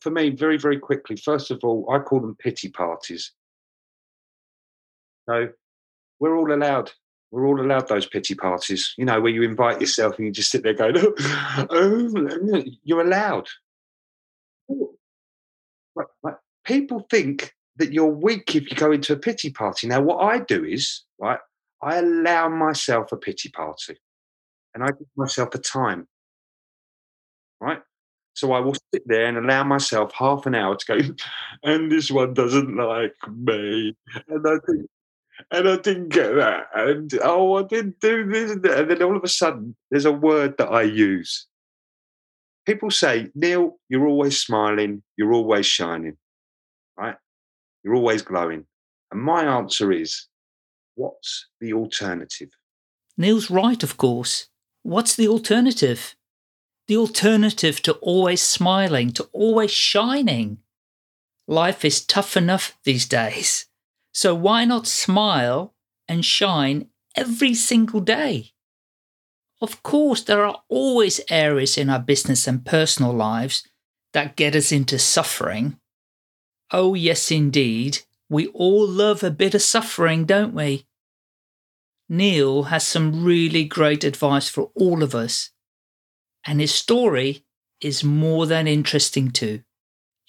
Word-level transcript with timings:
for 0.00 0.10
me, 0.10 0.30
very, 0.30 0.58
very 0.58 0.78
quickly, 0.78 1.16
first 1.16 1.50
of 1.50 1.60
all, 1.62 1.88
I 1.90 1.98
call 1.98 2.20
them 2.20 2.36
pity 2.38 2.68
parties. 2.68 3.32
So 5.28 5.48
we're 6.20 6.36
all 6.36 6.52
allowed. 6.52 6.92
We're 7.30 7.46
all 7.46 7.60
allowed 7.60 7.88
those 7.88 8.06
pity 8.06 8.34
parties, 8.34 8.94
you 8.96 9.04
know, 9.04 9.20
where 9.20 9.32
you 9.32 9.42
invite 9.42 9.80
yourself 9.80 10.16
and 10.16 10.26
you 10.26 10.32
just 10.32 10.50
sit 10.50 10.62
there 10.62 10.72
going, 10.72 10.96
oh, 10.96 11.66
oh 11.70 12.64
you're 12.84 13.02
allowed. 13.02 13.48
People 16.64 17.06
think 17.10 17.52
that 17.76 17.92
you're 17.92 18.06
weak 18.06 18.54
if 18.54 18.70
you 18.70 18.76
go 18.76 18.92
into 18.92 19.12
a 19.12 19.18
pity 19.18 19.50
party. 19.50 19.86
Now, 19.86 20.00
what 20.00 20.18
I 20.18 20.38
do 20.38 20.64
is, 20.64 21.04
right, 21.18 21.38
I 21.82 21.96
allow 21.96 22.48
myself 22.48 23.12
a 23.12 23.16
pity 23.16 23.50
party 23.50 23.98
and 24.74 24.82
I 24.82 24.88
give 24.88 25.08
myself 25.16 25.54
a 25.54 25.58
time, 25.58 26.08
right? 27.60 27.80
So 28.38 28.52
I 28.52 28.60
will 28.60 28.76
sit 28.94 29.02
there 29.06 29.26
and 29.26 29.36
allow 29.36 29.64
myself 29.64 30.12
half 30.12 30.46
an 30.46 30.54
hour 30.54 30.76
to 30.76 30.86
go, 30.86 31.14
and 31.64 31.90
this 31.90 32.08
one 32.08 32.34
doesn't 32.34 32.76
like 32.76 33.16
me. 33.28 33.96
And 34.28 34.46
I 34.46 34.58
think, 34.64 34.86
and 35.50 35.68
I 35.68 35.76
didn't 35.76 36.10
get 36.10 36.36
that. 36.36 36.68
And 36.72 37.12
oh, 37.24 37.56
I 37.56 37.64
didn't 37.64 37.98
do 37.98 38.30
this. 38.30 38.52
And 38.52 38.62
then 38.62 39.02
all 39.02 39.16
of 39.16 39.24
a 39.24 39.28
sudden, 39.28 39.74
there's 39.90 40.04
a 40.04 40.12
word 40.12 40.56
that 40.58 40.68
I 40.68 40.82
use. 40.82 41.48
People 42.64 42.92
say, 42.92 43.26
Neil, 43.34 43.76
you're 43.88 44.06
always 44.06 44.40
smiling, 44.40 45.02
you're 45.16 45.32
always 45.32 45.66
shining, 45.66 46.16
right? 46.96 47.16
You're 47.82 47.96
always 47.96 48.22
glowing. 48.22 48.66
And 49.10 49.20
my 49.20 49.42
answer 49.42 49.90
is, 49.90 50.28
what's 50.94 51.48
the 51.60 51.72
alternative? 51.72 52.50
Neil's 53.16 53.50
right, 53.50 53.82
of 53.82 53.96
course. 53.96 54.46
What's 54.84 55.16
the 55.16 55.26
alternative? 55.26 56.14
The 56.88 56.96
alternative 56.96 57.82
to 57.82 57.92
always 57.94 58.40
smiling, 58.40 59.12
to 59.12 59.28
always 59.32 59.70
shining. 59.70 60.58
Life 61.46 61.84
is 61.84 62.04
tough 62.04 62.36
enough 62.36 62.78
these 62.84 63.06
days. 63.06 63.66
So 64.12 64.34
why 64.34 64.64
not 64.64 64.86
smile 64.86 65.74
and 66.08 66.24
shine 66.24 66.88
every 67.14 67.54
single 67.54 68.00
day? 68.00 68.52
Of 69.60 69.82
course, 69.82 70.22
there 70.22 70.44
are 70.44 70.62
always 70.68 71.20
areas 71.28 71.76
in 71.76 71.90
our 71.90 71.98
business 71.98 72.46
and 72.46 72.64
personal 72.64 73.12
lives 73.12 73.68
that 74.12 74.36
get 74.36 74.56
us 74.56 74.72
into 74.72 74.98
suffering. 74.98 75.78
Oh, 76.70 76.94
yes, 76.94 77.30
indeed. 77.30 78.00
We 78.30 78.46
all 78.48 78.86
love 78.86 79.22
a 79.22 79.30
bit 79.30 79.54
of 79.54 79.62
suffering, 79.62 80.24
don't 80.24 80.54
we? 80.54 80.86
Neil 82.08 82.64
has 82.64 82.86
some 82.86 83.24
really 83.24 83.64
great 83.64 84.04
advice 84.04 84.48
for 84.48 84.70
all 84.74 85.02
of 85.02 85.14
us, 85.14 85.50
and 86.48 86.62
his 86.62 86.72
story 86.72 87.44
is 87.82 88.02
more 88.02 88.46
than 88.46 88.66
interesting 88.66 89.30
too. 89.30 89.60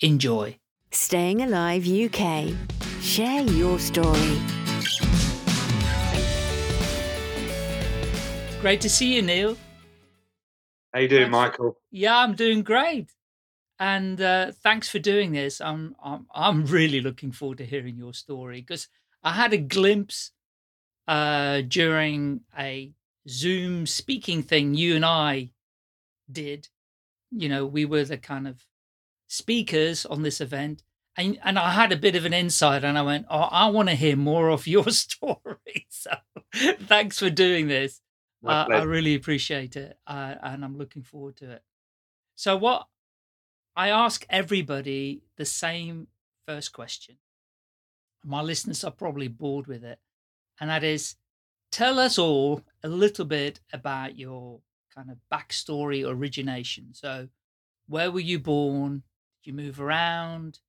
Enjoy. 0.01 0.59
Staying 0.91 1.41
Alive 1.41 1.87
UK. 1.87 2.53
Share 3.01 3.41
your 3.43 3.79
story. 3.79 4.37
Great 8.59 8.81
to 8.81 8.89
see 8.89 9.15
you, 9.15 9.21
Neil. 9.21 9.57
How 10.93 10.99
you 10.99 11.07
doing, 11.07 11.31
Michael? 11.31 11.77
Yeah, 11.89 12.17
I'm 12.17 12.35
doing 12.35 12.63
great. 12.63 13.13
And 13.79 14.19
uh, 14.19 14.51
thanks 14.51 14.89
for 14.89 14.99
doing 14.99 15.31
this. 15.31 15.61
I'm, 15.61 15.95
I'm 16.03 16.27
I'm 16.35 16.65
really 16.65 16.99
looking 16.99 17.31
forward 17.31 17.59
to 17.59 17.65
hearing 17.65 17.95
your 17.95 18.13
story 18.13 18.59
because 18.59 18.89
I 19.23 19.31
had 19.31 19.53
a 19.53 19.57
glimpse 19.57 20.31
uh, 21.07 21.61
during 21.61 22.41
a 22.57 22.91
Zoom 23.29 23.85
speaking 23.85 24.43
thing 24.43 24.73
you 24.75 24.97
and 24.97 25.05
I 25.05 25.51
did. 26.31 26.67
You 27.31 27.49
know, 27.49 27.65
we 27.65 27.85
were 27.85 28.03
the 28.03 28.17
kind 28.17 28.47
of 28.47 28.65
speakers 29.27 30.05
on 30.05 30.23
this 30.23 30.41
event, 30.41 30.83
and 31.15 31.39
and 31.43 31.59
I 31.59 31.71
had 31.71 31.91
a 31.91 31.97
bit 31.97 32.15
of 32.15 32.25
an 32.25 32.33
insight, 32.33 32.83
and 32.83 32.97
I 32.97 33.01
went, 33.03 33.27
"Oh, 33.29 33.39
I 33.39 33.69
want 33.69 33.89
to 33.89 33.95
hear 33.95 34.15
more 34.15 34.49
of 34.49 34.67
your 34.67 34.89
story." 34.89 35.37
So, 35.91 36.11
thanks 36.53 37.19
for 37.19 37.29
doing 37.29 37.67
this. 37.67 37.99
Uh, 38.45 38.65
I 38.71 38.83
really 38.83 39.15
appreciate 39.15 39.75
it, 39.75 39.97
uh, 40.07 40.35
and 40.41 40.63
I'm 40.63 40.77
looking 40.77 41.03
forward 41.03 41.35
to 41.37 41.51
it. 41.51 41.63
So, 42.35 42.55
what 42.55 42.87
I 43.75 43.89
ask 43.89 44.25
everybody 44.29 45.23
the 45.37 45.45
same 45.45 46.07
first 46.45 46.73
question. 46.73 47.17
My 48.25 48.41
listeners 48.41 48.83
are 48.83 48.91
probably 48.91 49.27
bored 49.27 49.67
with 49.67 49.83
it, 49.83 49.99
and 50.59 50.69
that 50.69 50.83
is, 50.83 51.15
tell 51.71 51.99
us 51.99 52.17
all 52.17 52.61
a 52.83 52.89
little 52.89 53.25
bit 53.25 53.59
about 53.71 54.17
your 54.17 54.59
kind 54.93 55.09
of 55.09 55.17
backstory, 55.31 56.07
origination. 56.07 56.89
So, 56.93 57.27
where 57.87 58.11
were 58.11 58.19
you 58.19 58.39
born? 58.39 59.03
Did 59.43 59.51
you 59.51 59.53
move 59.53 59.79
around? 59.79 60.59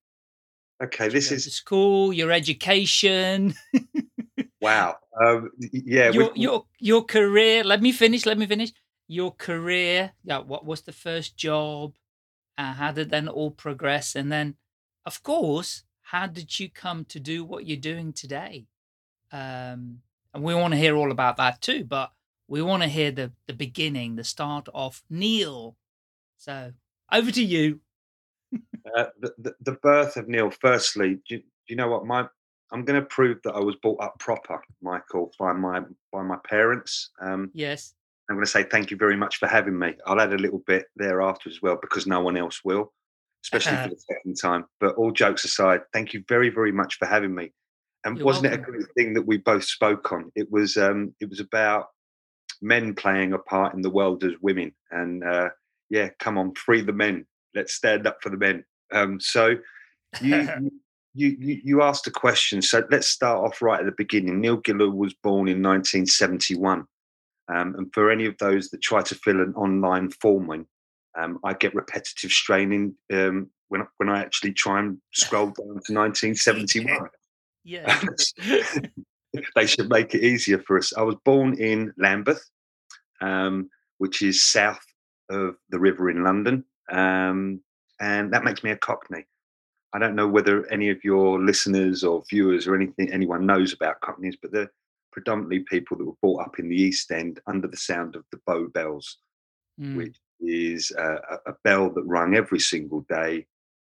Okay, 0.82 1.08
this 1.08 1.30
is 1.30 1.52
school, 1.54 2.12
your 2.12 2.32
education. 2.32 3.54
wow. 4.60 4.96
Um, 5.22 5.50
yeah. 5.72 6.10
Your 6.10 6.32
we... 6.32 6.40
your 6.40 6.64
your 6.78 7.04
career. 7.04 7.64
Let 7.64 7.82
me 7.82 7.92
finish. 7.92 8.24
Let 8.24 8.38
me 8.38 8.46
finish. 8.46 8.72
Your 9.08 9.32
career. 9.32 10.12
Yeah. 10.24 10.38
What 10.38 10.64
was 10.64 10.82
the 10.82 10.92
first 10.92 11.36
job? 11.36 11.94
Uh, 12.56 12.72
how 12.72 12.92
did 12.92 13.10
then 13.10 13.28
all 13.28 13.50
progress? 13.50 14.14
And 14.14 14.30
then, 14.30 14.56
of 15.04 15.22
course, 15.22 15.84
how 16.02 16.26
did 16.26 16.58
you 16.58 16.68
come 16.70 17.04
to 17.06 17.20
do 17.20 17.44
what 17.44 17.66
you're 17.66 17.76
doing 17.76 18.12
today? 18.12 18.66
Um, 19.32 20.00
and 20.34 20.42
we 20.42 20.54
want 20.54 20.72
to 20.72 20.78
hear 20.78 20.96
all 20.96 21.10
about 21.10 21.36
that 21.36 21.60
too. 21.60 21.84
But 21.84 22.10
we 22.50 22.60
want 22.60 22.82
to 22.82 22.88
hear 22.88 23.10
the 23.12 23.32
the 23.46 23.54
beginning, 23.54 24.16
the 24.16 24.24
start 24.24 24.68
of 24.74 25.02
Neil. 25.08 25.76
So 26.36 26.72
over 27.10 27.30
to 27.30 27.42
you. 27.42 27.80
uh, 28.96 29.06
the, 29.20 29.32
the, 29.38 29.54
the 29.60 29.72
birth 29.72 30.16
of 30.16 30.28
Neil. 30.28 30.50
Firstly, 30.50 31.20
do 31.28 31.36
you, 31.36 31.38
do 31.38 31.44
you 31.68 31.76
know 31.76 31.88
what 31.88 32.04
my 32.04 32.26
I'm 32.72 32.84
going 32.84 33.00
to 33.00 33.06
prove 33.06 33.38
that 33.44 33.54
I 33.54 33.60
was 33.60 33.76
brought 33.76 34.02
up 34.02 34.18
proper, 34.18 34.60
Michael, 34.82 35.32
by 35.38 35.52
my 35.52 35.82
by 36.12 36.22
my 36.22 36.38
parents. 36.44 37.10
Um, 37.20 37.50
yes. 37.54 37.94
I'm 38.28 38.36
going 38.36 38.44
to 38.44 38.50
say 38.50 38.64
thank 38.64 38.90
you 38.90 38.96
very 38.96 39.16
much 39.16 39.38
for 39.38 39.48
having 39.48 39.76
me. 39.76 39.94
I'll 40.06 40.20
add 40.20 40.32
a 40.32 40.38
little 40.38 40.62
bit 40.66 40.86
thereafter 40.94 41.48
as 41.48 41.60
well 41.62 41.78
because 41.80 42.06
no 42.06 42.20
one 42.20 42.36
else 42.36 42.60
will, 42.64 42.92
especially 43.44 43.76
for 43.76 43.88
the 43.88 44.00
second 44.08 44.34
time. 44.40 44.66
But 44.78 44.96
all 44.96 45.10
jokes 45.12 45.44
aside, 45.44 45.80
thank 45.92 46.12
you 46.14 46.24
very 46.28 46.50
very 46.50 46.72
much 46.72 46.96
for 46.96 47.06
having 47.06 47.34
me. 47.34 47.52
And 48.04 48.16
You're 48.16 48.26
wasn't 48.26 48.50
welcome. 48.50 48.60
it 48.60 48.68
a 48.68 48.70
great 48.70 48.86
thing 48.96 49.14
that 49.14 49.26
we 49.26 49.36
both 49.36 49.64
spoke 49.64 50.10
on? 50.12 50.32
It 50.34 50.50
was 50.50 50.76
um, 50.76 51.14
it 51.20 51.28
was 51.28 51.38
about 51.38 51.86
men 52.62 52.94
playing 52.94 53.32
a 53.32 53.38
part 53.38 53.74
in 53.74 53.82
the 53.82 53.90
world 53.90 54.24
as 54.24 54.32
women, 54.40 54.72
and 54.90 55.24
uh, 55.24 55.50
yeah, 55.88 56.08
come 56.18 56.38
on, 56.38 56.54
free 56.54 56.82
the 56.82 56.92
men. 56.92 57.26
Let's 57.54 57.74
stand 57.74 58.06
up 58.06 58.18
for 58.22 58.30
the 58.30 58.36
men. 58.36 58.64
Um, 58.92 59.20
so 59.20 59.56
you 60.20 60.48
you, 61.14 61.36
you, 61.38 61.60
you 61.64 61.82
asked 61.82 62.06
a 62.06 62.10
question. 62.10 62.62
So 62.62 62.84
let's 62.90 63.08
start 63.08 63.44
off 63.44 63.62
right 63.62 63.80
at 63.80 63.86
the 63.86 63.92
beginning. 63.96 64.40
Neil 64.40 64.60
Giller 64.60 64.92
was 64.92 65.14
born 65.14 65.48
in 65.48 65.62
1971. 65.62 66.84
Um, 67.52 67.74
and 67.76 67.92
for 67.92 68.10
any 68.10 68.26
of 68.26 68.38
those 68.38 68.68
that 68.68 68.80
try 68.80 69.02
to 69.02 69.14
fill 69.16 69.40
an 69.40 69.54
online 69.54 70.10
form 70.10 70.50
in, 70.52 70.66
um, 71.18 71.40
I 71.42 71.54
get 71.54 71.74
repetitive 71.74 72.30
straining 72.30 72.94
um, 73.12 73.50
when, 73.68 73.86
when 73.96 74.08
I 74.08 74.20
actually 74.20 74.52
try 74.52 74.78
and 74.78 74.98
scroll 75.12 75.46
down 75.46 75.56
to 75.56 75.62
1971. 75.92 77.08
Yeah. 77.64 78.00
they 79.54 79.66
should 79.66 79.88
make 79.88 80.14
it 80.14 80.24
easier 80.24 80.58
for 80.58 80.78
us. 80.78 80.92
I 80.96 81.02
was 81.02 81.16
born 81.24 81.54
in 81.58 81.92
Lambeth, 81.96 82.44
um, 83.20 83.70
which 83.98 84.22
is 84.22 84.44
south 84.44 84.84
of 85.28 85.56
the 85.70 85.78
river 85.78 86.10
in 86.10 86.24
London. 86.24 86.64
Um, 86.90 87.60
and 88.00 88.32
that 88.32 88.44
makes 88.44 88.64
me 88.64 88.70
a 88.70 88.76
Cockney. 88.76 89.26
I 89.92 89.98
don't 89.98 90.14
know 90.14 90.28
whether 90.28 90.70
any 90.70 90.90
of 90.90 91.02
your 91.04 91.40
listeners 91.40 92.04
or 92.04 92.22
viewers 92.30 92.66
or 92.66 92.74
anything 92.74 93.12
anyone 93.12 93.46
knows 93.46 93.72
about 93.72 94.00
Cockneys, 94.00 94.36
but 94.40 94.52
they're 94.52 94.70
predominantly 95.12 95.60
people 95.60 95.96
that 95.96 96.04
were 96.04 96.12
brought 96.22 96.46
up 96.46 96.58
in 96.58 96.68
the 96.68 96.76
East 96.76 97.10
End 97.10 97.40
under 97.46 97.66
the 97.66 97.76
sound 97.76 98.14
of 98.14 98.24
the 98.30 98.40
Bow 98.46 98.68
Bells, 98.68 99.18
mm. 99.80 99.96
which 99.96 100.16
is 100.40 100.92
a, 100.96 101.18
a, 101.46 101.52
bell 101.64 101.90
that 101.90 102.04
rung 102.04 102.34
every 102.34 102.60
single 102.60 103.04
day 103.08 103.46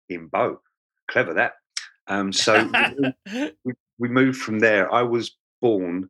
in 0.09 0.27
Bow. 0.27 0.59
Clever 1.09 1.33
that. 1.33 1.53
Um, 2.07 2.31
so 2.31 2.69
we, 3.33 3.51
we, 3.65 3.73
we, 3.99 4.07
moved 4.09 4.39
from 4.39 4.59
there. 4.59 4.93
I 4.93 5.03
was 5.03 5.35
born, 5.61 6.09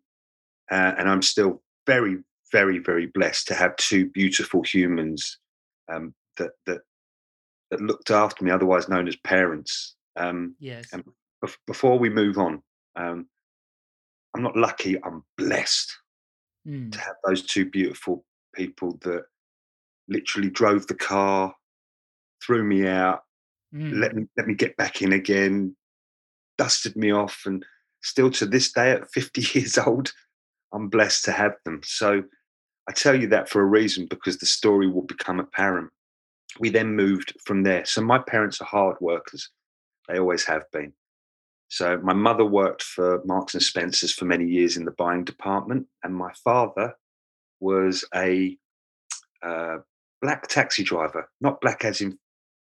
uh, 0.71 0.93
and 0.97 1.09
I'm 1.09 1.21
still 1.21 1.61
very, 1.85 2.17
very, 2.51 2.79
very 2.79 3.07
blessed 3.07 3.47
to 3.47 3.55
have 3.55 3.75
two 3.77 4.09
beautiful 4.09 4.61
humans 4.61 5.39
um, 5.91 6.13
that 6.37 6.51
that 6.65 6.81
that 7.71 7.81
looked 7.81 8.11
after 8.11 8.43
me, 8.43 8.51
otherwise 8.51 8.87
known 8.89 9.07
as 9.07 9.15
parents. 9.17 9.95
Um, 10.15 10.55
yes. 10.59 10.87
And 10.93 11.03
before 11.65 11.99
we 11.99 12.09
move 12.09 12.37
on, 12.37 12.61
um, 12.95 13.27
I'm 14.35 14.43
not 14.43 14.55
lucky. 14.55 14.95
I'm 15.03 15.23
blessed 15.37 15.91
mm. 16.67 16.91
to 16.91 16.99
have 16.99 17.15
those 17.25 17.43
two 17.43 17.69
beautiful 17.69 18.23
people 18.53 18.97
that 19.01 19.23
literally 20.07 20.49
drove 20.49 20.87
the 20.87 20.95
car, 20.95 21.53
threw 22.43 22.63
me 22.63 22.87
out, 22.87 23.21
mm. 23.73 23.99
let 23.99 24.15
me 24.15 24.25
let 24.37 24.47
me 24.47 24.53
get 24.53 24.75
back 24.77 25.01
in 25.01 25.13
again, 25.13 25.75
dusted 26.57 26.95
me 26.95 27.11
off, 27.11 27.43
and 27.45 27.65
still 28.07 28.31
to 28.31 28.45
this 28.45 28.71
day, 28.71 28.91
at 28.91 29.11
50 29.11 29.41
years 29.59 29.77
old, 29.77 30.11
I'm 30.73 30.89
blessed 30.89 31.25
to 31.25 31.31
have 31.31 31.55
them. 31.65 31.81
So 31.83 32.23
I 32.87 32.93
tell 32.93 33.19
you 33.19 33.27
that 33.27 33.49
for 33.49 33.61
a 33.61 33.65
reason 33.65 34.07
because 34.09 34.37
the 34.37 34.45
story 34.45 34.87
will 34.89 35.03
become 35.03 35.39
apparent. 35.39 35.89
we 36.59 36.69
then 36.69 36.95
moved 36.95 37.33
from 37.45 37.63
there. 37.63 37.85
So 37.85 38.01
my 38.01 38.19
parents 38.19 38.61
are 38.61 38.65
hard 38.65 38.97
workers; 39.01 39.49
they 40.07 40.17
always 40.19 40.45
have 40.45 40.63
been. 40.71 40.93
So 41.69 41.97
my 41.97 42.13
mother 42.13 42.45
worked 42.45 42.81
for 42.81 43.21
Marks 43.25 43.53
and 43.53 43.61
Spencers 43.61 44.13
for 44.13 44.23
many 44.25 44.45
years 44.45 44.77
in 44.77 44.85
the 44.85 44.91
buying 44.97 45.25
department, 45.25 45.87
and 46.03 46.15
my 46.15 46.31
father 46.43 46.93
was 47.59 48.05
a 48.15 48.57
uh, 49.43 49.77
black 50.21 50.47
taxi 50.47 50.83
driver, 50.83 51.29
not 51.41 51.59
black 51.59 51.83
as 51.83 51.99
in 51.99 52.17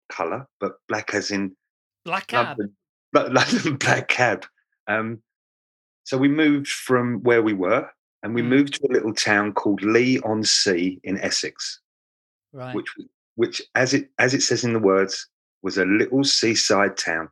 color, 0.09 0.47
but 0.59 0.73
black 0.89 1.13
as 1.15 1.31
in 1.31 1.55
Black 2.05 2.27
cab. 2.27 2.59
London, 2.59 3.35
London 3.35 3.77
black 3.77 4.09
cab. 4.09 4.47
Um, 4.87 5.23
so 6.05 6.17
we 6.17 6.29
moved 6.29 6.69
from 6.69 7.23
where 7.23 7.43
we 7.43 7.53
were, 7.53 7.91
and 8.23 8.35
we 8.35 8.43
Mm. 8.43 8.49
moved 8.49 8.75
to 8.75 8.87
a 8.89 8.93
little 8.93 9.13
town 9.15 9.53
called 9.53 9.83
Leigh 9.83 10.21
on 10.21 10.43
Sea 10.45 11.01
in 11.05 11.19
Essex, 11.19 11.81
Right. 12.53 12.75
which, 12.75 12.87
which, 13.35 13.61
as 13.75 13.93
it 13.95 14.11
as 14.19 14.33
it 14.35 14.43
says 14.43 14.65
in 14.65 14.73
the 14.73 14.79
words, 14.79 15.29
was 15.63 15.77
a 15.79 15.85
little 15.85 16.23
seaside 16.25 16.97
town. 16.97 17.29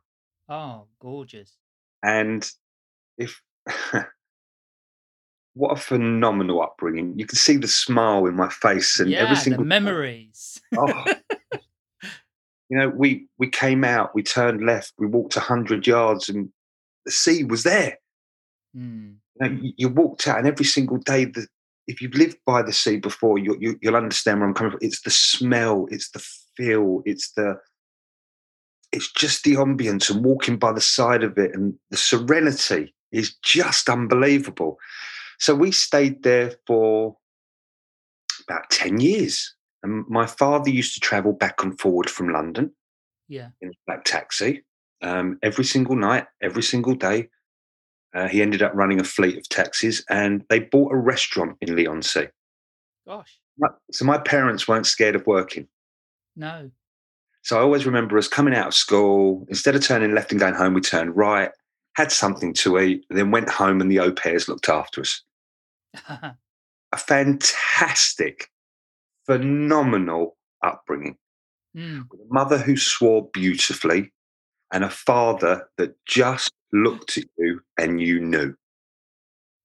oh, 0.49 0.87
gorgeous. 0.99 1.55
And 2.03 2.49
if 3.17 3.41
what 5.53 5.71
a 5.77 5.81
phenomenal 5.81 6.61
upbringing! 6.61 7.17
You 7.17 7.25
can 7.25 7.37
see 7.37 7.57
the 7.57 7.67
smile 7.67 8.25
in 8.25 8.35
my 8.35 8.49
face, 8.49 8.99
and 8.99 9.09
yeah, 9.09 9.19
every 9.19 9.35
single 9.35 9.63
memories. 9.63 10.59
Oh. 10.77 11.05
you 12.69 12.77
know, 12.77 12.89
we 12.89 13.27
we 13.37 13.47
came 13.47 13.83
out, 13.83 14.13
we 14.15 14.23
turned 14.23 14.65
left, 14.65 14.93
we 14.97 15.07
walked 15.07 15.35
hundred 15.35 15.85
yards, 15.87 16.27
and 16.29 16.49
the 17.05 17.11
sea 17.11 17.43
was 17.43 17.63
there. 17.63 17.97
Mm, 18.75 19.17
You, 19.39 19.49
know, 19.49 19.59
you, 19.61 19.73
you 19.77 19.89
walked 19.89 20.27
out, 20.27 20.39
and 20.39 20.47
every 20.47 20.65
single 20.65 20.97
day, 20.97 21.25
the, 21.25 21.47
if 21.87 22.01
you've 22.01 22.15
lived 22.15 22.37
by 22.45 22.61
the 22.61 22.73
sea 22.73 22.97
before, 22.97 23.37
you, 23.37 23.57
you, 23.59 23.77
you'll 23.81 23.95
understand 23.95 24.39
where 24.39 24.47
I'm 24.47 24.55
coming 24.55 24.71
from. 24.71 24.79
It's 24.81 25.01
the 25.01 25.11
smell, 25.11 25.87
it's 25.91 26.09
the 26.11 26.25
feel, 26.55 27.01
it's 27.05 27.31
the, 27.33 27.57
it's 28.91 29.11
just 29.11 29.43
the 29.43 29.55
ambience 29.55 30.09
and 30.09 30.23
walking 30.23 30.57
by 30.57 30.71
the 30.71 30.81
side 30.81 31.23
of 31.23 31.37
it, 31.37 31.53
and 31.53 31.75
the 31.91 31.97
serenity 31.97 32.95
is 33.11 33.35
just 33.43 33.89
unbelievable. 33.89 34.77
So 35.39 35.55
we 35.55 35.71
stayed 35.71 36.23
there 36.23 36.53
for 36.65 37.17
about 38.47 38.69
ten 38.69 38.99
years, 38.99 39.55
and 39.83 40.05
my 40.07 40.25
father 40.25 40.69
used 40.69 40.93
to 40.93 40.99
travel 40.99 41.33
back 41.33 41.63
and 41.63 41.79
forward 41.79 42.09
from 42.09 42.29
London 42.29 42.71
yeah. 43.27 43.49
in 43.61 43.69
a 43.69 43.73
black 43.85 44.03
taxi 44.05 44.63
um, 45.01 45.37
every 45.43 45.65
single 45.65 45.95
night, 45.95 46.25
every 46.41 46.63
single 46.63 46.95
day. 46.95 47.29
Uh, 48.13 48.27
he 48.27 48.41
ended 48.41 48.61
up 48.61 48.73
running 48.75 48.99
a 48.99 49.03
fleet 49.03 49.37
of 49.37 49.47
taxis, 49.49 50.03
and 50.09 50.43
they 50.49 50.59
bought 50.59 50.93
a 50.93 50.97
restaurant 50.97 51.57
in 51.61 51.75
Leigh 51.75 51.87
on 51.87 52.01
Sea. 52.01 52.27
Gosh. 53.07 53.39
So 53.91 54.05
my 54.05 54.17
parents 54.17 54.67
weren't 54.67 54.87
scared 54.87 55.15
of 55.15 55.25
working. 55.27 55.67
No. 56.35 56.71
So 57.43 57.57
I 57.57 57.61
always 57.61 57.85
remember 57.85 58.17
us 58.17 58.27
coming 58.27 58.55
out 58.55 58.67
of 58.67 58.73
school. 58.73 59.45
Instead 59.49 59.75
of 59.75 59.83
turning 59.83 60.15
left 60.15 60.31
and 60.31 60.39
going 60.39 60.55
home, 60.55 60.73
we 60.73 60.81
turned 60.81 61.15
right, 61.15 61.51
had 61.95 62.11
something 62.11 62.53
to 62.55 62.79
eat, 62.79 63.05
then 63.09 63.31
went 63.31 63.49
home, 63.49 63.81
and 63.81 63.91
the 63.91 63.99
au 63.99 64.11
pairs 64.11 64.47
looked 64.47 64.69
after 64.69 65.01
us. 65.01 65.21
A 66.11 66.97
fantastic, 66.97 68.49
phenomenal 69.25 70.37
upbringing. 70.63 71.17
Mm, 71.75 72.05
with 72.11 72.21
a 72.21 72.31
mother 72.31 72.59
who 72.59 72.77
swore 72.77 73.27
beautifully 73.33 74.13
and 74.71 74.83
a 74.83 74.91
father 74.91 75.67
that 75.77 75.95
just 76.05 76.51
looked 76.73 77.17
at 77.17 77.25
you 77.37 77.61
and 77.77 78.01
you 78.01 78.19
knew. 78.19 78.55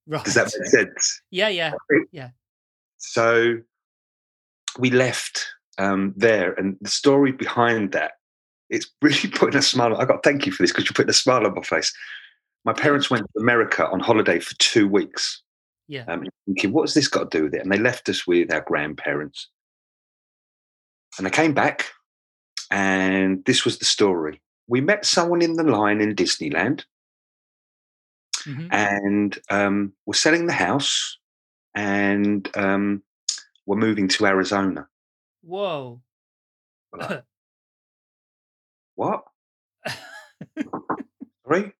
right. 0.06 0.24
Does 0.24 0.34
that 0.34 0.52
make 0.56 0.68
sense? 0.68 1.22
Yeah, 1.30 1.48
yeah. 1.48 1.72
Yeah. 2.12 2.30
So 2.98 3.58
we 4.78 4.90
left 4.90 5.46
um, 5.78 6.12
there, 6.16 6.52
and 6.54 6.76
the 6.80 6.90
story 6.90 7.32
behind 7.32 7.92
that, 7.92 8.12
it's 8.70 8.90
really 9.02 9.28
putting 9.30 9.58
a 9.58 9.62
smile. 9.62 9.96
I 9.96 10.04
got 10.04 10.22
thank 10.22 10.46
you 10.46 10.52
for 10.52 10.62
this 10.62 10.72
because 10.72 10.84
you're 10.84 10.94
putting 10.94 11.10
a 11.10 11.14
smile 11.14 11.46
on 11.46 11.54
my 11.54 11.62
face. 11.62 11.92
My 12.64 12.72
parents 12.72 13.10
went 13.10 13.24
to 13.24 13.40
America 13.40 13.88
on 13.88 14.00
holiday 14.00 14.40
for 14.40 14.54
two 14.58 14.86
weeks. 14.86 15.42
Yeah. 15.86 16.04
Um, 16.06 16.24
thinking, 16.44 16.72
what's 16.72 16.92
this 16.92 17.08
got 17.08 17.30
to 17.30 17.38
do 17.38 17.44
with 17.44 17.54
it? 17.54 17.62
And 17.62 17.72
they 17.72 17.78
left 17.78 18.08
us 18.10 18.26
with 18.26 18.52
our 18.52 18.60
grandparents. 18.60 19.48
And 21.16 21.26
they 21.26 21.30
came 21.30 21.54
back, 21.54 21.86
and 22.70 23.42
this 23.46 23.64
was 23.64 23.78
the 23.78 23.86
story. 23.86 24.40
We 24.66 24.82
met 24.82 25.06
someone 25.06 25.40
in 25.40 25.54
the 25.54 25.62
line 25.62 26.02
in 26.02 26.14
Disneyland, 26.14 26.84
mhm. 28.48 28.68
and 28.70 29.38
um, 29.50 29.92
we're 30.06 30.14
selling 30.14 30.46
the 30.46 30.52
house, 30.52 31.18
and 31.74 32.48
um, 32.56 33.02
we're 33.66 33.76
moving 33.76 34.08
to 34.08 34.26
Arizona. 34.26 34.88
Whoa. 35.42 36.00
Like, 36.96 37.24
what? 38.94 39.24
Sorry? 41.46 41.72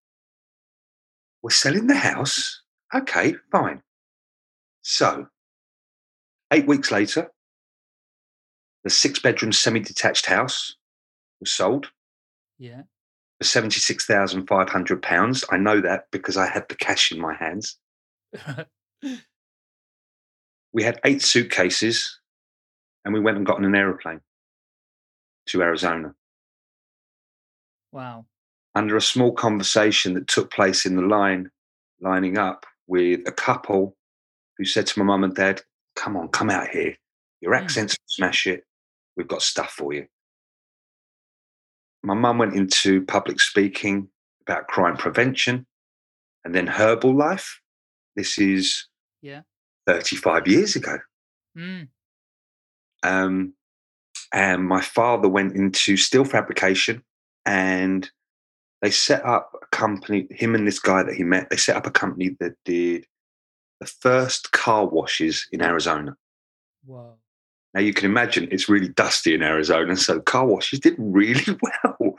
We're 1.42 1.50
selling 1.50 1.86
the 1.86 1.96
house? 1.96 2.62
Okay, 2.94 3.34
fine. 3.50 3.82
So, 4.82 5.26
eight 6.52 6.66
weeks 6.66 6.90
later, 6.90 7.30
the 8.84 8.90
six 8.90 9.18
bedroom 9.18 9.52
semi 9.52 9.80
detached 9.80 10.26
house 10.26 10.76
was 11.40 11.50
sold 11.50 11.90
yeah. 12.58 12.82
For 13.40 13.44
£76,500. 13.44 15.44
I 15.50 15.56
know 15.56 15.80
that 15.80 16.06
because 16.10 16.36
I 16.36 16.46
had 16.48 16.68
the 16.68 16.74
cash 16.74 17.12
in 17.12 17.20
my 17.20 17.34
hands. 17.34 17.76
We 20.72 20.82
had 20.82 21.00
eight 21.04 21.22
suitcases 21.22 22.20
and 23.04 23.14
we 23.14 23.20
went 23.20 23.38
and 23.38 23.46
got 23.46 23.56
on 23.56 23.64
an 23.64 23.74
aeroplane 23.74 24.20
to 25.48 25.62
Arizona. 25.62 26.14
wow. 27.90 28.26
under 28.74 28.94
a 28.96 29.00
small 29.00 29.32
conversation 29.32 30.12
that 30.14 30.28
took 30.28 30.52
place 30.52 30.84
in 30.84 30.94
the 30.94 31.02
line, 31.02 31.50
lining 32.02 32.36
up 32.36 32.66
with 32.86 33.26
a 33.26 33.32
couple 33.32 33.96
who 34.58 34.66
said 34.66 34.86
to 34.88 34.98
my 34.98 35.06
mum 35.06 35.24
and 35.24 35.34
dad, 35.34 35.62
Come 35.96 36.16
on, 36.18 36.28
come 36.28 36.50
out 36.50 36.68
here. 36.68 36.94
Your 37.40 37.54
Mm. 37.54 37.62
accents 37.62 37.96
smash 38.06 38.46
it. 38.46 38.64
We've 39.16 39.26
got 39.26 39.40
stuff 39.42 39.72
for 39.72 39.94
you. 39.94 40.06
My 42.02 42.14
mum 42.14 42.38
went 42.38 42.54
into 42.54 43.04
public 43.04 43.40
speaking 43.40 44.08
about 44.42 44.68
crime 44.68 44.96
prevention 44.96 45.66
and 46.44 46.54
then 46.54 46.66
Herbalife. 46.66 47.48
This 48.16 48.38
is 48.38 48.86
Yeah. 49.20 49.42
35 49.86 50.46
years 50.46 50.76
ago. 50.76 50.98
Mm, 51.56 51.88
Um, 53.02 53.54
and 54.32 54.64
my 54.66 54.80
father 54.80 55.28
went 55.28 55.54
into 55.54 55.96
steel 55.96 56.24
fabrication 56.24 57.02
and 57.46 58.10
they 58.82 58.90
set 58.90 59.24
up 59.24 59.52
a 59.62 59.66
company, 59.74 60.26
him 60.30 60.54
and 60.54 60.66
this 60.66 60.78
guy 60.78 61.02
that 61.02 61.14
he 61.14 61.24
met, 61.24 61.48
they 61.50 61.56
set 61.56 61.76
up 61.76 61.86
a 61.86 61.90
company 61.90 62.36
that 62.40 62.54
did 62.64 63.06
the 63.80 63.86
first 63.86 64.50
car 64.52 64.86
washes 64.86 65.48
in 65.52 65.62
Arizona. 65.62 66.16
whoa. 66.84 67.18
Now 67.78 67.84
you 67.84 67.94
can 67.94 68.06
imagine 68.06 68.48
it's 68.50 68.68
really 68.68 68.88
dusty 68.88 69.34
in 69.34 69.42
Arizona, 69.44 69.96
so 69.96 70.18
car 70.18 70.44
washes 70.44 70.80
did 70.80 70.96
really 70.98 71.56
well. 71.84 72.16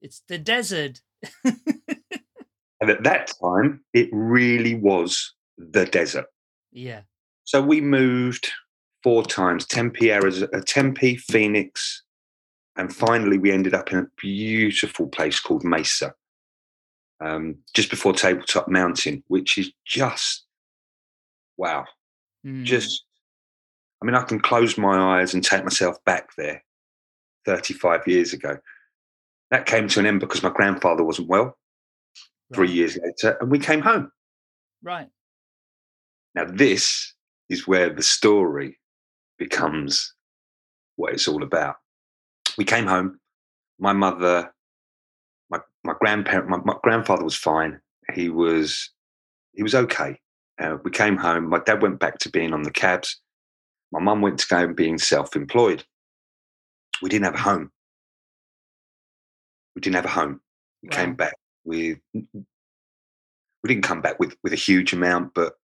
It's 0.00 0.22
the 0.28 0.38
desert. 0.38 1.00
And 2.80 2.88
at 2.88 3.02
that 3.02 3.32
time, 3.42 3.80
it 3.92 4.08
really 4.12 4.76
was 4.76 5.34
the 5.56 5.84
desert. 5.84 6.26
yeah. 6.70 7.00
So 7.42 7.60
we 7.60 7.80
moved 7.80 8.52
four 9.02 9.24
times 9.24 9.66
Tempe, 9.66 10.12
Arizona, 10.12 10.62
Tempe, 10.64 11.16
Phoenix, 11.16 12.04
and 12.76 12.94
finally 12.94 13.36
we 13.36 13.50
ended 13.50 13.74
up 13.74 13.90
in 13.90 13.98
a 13.98 14.06
beautiful 14.16 15.08
place 15.08 15.40
called 15.40 15.64
Mesa, 15.64 16.14
um, 17.20 17.56
just 17.74 17.90
before 17.90 18.12
Tabletop 18.12 18.68
Mountain, 18.68 19.24
which 19.26 19.58
is 19.58 19.72
just 19.84 20.44
wow. 21.56 21.84
Mm, 22.46 22.62
Just, 22.62 23.04
I 24.00 24.06
mean, 24.06 24.14
I 24.14 24.22
can 24.22 24.40
close 24.40 24.78
my 24.78 25.18
eyes 25.18 25.34
and 25.34 25.42
take 25.42 25.64
myself 25.64 25.96
back 26.04 26.30
there 26.36 26.62
35 27.44 28.06
years 28.06 28.32
ago. 28.32 28.58
That 29.50 29.66
came 29.66 29.88
to 29.88 30.00
an 30.00 30.06
end 30.06 30.20
because 30.20 30.42
my 30.42 30.50
grandfather 30.50 31.02
wasn't 31.02 31.28
well 31.28 31.56
three 32.54 32.70
years 32.70 32.98
later, 33.02 33.36
and 33.40 33.50
we 33.50 33.58
came 33.58 33.80
home. 33.80 34.10
Right. 34.82 35.08
Now, 36.34 36.44
this 36.44 37.14
is 37.48 37.66
where 37.66 37.90
the 37.90 38.02
story 38.02 38.78
becomes 39.38 40.14
what 40.96 41.12
it's 41.12 41.28
all 41.28 41.42
about. 41.42 41.76
We 42.56 42.64
came 42.64 42.86
home. 42.86 43.18
My 43.78 43.92
mother, 43.92 44.52
my 45.50 45.60
my 45.84 45.94
grandparent, 45.98 46.48
my, 46.48 46.58
my 46.64 46.74
grandfather 46.82 47.24
was 47.24 47.36
fine. 47.36 47.80
He 48.12 48.28
was 48.28 48.90
he 49.54 49.62
was 49.62 49.74
okay. 49.74 50.18
Uh, 50.60 50.76
we 50.82 50.90
came 50.90 51.16
home. 51.16 51.48
My 51.48 51.60
dad 51.60 51.82
went 51.82 52.00
back 52.00 52.18
to 52.18 52.30
being 52.30 52.52
on 52.52 52.62
the 52.62 52.70
cabs. 52.70 53.20
My 53.92 54.00
mum 54.00 54.20
went 54.20 54.38
to 54.40 54.48
go 54.48 54.58
and 54.58 54.76
being 54.76 54.98
self-employed. 54.98 55.84
We 57.00 57.08
didn't 57.08 57.24
have 57.24 57.34
a 57.34 57.38
home. 57.38 57.70
We 59.74 59.80
didn't 59.80 59.96
have 59.96 60.04
a 60.04 60.08
home. 60.08 60.40
We 60.82 60.88
came 60.90 61.14
back 61.14 61.34
with. 61.64 61.98
We 62.14 63.66
didn't 63.66 63.84
come 63.84 64.00
back 64.00 64.18
with 64.18 64.36
with 64.42 64.52
a 64.52 64.56
huge 64.56 64.92
amount, 64.92 65.34
but 65.34 65.54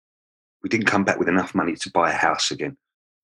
we 0.62 0.68
didn't 0.68 0.86
come 0.86 1.04
back 1.04 1.18
with 1.18 1.28
enough 1.28 1.54
money 1.54 1.74
to 1.76 1.90
buy 1.90 2.10
a 2.10 2.14
house 2.14 2.50
again. 2.50 2.76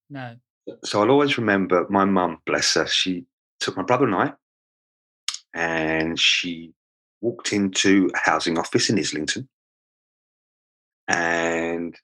No. 0.08 0.36
So 0.84 1.00
I'll 1.00 1.10
always 1.10 1.38
remember 1.38 1.86
my 1.88 2.04
mum, 2.04 2.38
bless 2.44 2.74
her, 2.74 2.86
she 2.86 3.24
took 3.60 3.76
my 3.76 3.82
brother 3.82 4.06
and 4.06 4.14
I 4.14 4.32
and 5.54 6.18
she 6.18 6.72
walked 7.20 7.52
into 7.52 8.10
a 8.14 8.18
housing 8.18 8.58
office 8.58 8.88
in 8.90 8.98
Islington 8.98 9.48
and 11.08 11.96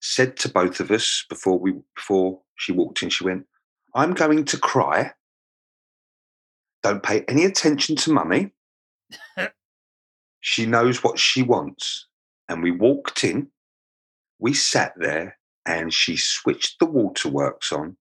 said 0.00 0.36
to 0.38 0.48
both 0.48 0.80
of 0.80 0.90
us 0.90 1.24
before 1.28 1.58
we 1.58 1.74
before 1.94 2.40
she 2.56 2.72
walked 2.72 3.02
in, 3.02 3.10
she 3.10 3.24
went, 3.24 3.46
I'm 3.94 4.14
going 4.14 4.44
to 4.46 4.58
cry. 4.58 5.12
Don't 6.82 7.02
pay 7.02 7.24
any 7.28 7.44
attention 7.44 7.96
to 7.96 8.12
mummy. 8.12 8.52
she 10.40 10.66
knows 10.66 11.04
what 11.04 11.18
she 11.18 11.42
wants. 11.42 12.06
And 12.48 12.62
we 12.62 12.70
walked 12.70 13.22
in, 13.22 13.48
we 14.38 14.54
sat 14.54 14.94
there, 14.96 15.38
and 15.66 15.92
she 15.92 16.16
switched 16.16 16.78
the 16.80 16.86
waterworks 16.86 17.70
on 17.72 17.96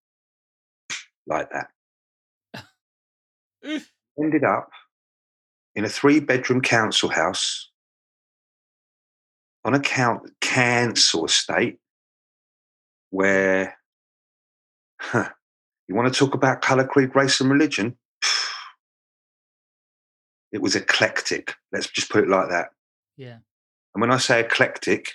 like 1.27 1.49
that. 1.51 1.67
Ended 4.19 4.43
up 4.43 4.69
in 5.75 5.85
a 5.85 5.89
three 5.89 6.19
bedroom 6.19 6.61
council 6.61 7.09
house 7.09 7.69
on 9.65 9.75
a 9.75 9.79
count, 9.79 10.21
council 10.39 11.25
estate 11.25 11.77
where 13.09 13.77
huh, 14.99 15.29
you 15.87 15.95
want 15.95 16.11
to 16.11 16.17
talk 16.17 16.33
about 16.33 16.61
colour, 16.61 16.85
creed, 16.85 17.15
race, 17.15 17.39
and 17.41 17.51
religion? 17.51 17.97
It 20.51 20.63
was 20.63 20.75
eclectic. 20.75 21.53
Let's 21.71 21.85
just 21.85 22.09
put 22.09 22.23
it 22.23 22.27
like 22.27 22.49
that. 22.49 22.69
Yeah. 23.17 23.37
And 23.93 24.01
when 24.01 24.11
I 24.11 24.17
say 24.17 24.39
eclectic, 24.39 25.11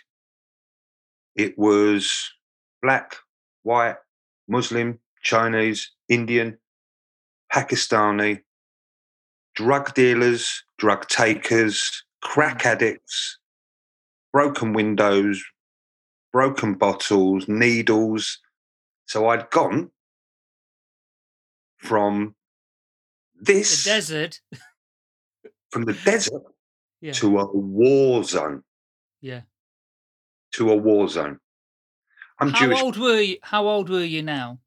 it 1.34 1.58
was 1.58 2.32
black, 2.80 3.16
white, 3.64 3.96
Muslim, 4.46 5.00
Chinese, 5.22 5.90
Indian, 6.08 6.58
Pakistani, 7.52 8.42
drug 9.54 9.94
dealers, 9.94 10.64
drug 10.78 11.08
takers, 11.08 12.04
crack 12.22 12.62
mm. 12.62 12.66
addicts, 12.66 13.38
broken 14.32 14.72
windows, 14.72 15.42
broken 16.38 16.74
bottles, 16.74 17.46
needles. 17.46 18.40
So 19.06 19.28
I'd 19.28 19.48
gone 19.50 19.92
from 21.78 22.34
this 23.40 23.84
The 23.84 23.90
desert. 23.90 24.40
from 25.70 25.84
the 25.84 25.92
desert 26.04 26.42
Yeah. 27.00 27.12
to 27.12 27.38
a 27.38 27.46
war 27.56 28.24
zone, 28.24 28.64
Yeah. 29.20 29.42
to 30.54 30.70
a 30.72 30.76
war 30.76 31.08
zone. 31.08 31.38
I'm 32.40 32.50
How 32.50 32.66
Jewish, 32.66 32.82
old 32.82 32.96
were 32.98 33.20
you? 33.20 33.38
How 33.44 33.68
old 33.68 33.88
were 33.88 34.02
you 34.02 34.22
now? 34.22 34.58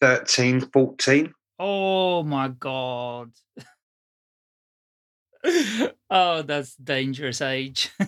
13, 0.00 0.70
14. 0.72 1.34
Oh 1.58 2.22
my 2.22 2.48
god. 2.48 3.32
oh, 6.10 6.40
that's 6.42 6.74
dangerous 6.76 7.42
age. 7.42 7.90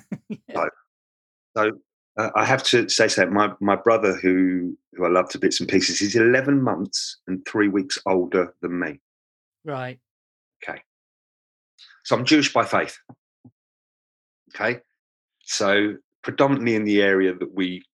So 1.54 1.71
uh, 2.16 2.31
I 2.35 2.45
have 2.45 2.62
to 2.64 2.88
say 2.88 3.09
so. 3.09 3.26
My 3.26 3.52
my 3.61 3.76
brother, 3.76 4.16
who 4.16 4.76
who 4.95 5.04
I 5.04 5.09
love 5.09 5.28
to 5.31 5.38
bits 5.38 5.61
and 5.61 5.69
pieces, 5.69 5.99
he's 5.99 6.16
eleven 6.16 6.62
months 6.62 7.19
and 7.26 7.45
three 7.47 7.69
weeks 7.69 7.99
older 8.07 8.54
than 8.61 8.78
me. 8.78 9.00
right. 9.64 9.99
Okay, 10.62 10.81
so 12.04 12.16
I'm 12.16 12.25
Jewish 12.25 12.52
by 12.52 12.64
faith. 12.64 12.99
Okay, 14.54 14.81
so 15.45 15.95
predominantly 16.23 16.75
in 16.75 16.85
the 16.85 17.02
area 17.02 17.35
that 17.35 17.54
we 17.54 17.85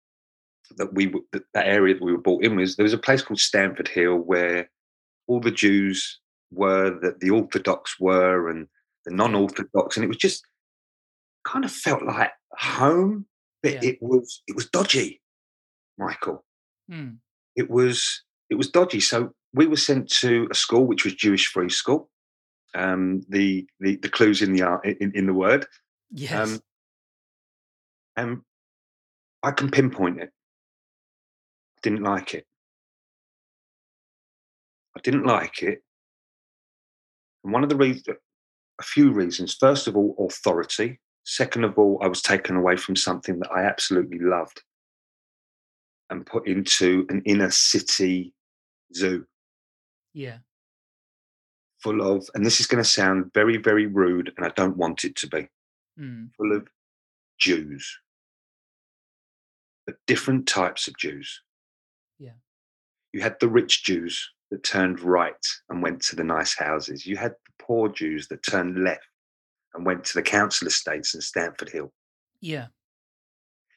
that 0.77 0.93
we 0.93 1.13
that, 1.33 1.45
that 1.55 1.67
area 1.67 1.95
that 1.95 2.03
we 2.03 2.13
were 2.13 2.19
brought 2.19 2.45
in 2.45 2.57
was 2.57 2.77
there 2.77 2.85
was 2.85 2.93
a 2.93 2.99
place 2.99 3.23
called 3.23 3.41
Stamford 3.41 3.89
Hill 3.89 4.17
where 4.17 4.69
all 5.27 5.41
the 5.41 5.51
Jews 5.51 6.21
were 6.51 6.99
that 7.01 7.21
the 7.21 7.31
Orthodox 7.31 7.99
were 8.01 8.51
and 8.51 8.67
the 9.05 9.15
non-Orthodox, 9.15 9.97
and 9.97 10.05
it 10.05 10.09
was 10.09 10.17
just 10.17 10.45
kind 11.45 11.65
of 11.65 11.73
felt 11.73 12.03
like 12.03 12.31
home, 12.53 13.27
but 13.63 13.73
Yeah. 13.75 13.91
it 13.91 13.99
was 14.01 14.43
it 14.47 14.55
was 14.55 14.69
dodgy, 14.69 15.21
Michael. 15.97 16.45
Hmm. 16.89 17.17
It 17.57 17.71
was 17.71 18.23
it 18.51 18.55
was 18.55 18.71
dodgy. 18.71 19.01
So 19.01 19.33
we 19.53 19.67
were 19.67 19.77
sent 19.77 20.09
to 20.21 20.49
a 20.51 20.55
school 20.55 20.87
which 20.87 21.05
was 21.05 21.15
Jewish 21.15 21.47
free 21.49 21.71
school. 21.71 22.11
Um, 22.75 23.23
the 23.29 23.67
the 23.81 23.97
the 23.97 24.09
clues 24.09 24.43
in 24.43 24.53
the 24.53 24.63
art 24.63 24.85
in, 24.87 25.13
in 25.15 25.27
the 25.27 25.35
word. 25.35 25.67
Yes. 26.11 26.53
Um, 26.55 26.61
and 28.17 28.41
I 29.43 29.53
can 29.53 29.71
pinpoint 29.71 30.21
it. 30.21 30.31
Didn't 31.83 32.03
like 32.03 32.35
it. 32.35 32.47
I 34.97 35.01
didn't 35.01 35.25
like 35.25 35.63
it. 35.63 35.83
And 37.45 37.53
one 37.53 37.63
of 37.63 37.69
the 37.69 37.77
reasons, 37.77 38.17
a 38.81 38.83
few 38.83 39.13
reasons. 39.13 39.55
First 39.55 39.87
of 39.87 39.97
all, 39.97 40.17
authority. 40.19 40.99
Second 41.31 41.65
of 41.65 41.79
all, 41.79 41.99
I 42.01 42.07
was 42.09 42.23
taken 42.23 42.57
away 42.57 42.79
from 42.79 42.97
something 42.97 43.39
that 43.41 43.53
I 43.53 43.63
absolutely 43.65 44.19
loved 44.19 44.63
and 46.09 46.25
put 46.25 46.49
into 46.49 47.05
an 47.11 47.21
inner 47.27 47.51
city 47.51 48.33
zoo 48.97 49.27
yeah. 50.15 50.39
full 51.83 52.01
of, 52.01 52.27
and 52.33 52.47
this 52.47 52.61
is 52.61 52.67
going 52.67 52.83
to 52.83 52.89
sound 52.89 53.31
very, 53.35 53.59
very 53.59 53.85
rude, 53.85 54.33
and 54.39 54.47
I 54.47 54.49
don't 54.57 54.79
want 54.79 55.05
it 55.05 55.17
to 55.17 55.27
be. 55.27 55.49
Hmm. 55.99 56.29
full 56.35 56.57
of 56.57 56.67
Jews, 57.39 57.99
but 59.85 59.97
different 60.07 60.49
types 60.49 60.89
of 60.89 60.97
Jews. 60.97 61.43
Yeah. 62.19 62.39
You 63.13 63.21
had 63.21 63.37
the 63.39 63.51
rich 63.51 63.85
Jews 63.85 64.31
that 64.51 64.65
turned 64.65 65.01
right 65.01 65.47
and 65.69 65.83
went 65.83 66.01
to 66.05 66.17
the 66.17 66.25
nice 66.25 66.57
houses. 66.57 67.05
You 67.05 67.19
had 67.19 67.33
the 67.33 67.63
poor 67.63 67.91
Jews 67.91 68.29
that 68.29 68.43
turned 68.45 68.83
left 68.83 69.08
and 69.75 69.85
went 69.87 70.05
to 70.05 70.15
the 70.15 70.23
council 70.23 70.67
estates 70.69 71.15
in 71.15 71.21
Stamford 71.21 71.69
Hill. 71.69 71.93
Yeah. 72.41 72.67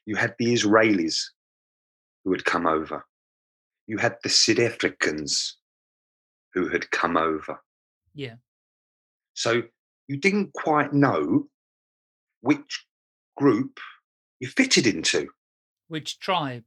You 0.05 0.15
had 0.15 0.35
the 0.39 0.53
Israelis 0.53 1.17
who 2.23 2.31
had 2.31 2.45
come 2.45 2.65
over. 2.67 3.05
You 3.87 3.97
had 3.97 4.17
the 4.23 4.29
South 4.29 4.59
Africans 4.59 5.57
who 6.53 6.69
had 6.69 6.89
come 6.91 7.17
over. 7.17 7.61
Yeah. 8.13 8.35
So 9.33 9.63
you 10.07 10.17
didn't 10.17 10.53
quite 10.53 10.93
know 10.93 11.47
which 12.41 12.85
group 13.37 13.79
you 14.39 14.47
fitted 14.47 14.87
into. 14.87 15.27
Which 15.87 16.19
tribe? 16.19 16.63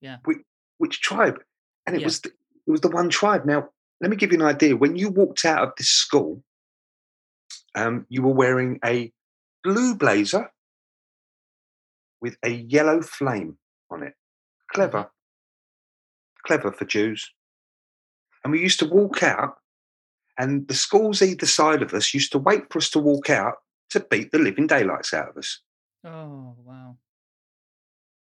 Yeah. 0.00 0.18
Which, 0.24 0.38
which 0.78 1.00
tribe? 1.00 1.38
And 1.86 1.96
it 1.96 2.00
Yeah. 2.00 2.06
was 2.06 2.20
the, 2.20 2.30
it 2.66 2.70
was 2.70 2.80
the 2.80 2.90
one 2.90 3.08
tribe. 3.08 3.44
Now, 3.44 3.68
let 4.00 4.10
me 4.10 4.16
give 4.16 4.32
you 4.32 4.38
an 4.38 4.44
idea. 4.46 4.76
When 4.76 4.96
you 4.96 5.10
walked 5.10 5.44
out 5.44 5.62
of 5.62 5.72
this 5.76 5.88
school, 5.88 6.42
um, 7.78 8.06
you 8.08 8.22
were 8.22 8.32
wearing 8.32 8.78
a 8.84 9.12
blue 9.62 9.94
blazer 9.94 10.50
with 12.20 12.36
a 12.44 12.50
yellow 12.50 13.00
flame 13.00 13.58
on 13.90 14.02
it. 14.02 14.14
Clever, 14.72 15.10
clever 16.46 16.72
for 16.72 16.84
Jews. 16.84 17.30
And 18.42 18.52
we 18.52 18.60
used 18.60 18.80
to 18.80 18.86
walk 18.86 19.22
out, 19.22 19.56
and 20.38 20.66
the 20.68 20.74
schools 20.74 21.22
either 21.22 21.46
side 21.46 21.82
of 21.82 21.94
us 21.94 22.14
used 22.14 22.32
to 22.32 22.38
wait 22.38 22.64
for 22.70 22.78
us 22.78 22.90
to 22.90 22.98
walk 22.98 23.30
out 23.30 23.54
to 23.90 24.00
beat 24.00 24.32
the 24.32 24.38
living 24.38 24.66
daylights 24.66 25.14
out 25.14 25.30
of 25.30 25.36
us. 25.36 25.60
Oh 26.04 26.54
wow. 26.64 26.96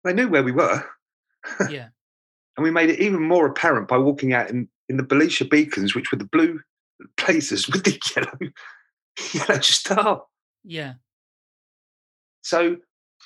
They 0.04 0.12
knew 0.12 0.28
where 0.28 0.42
we 0.42 0.52
were. 0.52 0.85
Yeah. 1.68 1.88
And 2.56 2.64
we 2.64 2.73
made 2.73 2.90
it 2.90 3.00
even 3.00 3.23
more 3.23 3.47
apparent 3.47 3.88
by 3.88 3.97
walking 3.97 4.35
out 4.35 4.50
in, 4.50 4.68
in 4.90 4.99
the 4.99 5.02
Belisha 5.02 5.49
beacons, 5.49 5.94
which 5.94 6.12
were 6.12 6.18
the 6.18 6.26
blue 6.26 6.61
blazers 7.16 7.66
with 7.73 7.85
the 7.85 7.99
yellow, 8.14 8.52
yellow 9.33 9.61
star. 9.61 10.23
Yeah. 10.64 10.95
So 12.43 12.76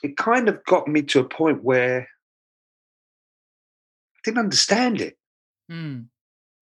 it 0.02 0.16
kind 0.16 0.48
of 0.48 0.64
got 0.64 0.88
me 0.88 1.02
to 1.02 1.20
a 1.20 1.24
point 1.24 1.62
where 1.62 2.02
I 2.02 2.06
didn't 4.24 4.38
understand 4.38 5.00
it. 5.00 5.16
Hmm. 5.68 6.02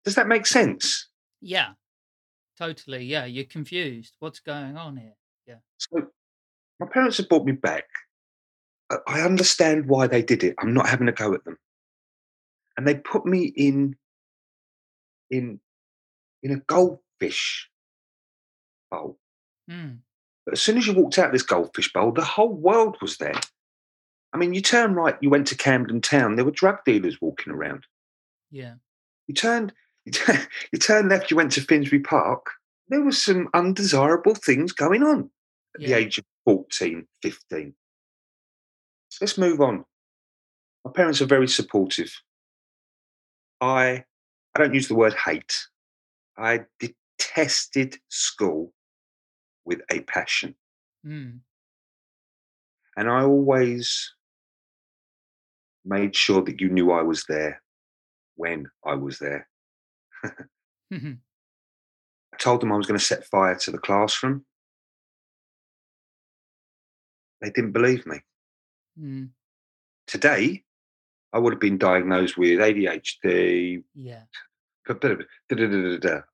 Does 0.04 0.16
that 0.16 0.28
make 0.28 0.46
sense? 0.46 1.08
Yeah. 1.42 1.72
Totally. 2.58 3.06
Yeah. 3.06 3.25
You're 3.25 3.46
confused. 3.46 4.13
What's 4.20 4.40
going 4.40 4.78
on 4.78 4.98
here? 4.98 5.16
Yeah. 5.48 5.56
So 5.78 6.08
my 6.80 6.88
parents 6.88 7.18
have 7.18 7.30
brought 7.30 7.46
me 7.46 7.54
back. 7.54 7.86
I- 8.90 8.98
I 9.08 9.22
understand 9.22 9.88
why 9.88 10.08
they 10.08 10.22
did 10.22 10.44
it. 10.44 10.56
I'm 10.60 10.74
not 10.74 10.90
having 10.90 11.08
a 11.08 11.13
go 11.13 11.34
at 11.34 11.44
them. 11.46 11.58
And 12.78 12.88
they 12.88 12.96
put 12.96 13.25
me 13.25 13.46
in 13.46 13.96
in 15.30 15.62
in 16.44 16.51
a 16.51 16.58
goldfish 16.58 17.70
bowl. 18.92 19.18
Hmm. 19.70 19.96
But 20.46 20.54
as 20.54 20.62
soon 20.62 20.78
as 20.78 20.86
you 20.86 20.94
walked 20.94 21.18
out 21.18 21.28
of 21.28 21.32
this 21.32 21.44
goldfish 21.44 21.92
bowl, 21.94 22.12
the 22.12 22.24
whole 22.24 22.54
world 22.54 22.98
was 23.02 23.18
there. 23.18 23.40
I 24.34 24.38
mean, 24.38 24.54
you 24.54 24.62
turn 24.62 24.94
right, 24.94 25.18
you 25.22 25.30
went 25.30 25.48
to 25.48 25.58
Camden 25.58 26.02
Town, 26.02 26.36
there 26.36 26.46
were 26.46 26.52
drug 26.52 26.84
dealers 26.86 27.20
walking 27.22 27.54
around. 27.54 27.86
Yeah. 28.50 28.76
You 29.28 29.34
turned, 29.34 29.74
you, 30.06 30.12
turn, 30.12 30.40
you 30.72 30.80
turned 30.80 31.10
left, 31.10 31.32
you 31.32 31.38
went 31.38 31.52
to 31.54 31.62
Finsbury 31.62 32.02
Park, 32.02 32.46
there 32.88 33.02
were 33.02 33.12
some 33.12 33.50
undesirable 33.54 34.36
things 34.36 34.74
going 34.74 35.02
on 35.02 35.30
at 35.76 35.82
the 35.82 35.94
age 35.94 36.18
of 36.18 36.26
14, 36.46 37.08
15. 37.22 37.74
Let's 39.20 39.38
move 39.38 39.62
on. 39.62 39.86
My 40.84 40.92
parents 40.92 41.22
are 41.22 41.26
very 41.26 41.48
supportive. 41.48 42.14
I 43.62 44.04
I 44.56 44.60
don't 44.60 44.74
use 44.74 44.88
the 44.88 44.96
word 44.96 45.14
hate. 45.14 45.56
I 46.38 46.66
detested 46.80 47.98
school 48.10 48.74
with 49.65 49.82
a 49.91 50.01
passion. 50.01 50.56
Mm. 51.06 51.39
And 52.98 53.10
I 53.10 53.24
always 53.24 54.13
made 55.86 56.15
sure 56.15 56.41
that 56.44 56.62
you 56.62 56.70
knew 56.70 56.91
I 56.91 57.01
was 57.01 57.25
there 57.27 57.62
when 58.36 58.68
I 58.86 58.96
was 58.96 59.20
there. 59.20 59.48
Mhm. 60.91 61.18
I 62.34 62.38
told 62.38 62.62
them 62.62 62.72
I 62.72 62.77
was 62.77 62.88
going 62.88 63.00
to 63.00 63.06
set 63.06 63.25
fire 63.25 63.56
to 63.56 63.72
the 63.72 63.77
classroom. 63.77 64.46
They 67.41 67.50
didn't 67.50 67.72
believe 67.72 68.06
me. 68.06 68.20
Mm. 69.00 69.30
Today, 70.08 70.63
I 71.34 71.39
would 71.39 71.53
have 71.53 71.60
been 71.60 71.77
diagnosed 71.77 72.38
with 72.38 72.60
ADHD. 72.60 73.84
Yeah. 73.96 74.24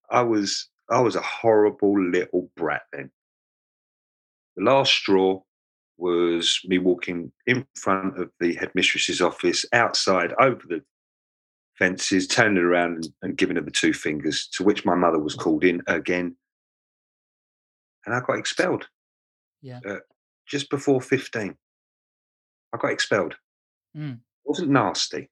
I 0.10 0.22
was 0.22 0.70
I 0.90 1.02
was 1.02 1.16
a 1.16 1.22
horrible 1.22 2.00
little 2.02 2.50
brat 2.56 2.84
then. 2.94 3.12
The 4.58 4.64
last 4.64 4.92
straw 4.92 5.40
was 5.98 6.60
me 6.66 6.80
walking 6.80 7.32
in 7.46 7.66
front 7.76 8.20
of 8.20 8.32
the 8.40 8.56
headmistress's 8.56 9.22
office, 9.22 9.66
outside, 9.72 10.34
over 10.40 10.62
the 10.68 10.82
fences, 11.78 12.28
turning 12.28 12.64
around 12.64 12.96
and, 12.96 13.08
and 13.22 13.38
giving 13.38 13.56
her 13.56 13.62
the 13.62 13.72
two 13.72 13.94
fingers, 13.94 14.48
to 14.54 14.64
which 14.64 14.84
my 14.84 14.96
mother 14.96 15.20
was 15.20 15.36
called 15.36 15.64
in 15.64 15.82
again. 15.88 16.36
And 18.06 18.16
I 18.16 18.20
got 18.20 18.40
expelled. 18.40 18.88
Yeah. 19.62 19.80
Uh, 19.88 19.98
just 20.48 20.70
before 20.72 21.02
15. 21.02 21.56
I 22.74 22.78
got 22.78 22.92
expelled. 22.92 23.36
Mm. 23.96 24.16
It 24.16 24.20
wasn't 24.46 24.70
nasty. 24.70 25.30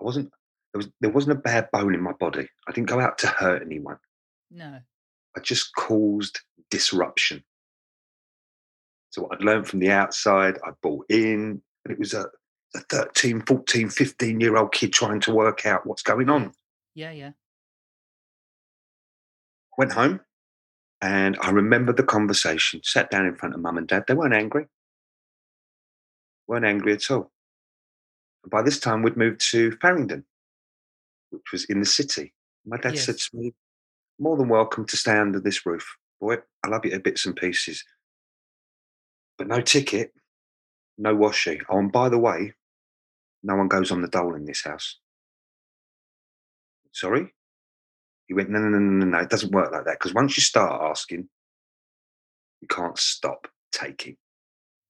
I 0.00 0.04
wasn't 0.04 0.30
there 0.72 0.78
was 0.78 0.88
there 1.00 1.10
wasn't 1.10 1.38
a 1.38 1.40
bad 1.40 1.70
bone 1.70 1.94
in 1.94 2.00
my 2.00 2.12
body. 2.12 2.48
I 2.66 2.72
didn't 2.72 2.88
go 2.88 2.98
out 2.98 3.18
to 3.18 3.28
hurt 3.28 3.62
anyone. 3.62 3.98
No. 4.50 4.80
I 5.36 5.40
just 5.40 5.74
caused 5.76 6.40
disruption. 6.70 7.44
So 9.14 9.22
what 9.22 9.34
I'd 9.34 9.44
learned 9.44 9.68
from 9.68 9.78
the 9.78 9.92
outside, 9.92 10.58
I 10.66 10.70
bought 10.82 11.06
in, 11.08 11.62
and 11.84 11.92
it 11.92 12.00
was 12.00 12.14
a, 12.14 12.26
a 12.74 12.80
13, 12.90 13.42
14, 13.42 13.88
15 13.88 14.40
year 14.40 14.56
old 14.56 14.72
kid 14.72 14.92
trying 14.92 15.20
to 15.20 15.32
work 15.32 15.64
out 15.66 15.86
what's 15.86 16.02
going 16.02 16.28
on. 16.28 16.52
Yeah. 16.96 17.12
Yeah. 17.12 17.30
Went 19.78 19.92
home 19.92 20.18
and 21.00 21.36
I 21.40 21.50
remember 21.50 21.92
the 21.92 22.02
conversation, 22.02 22.80
sat 22.82 23.08
down 23.08 23.26
in 23.26 23.36
front 23.36 23.54
of 23.54 23.60
mum 23.60 23.78
and 23.78 23.86
dad. 23.86 24.02
They 24.08 24.14
weren't 24.14 24.34
angry. 24.34 24.66
Weren't 26.48 26.64
angry 26.64 26.94
at 26.94 27.08
all. 27.08 27.30
And 28.42 28.50
by 28.50 28.62
this 28.62 28.80
time, 28.80 29.02
we'd 29.02 29.16
moved 29.16 29.48
to 29.52 29.76
Farringdon, 29.80 30.24
which 31.30 31.52
was 31.52 31.66
in 31.66 31.78
the 31.78 31.86
city. 31.86 32.34
My 32.66 32.78
dad 32.78 32.98
said 32.98 33.18
to 33.18 33.36
me, 33.36 33.54
More 34.18 34.36
than 34.36 34.48
welcome 34.48 34.86
to 34.86 34.96
stay 34.96 35.16
under 35.16 35.38
this 35.38 35.64
roof. 35.64 35.86
Boy, 36.20 36.38
I 36.64 36.68
love 36.68 36.84
you 36.84 36.90
to 36.90 36.98
bits 36.98 37.26
and 37.26 37.36
pieces. 37.36 37.84
But 39.38 39.48
no 39.48 39.60
ticket, 39.60 40.12
no 40.98 41.14
washing. 41.14 41.60
Oh, 41.68 41.78
and 41.78 41.90
by 41.90 42.08
the 42.08 42.18
way, 42.18 42.54
no 43.42 43.56
one 43.56 43.68
goes 43.68 43.90
on 43.90 44.02
the 44.02 44.08
dole 44.08 44.34
in 44.34 44.44
this 44.44 44.62
house. 44.62 44.98
Sorry? 46.92 47.34
He 48.26 48.34
went, 48.34 48.50
No, 48.50 48.58
no, 48.58 48.68
no, 48.68 48.78
no, 48.78 49.04
no, 49.04 49.06
no. 49.06 49.18
It 49.18 49.30
doesn't 49.30 49.52
work 49.52 49.72
like 49.72 49.84
that. 49.84 49.98
Because 49.98 50.14
once 50.14 50.36
you 50.36 50.42
start 50.42 50.80
asking, 50.82 51.28
you 52.60 52.68
can't 52.68 52.98
stop 52.98 53.48
taking. 53.72 54.16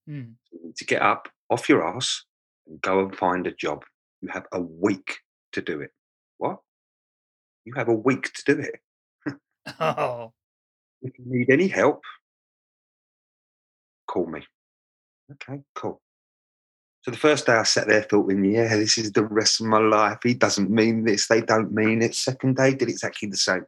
Mm. 0.08 0.34
You 0.52 0.60
need 0.62 0.76
to 0.76 0.84
get 0.84 1.02
up 1.02 1.28
off 1.50 1.68
your 1.68 1.86
ass 1.86 2.24
and 2.66 2.80
go 2.80 3.00
and 3.00 3.16
find 3.16 3.46
a 3.46 3.52
job. 3.52 3.84
You 4.20 4.28
have 4.28 4.46
a 4.52 4.60
week 4.60 5.18
to 5.52 5.62
do 5.62 5.80
it. 5.80 5.90
What? 6.38 6.58
You 7.64 7.72
have 7.74 7.88
a 7.88 7.94
week 7.94 8.32
to 8.34 8.54
do 8.54 8.60
it. 8.60 8.80
Oh. 9.80 10.32
If 11.02 11.12
you 11.18 11.24
need 11.26 11.50
any 11.50 11.68
help, 11.68 12.02
call 14.06 14.26
me. 14.26 14.40
Okay, 15.32 15.62
cool. 15.74 16.00
So 17.02 17.10
the 17.10 17.16
first 17.18 17.46
day 17.46 17.52
I 17.52 17.64
sat 17.64 17.86
there 17.86 18.02
thinking, 18.02 18.44
yeah, 18.44 18.76
this 18.76 18.96
is 18.96 19.12
the 19.12 19.24
rest 19.24 19.60
of 19.60 19.66
my 19.66 19.78
life. 19.78 20.18
He 20.22 20.32
doesn't 20.32 20.70
mean 20.70 21.04
this, 21.04 21.28
they 21.28 21.42
don't 21.42 21.72
mean 21.72 22.00
it. 22.00 22.14
Second 22.14 22.56
day 22.56 22.74
did 22.74 22.88
exactly 22.88 23.28
the 23.28 23.36
same. 23.36 23.66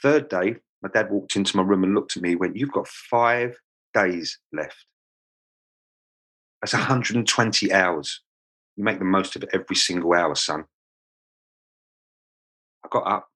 Third 0.00 0.28
day, 0.28 0.56
my 0.80 0.88
dad 0.92 1.10
walked 1.10 1.34
into 1.34 1.56
my 1.56 1.64
room 1.64 1.82
and 1.82 1.94
looked 1.94 2.16
at 2.16 2.22
me, 2.22 2.36
went, 2.36 2.56
You've 2.56 2.70
got 2.70 2.86
five 2.86 3.58
days 3.94 4.38
left. 4.52 4.86
That's 6.62 6.72
120 6.72 7.72
hours. 7.72 8.20
You 8.76 8.84
make 8.84 9.00
the 9.00 9.04
most 9.04 9.34
of 9.34 9.44
every 9.52 9.76
single 9.76 10.12
hour, 10.12 10.34
son. 10.36 10.64
I 12.84 12.88
got 12.90 13.06
up, 13.06 13.28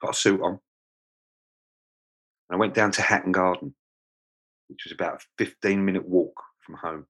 got 0.00 0.12
a 0.12 0.14
suit 0.14 0.40
on, 0.40 0.58
and 2.48 2.52
I 2.52 2.56
went 2.56 2.72
down 2.74 2.92
to 2.92 3.02
Hatton 3.02 3.32
Garden, 3.32 3.74
which 4.74 4.86
was 4.86 4.92
about 4.92 5.22
a 5.22 5.44
15 5.44 5.84
minute 5.84 6.06
walk 6.06 6.34
from 6.66 6.74
home. 6.74 7.06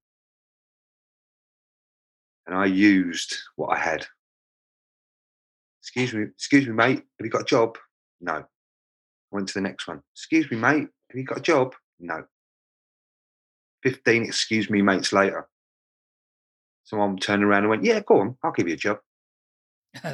And 2.46 2.55
I 2.55 2.66
used 2.66 3.38
what 3.57 3.68
I 3.68 3.79
had. 3.79 4.07
Excuse 5.81 6.12
me, 6.12 6.24
excuse 6.24 6.66
me, 6.66 6.74
mate. 6.74 6.98
Have 6.98 7.24
you 7.24 7.31
got 7.31 7.40
a 7.40 7.46
job? 7.46 7.79
No. 8.20 8.35
I 8.35 8.44
went 9.31 9.48
to 9.48 9.55
the 9.55 9.62
next 9.62 9.88
one. 9.88 10.03
Excuse 10.14 10.50
me, 10.50 10.59
mate. 10.59 10.88
Have 11.09 11.16
you 11.16 11.24
got 11.24 11.38
a 11.38 11.42
job? 11.42 11.74
No. 11.98 12.24
15 13.83 14.24
excuse 14.24 14.68
me, 14.68 14.83
mates 14.83 15.14
later. 15.14 15.48
Someone 16.85 17.16
turned 17.16 17.44
around 17.44 17.61
and 17.61 17.70
went, 17.70 17.85
Yeah, 17.85 18.00
go 18.00 18.20
on, 18.20 18.37
I'll 18.42 18.53
give 18.53 18.68
you 18.68 18.74
a 18.74 18.77
job. 18.77 18.98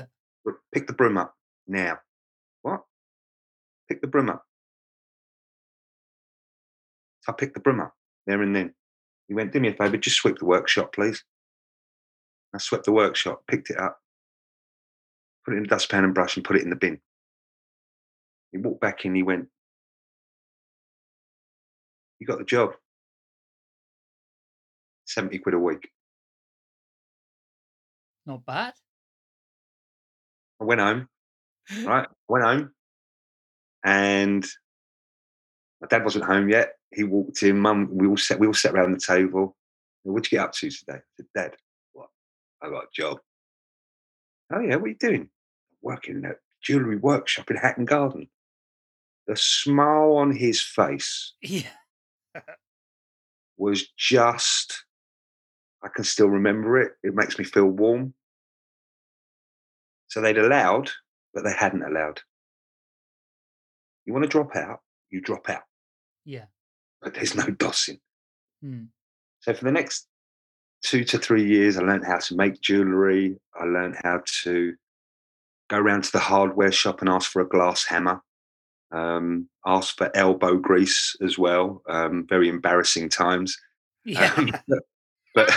Pick 0.72 0.86
the 0.86 0.92
broom 0.92 1.18
up 1.18 1.34
now. 1.66 1.98
What? 2.62 2.82
Pick 3.88 4.00
the 4.00 4.06
broom 4.06 4.30
up. 4.30 4.44
I 7.28 7.33
picked 7.33 7.54
the 7.54 7.61
broom 7.61 7.80
up 7.80 7.94
there 8.26 8.42
and 8.42 8.54
then. 8.54 8.74
He 9.28 9.35
went, 9.35 9.52
Do 9.52 9.61
me 9.61 9.68
a 9.68 9.74
favour, 9.74 9.96
just 9.96 10.16
sweep 10.16 10.38
the 10.38 10.44
workshop, 10.44 10.92
please. 10.92 11.22
I 12.52 12.59
swept 12.59 12.85
the 12.85 12.92
workshop, 12.92 13.44
picked 13.46 13.70
it 13.70 13.78
up, 13.78 14.00
put 15.44 15.54
it 15.54 15.59
in 15.59 15.64
a 15.66 15.68
dustpan 15.68 16.02
and 16.02 16.14
brush, 16.14 16.35
and 16.37 16.44
put 16.44 16.56
it 16.56 16.62
in 16.62 16.70
the 16.70 16.76
bin. 16.76 17.00
He 18.50 18.59
walked 18.59 18.80
back 18.80 19.04
in, 19.04 19.14
he 19.14 19.22
went, 19.22 19.46
You 22.18 22.26
got 22.26 22.38
the 22.38 22.44
job. 22.44 22.72
70 25.06 25.38
quid 25.38 25.54
a 25.54 25.59
week. 25.59 25.88
Not 28.26 28.44
bad. 28.44 28.74
I 30.61 30.64
went 30.64 30.80
home, 30.80 31.09
right? 31.85 32.09
Went 32.28 32.44
home 32.44 32.70
and 33.85 34.44
my 35.80 35.88
dad 35.88 36.04
wasn't 36.04 36.24
home 36.24 36.48
yet. 36.48 36.74
He 36.92 37.05
walked 37.05 37.42
in, 37.42 37.59
mum, 37.59 37.88
we 37.92 38.07
all 38.07 38.16
sat, 38.16 38.38
we 38.38 38.46
all 38.46 38.55
sat 38.55 38.74
around 38.74 38.92
the 38.92 38.98
table. 39.00 39.57
What'd 40.03 40.31
you 40.33 40.38
get 40.38 40.44
up 40.46 40.53
to 40.55 40.70
today? 40.70 40.94
I 40.94 41.00
said, 41.16 41.26
Dad, 41.35 41.57
what? 41.92 42.09
I 42.62 42.68
got 42.68 42.85
a 42.85 42.88
job. 42.92 43.18
Oh 44.53 44.61
yeah, 44.61 44.76
what 44.76 44.87
are 44.87 44.88
you 44.88 44.96
doing? 44.96 45.29
Working 45.83 46.16
in 46.16 46.24
a 46.24 46.33
jewellery 46.62 46.96
workshop 46.96 47.50
in 47.50 47.57
Hatton 47.57 47.85
Garden. 47.85 48.29
The 49.26 49.37
smile 49.37 50.16
on 50.16 50.35
his 50.35 50.61
face 50.61 51.35
Yeah. 51.42 51.68
was 53.57 53.87
just 53.96 54.85
I 55.83 55.88
can 55.94 56.05
still 56.05 56.29
remember 56.29 56.79
it. 56.81 56.92
It 57.03 57.14
makes 57.14 57.38
me 57.38 57.44
feel 57.44 57.66
warm. 57.66 58.12
So 60.09 60.20
they'd 60.20 60.37
allowed, 60.38 60.90
but 61.33 61.44
they 61.44 61.53
hadn't 61.55 61.83
allowed. 61.85 62.20
You 64.05 64.12
want 64.12 64.24
to 64.24 64.29
drop 64.29 64.57
out, 64.57 64.81
you 65.11 65.20
drop 65.20 65.48
out, 65.48 65.62
Yeah. 66.24 66.46
But 67.02 67.14
there's 67.14 67.34
no 67.34 67.44
dossing. 67.44 68.00
Mm. 68.64 68.88
So 69.40 69.54
for 69.54 69.64
the 69.64 69.72
next 69.72 70.06
two 70.82 71.04
to 71.04 71.18
three 71.18 71.46
years, 71.46 71.76
I 71.76 71.82
learned 71.82 72.06
how 72.06 72.18
to 72.18 72.36
make 72.36 72.60
jewellery. 72.60 73.38
I 73.58 73.64
learned 73.64 73.96
how 74.02 74.22
to 74.42 74.74
go 75.68 75.78
around 75.78 76.04
to 76.04 76.12
the 76.12 76.18
hardware 76.18 76.72
shop 76.72 77.00
and 77.00 77.08
ask 77.08 77.30
for 77.30 77.40
a 77.42 77.48
glass 77.48 77.84
hammer. 77.84 78.20
Um, 78.92 79.48
ask 79.64 79.96
for 79.96 80.14
elbow 80.16 80.56
grease 80.56 81.16
as 81.22 81.38
well. 81.38 81.82
Um, 81.88 82.26
very 82.28 82.48
embarrassing 82.48 83.08
times. 83.08 83.56
Yeah. 84.04 84.32
Um, 84.36 84.52
but 85.34 85.48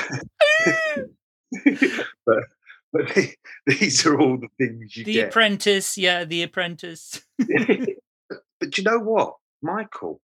but 2.25 2.43
but 2.93 3.17
these 3.65 4.05
are 4.05 4.19
all 4.19 4.37
the 4.37 4.49
things 4.59 4.95
you 4.95 5.03
get. 5.03 5.05
the 5.05 5.13
get. 5.13 5.29
apprentice. 5.29 5.97
Yeah. 5.97 6.25
The 6.25 6.43
apprentice. 6.43 7.23
but 7.39 8.77
you 8.77 8.83
know 8.83 8.99
what, 8.99 9.35
Michael? 9.61 10.21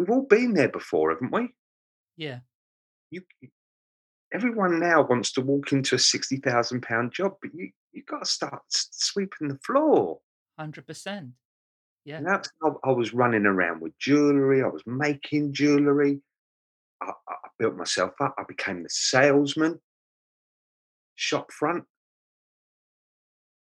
We've 0.00 0.08
all 0.08 0.22
been 0.22 0.54
there 0.54 0.70
before, 0.70 1.10
haven't 1.10 1.30
we? 1.30 1.50
yeah. 2.16 2.38
You, 3.10 3.20
everyone 4.32 4.80
now 4.80 5.06
wants 5.06 5.30
to 5.32 5.42
walk 5.42 5.72
into 5.72 5.96
a 5.96 5.98
sixty 5.98 6.38
thousand 6.38 6.80
pound 6.80 7.12
job, 7.12 7.34
but 7.42 7.50
you 7.52 7.70
you 7.92 8.02
got 8.08 8.20
to 8.24 8.30
start 8.30 8.62
sweeping 8.68 9.48
the 9.48 9.58
floor. 9.58 10.20
Hundred 10.58 10.86
percent. 10.86 11.32
Yeah. 12.06 12.16
And 12.16 12.26
that's 12.26 12.48
I 12.82 12.90
was 12.92 13.12
running 13.12 13.44
around 13.44 13.82
with 13.82 13.98
jewellery. 13.98 14.62
I 14.62 14.68
was 14.68 14.82
making 14.86 15.52
jewellery. 15.52 16.22
I, 17.02 17.10
I 17.28 17.48
built 17.58 17.76
myself 17.76 18.12
up. 18.22 18.34
I 18.38 18.44
became 18.48 18.82
the 18.82 18.88
salesman, 18.88 19.80
shop 21.14 21.52
front. 21.52 21.84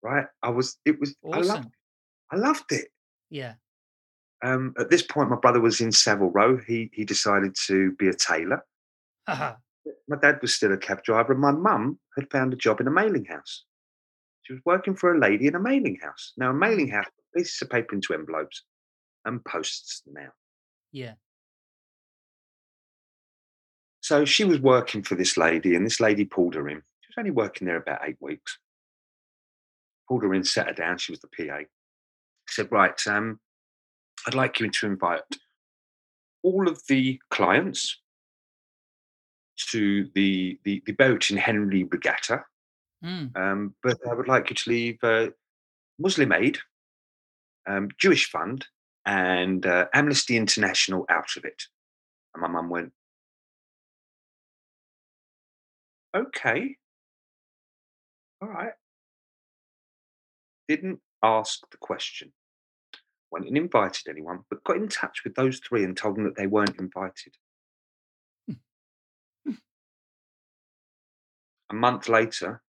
right? 0.02 0.28
I 0.42 0.52
was, 0.52 0.78
it 0.86 1.00
was, 1.00 1.16
I 1.26 1.38
loved, 1.40 1.50
Awesome. 1.50 1.72
I 2.32 2.36
loved 2.38 2.72
it. 2.72 2.88
Yeah. 3.30 3.56
Um, 4.44 4.74
at 4.78 4.90
this 4.90 5.02
point, 5.02 5.30
my 5.30 5.38
brother 5.38 5.62
was 5.62 5.80
in 5.80 5.92
Savile 5.92 6.30
Row. 6.30 6.58
He 6.58 6.90
he 6.94 7.06
decided 7.06 7.56
to 7.68 7.94
be 7.94 8.10
a 8.10 8.14
tailor. 8.14 8.64
Haha. 9.28 9.56
My 10.08 10.18
dad 10.18 10.40
was 10.42 10.54
still 10.54 10.74
a 10.74 10.78
cab 10.78 11.04
driver, 11.04 11.32
and 11.32 11.42
my 11.42 11.52
mum 11.52 12.00
had 12.18 12.30
found 12.30 12.54
a 12.54 12.58
job 12.58 12.82
in 12.82 12.88
a 12.88 12.92
mailing 12.92 13.26
house. 13.26 13.64
She 14.44 14.54
was 14.54 14.62
working 14.66 14.96
for 14.96 15.14
a 15.14 15.20
lady 15.20 15.48
in 15.48 15.56
a 15.56 15.60
mailing 15.60 15.98
house. 16.02 16.34
Now, 16.38 16.52
a 16.52 16.54
mailing 16.54 16.90
house 16.90 17.06
pieces 17.36 17.62
of 17.62 17.70
paper 17.70 17.96
into 17.96 18.14
envelopes 18.14 18.64
and 19.26 19.44
posts 19.44 20.02
them 20.06 20.24
out. 20.26 20.34
yeah. 20.92 21.14
So 24.02 24.26
she 24.26 24.44
was 24.44 24.60
working 24.60 25.02
for 25.02 25.16
this 25.16 25.38
lady, 25.38 25.76
and 25.76 25.86
this 25.86 26.02
lady 26.02 26.26
pulled 26.26 26.56
her 26.56 26.68
in. 26.68 26.78
She 26.78 27.08
was 27.10 27.16
only 27.18 27.32
working 27.32 27.66
there 27.66 27.78
about 27.78 28.02
eight 28.06 28.18
weeks. 28.20 28.60
Pulled 30.10 30.24
her 30.24 30.34
in, 30.34 30.44
sat 30.44 30.68
her 30.68 30.74
down. 30.74 30.98
She 30.98 31.14
was 31.14 31.22
the 31.22 31.30
PA. 31.30 31.60
Said, 32.50 32.70
"Right, 32.70 33.00
um, 33.08 33.40
I'd 34.26 34.36
like 34.36 34.60
you 34.60 34.70
to 34.70 34.86
invite 34.86 35.22
all 36.44 36.68
of 36.68 36.82
the 36.88 37.20
clients 37.30 38.00
to 39.72 40.10
the 40.16 40.60
the, 40.64 40.82
the 40.86 40.94
boat 40.94 41.30
in 41.32 41.38
Henley 41.38 41.84
Regatta, 41.84 42.46
Mm. 43.04 43.36
um, 43.36 43.76
but 43.84 43.98
I 44.10 44.14
would 44.14 44.30
like 44.30 44.50
you 44.50 44.56
to 44.56 44.70
leave 44.70 45.04
uh, 45.04 45.28
Muslim 46.00 46.32
Aid, 46.32 46.58
um, 47.68 47.90
Jewish 47.98 48.30
Fund, 48.32 48.66
and 49.06 49.66
uh, 49.66 49.88
Amnesty 49.94 50.38
International 50.38 51.06
out 51.10 51.36
of 51.36 51.44
it." 51.44 51.64
And 52.34 52.42
my 52.42 52.48
mum 52.48 52.70
went, 52.70 52.94
"Okay, 56.16 56.78
all 58.42 58.48
right." 58.48 58.74
Didn't 60.70 61.02
ask 61.22 61.60
the 61.72 61.78
question. 61.78 62.32
Went 63.34 63.48
and 63.48 63.58
invited 63.58 64.08
anyone, 64.08 64.42
but 64.48 64.64
got 64.64 64.78
in 64.78 64.88
touch 64.88 65.24
with 65.24 65.34
those 65.34 65.60
three 65.60 65.84
and 65.84 65.98
told 65.98 66.18
them 66.18 66.24
that 66.26 66.36
they 66.36 66.46
weren't 66.46 66.78
invited. 66.80 67.34
Hmm. 68.48 68.54
Hmm. 69.44 69.54
A 71.72 71.74
month 71.74 72.08
later, 72.08 72.62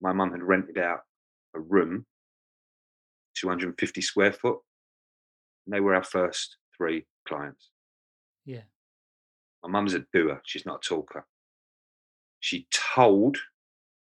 my 0.00 0.12
mum 0.12 0.30
had 0.30 0.44
rented 0.44 0.78
out 0.78 1.00
a 1.56 1.58
room, 1.58 2.06
250 3.34 4.00
square 4.00 4.32
foot, 4.32 4.60
and 5.66 5.74
they 5.74 5.80
were 5.80 5.96
our 5.96 6.04
first 6.04 6.56
three 6.76 7.06
clients. 7.26 7.70
Yeah. 8.46 8.62
My 9.64 9.70
mum's 9.70 9.94
a 9.94 10.04
doer, 10.12 10.40
she's 10.44 10.66
not 10.66 10.86
a 10.86 10.88
talker. 10.88 11.26
She 12.38 12.68
told, 12.70 13.38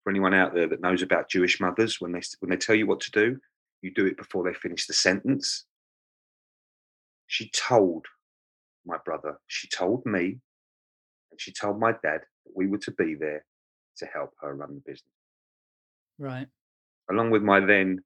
for 0.03 0.09
anyone 0.09 0.33
out 0.33 0.53
there 0.53 0.67
that 0.67 0.81
knows 0.81 1.01
about 1.01 1.29
Jewish 1.29 1.61
mothers, 1.61 2.01
when 2.01 2.11
they, 2.11 2.21
when 2.41 2.49
they 2.49 2.57
tell 2.57 2.75
you 2.75 2.87
what 2.87 2.99
to 2.99 3.11
do, 3.11 3.39
you 3.85 3.93
do 3.93 4.05
it 4.07 4.17
before 4.17 4.43
they 4.43 4.53
finish 4.53 4.87
the 4.87 4.93
sentence. 4.93 5.65
She 7.27 7.49
told 7.51 8.05
my 8.85 8.97
brother, 9.05 9.37
she 9.47 9.67
told 9.67 10.05
me, 10.05 10.39
and 11.31 11.39
she 11.39 11.51
told 11.51 11.79
my 11.79 11.91
dad 11.91 12.21
that 12.45 12.55
we 12.55 12.67
were 12.67 12.79
to 12.79 12.91
be 12.91 13.15
there 13.15 13.45
to 13.97 14.05
help 14.07 14.31
her 14.41 14.53
run 14.55 14.75
the 14.75 14.81
business. 14.91 15.11
Right. 16.17 16.47
along 17.09 17.31
with 17.31 17.43
my 17.43 17.59
then 17.59 17.99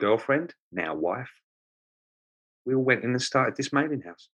girlfriend, 0.00 0.54
now 0.72 0.94
wife, 0.94 1.30
we 2.66 2.74
all 2.74 2.82
went 2.82 3.04
in 3.04 3.10
and 3.10 3.22
started 3.22 3.56
this 3.56 3.72
mailing 3.72 4.02
house. 4.02 4.28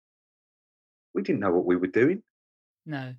We 1.14 1.24
didn't 1.24 1.42
know 1.42 1.52
what 1.52 1.66
we 1.66 1.76
were 1.76 1.88
doing. 1.88 2.22
No. 2.86 3.14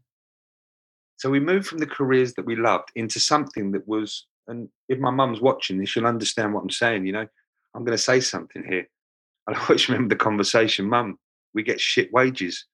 So 1.16 1.30
we 1.30 1.40
moved 1.40 1.66
from 1.66 1.78
the 1.78 1.86
careers 1.86 2.34
that 2.34 2.46
we 2.46 2.56
loved 2.56 2.90
into 2.94 3.18
something 3.18 3.72
that 3.72 3.86
was, 3.88 4.26
and 4.46 4.68
if 4.88 4.98
my 4.98 5.10
mum's 5.10 5.40
watching 5.40 5.78
this, 5.78 5.90
she'll 5.90 6.06
understand 6.06 6.52
what 6.52 6.62
I'm 6.62 6.70
saying. 6.70 7.06
You 7.06 7.12
know, 7.12 7.26
I'm 7.74 7.84
going 7.84 7.96
to 7.96 8.02
say 8.02 8.20
something 8.20 8.64
here. 8.68 8.88
I 9.48 9.54
always 9.54 9.88
remember 9.88 10.14
the 10.14 10.18
conversation, 10.18 10.86
Mum, 10.86 11.18
we 11.52 11.62
get 11.62 11.80
shit 11.80 12.12
wages. 12.12 12.66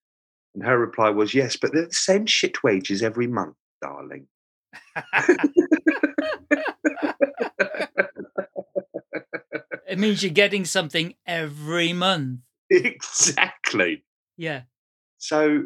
And 0.55 0.65
her 0.65 0.79
reply 0.79 1.11
was, 1.11 1.35
Yes, 1.35 1.57
but 1.57 1.73
they're 1.73 1.87
the 1.87 1.93
same 1.93 2.27
shit 2.27 2.63
wages 2.63 3.03
every 3.03 3.27
month, 3.27 3.57
darling. 3.83 4.27
it 9.89 9.99
means 9.99 10.23
you're 10.23 10.33
getting 10.33 10.65
something 10.65 11.15
every 11.27 11.93
month. 11.93 12.41
exactly. 12.71 14.05
Yeah. 14.37 14.63
So, 15.19 15.65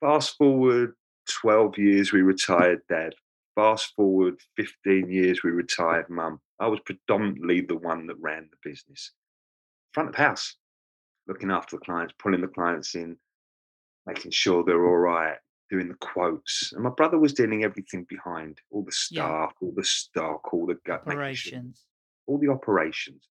fast 0.00 0.36
forward 0.36 0.92
12 1.28 1.78
years, 1.78 2.12
we 2.12 2.22
retired 2.22 2.80
dad. 2.88 3.14
Fast 3.56 3.94
forward 3.96 4.38
15 4.56 5.10
years, 5.10 5.42
we 5.42 5.50
retired 5.50 6.08
mum. 6.10 6.40
I 6.60 6.66
was 6.68 6.80
predominantly 6.84 7.62
the 7.62 7.76
one 7.76 8.06
that 8.06 8.16
ran 8.20 8.48
the 8.50 8.68
business. 8.70 9.12
Front 9.94 10.10
of 10.10 10.14
house, 10.14 10.56
looking 11.26 11.50
after 11.50 11.76
the 11.76 11.84
clients, 11.84 12.12
pulling 12.18 12.42
the 12.42 12.48
clients 12.48 12.94
in, 12.94 13.16
making 14.06 14.30
sure 14.30 14.62
they're 14.62 14.84
all 14.86 14.98
right, 14.98 15.38
doing 15.70 15.88
the 15.88 15.94
quotes. 15.94 16.72
And 16.74 16.84
my 16.84 16.90
brother 16.90 17.18
was 17.18 17.32
doing 17.32 17.64
everything 17.64 18.04
behind 18.08 18.60
all 18.70 18.82
the 18.82 18.94
Yeah. 19.10 19.24
staff, 19.24 19.54
all 19.62 19.72
the 19.74 19.84
stock, 19.84 20.52
all 20.52 20.66
the 20.66 20.74
gut, 20.84 21.02
sure- 21.04 21.12
Operations. 21.14 21.86
all 22.26 22.38
the 22.38 22.48
operations. 22.48 23.26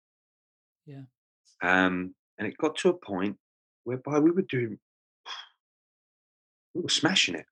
Yeah. 0.84 1.04
Um, 1.62 2.14
and 2.36 2.46
it 2.46 2.58
got 2.58 2.76
to 2.78 2.90
a 2.90 2.94
point 2.94 3.38
whereby 3.84 4.18
we 4.18 4.30
were 4.32 4.42
doing, 4.42 4.78
we 6.74 6.82
were 6.82 6.88
smashing 6.90 7.36
it. 7.36 7.46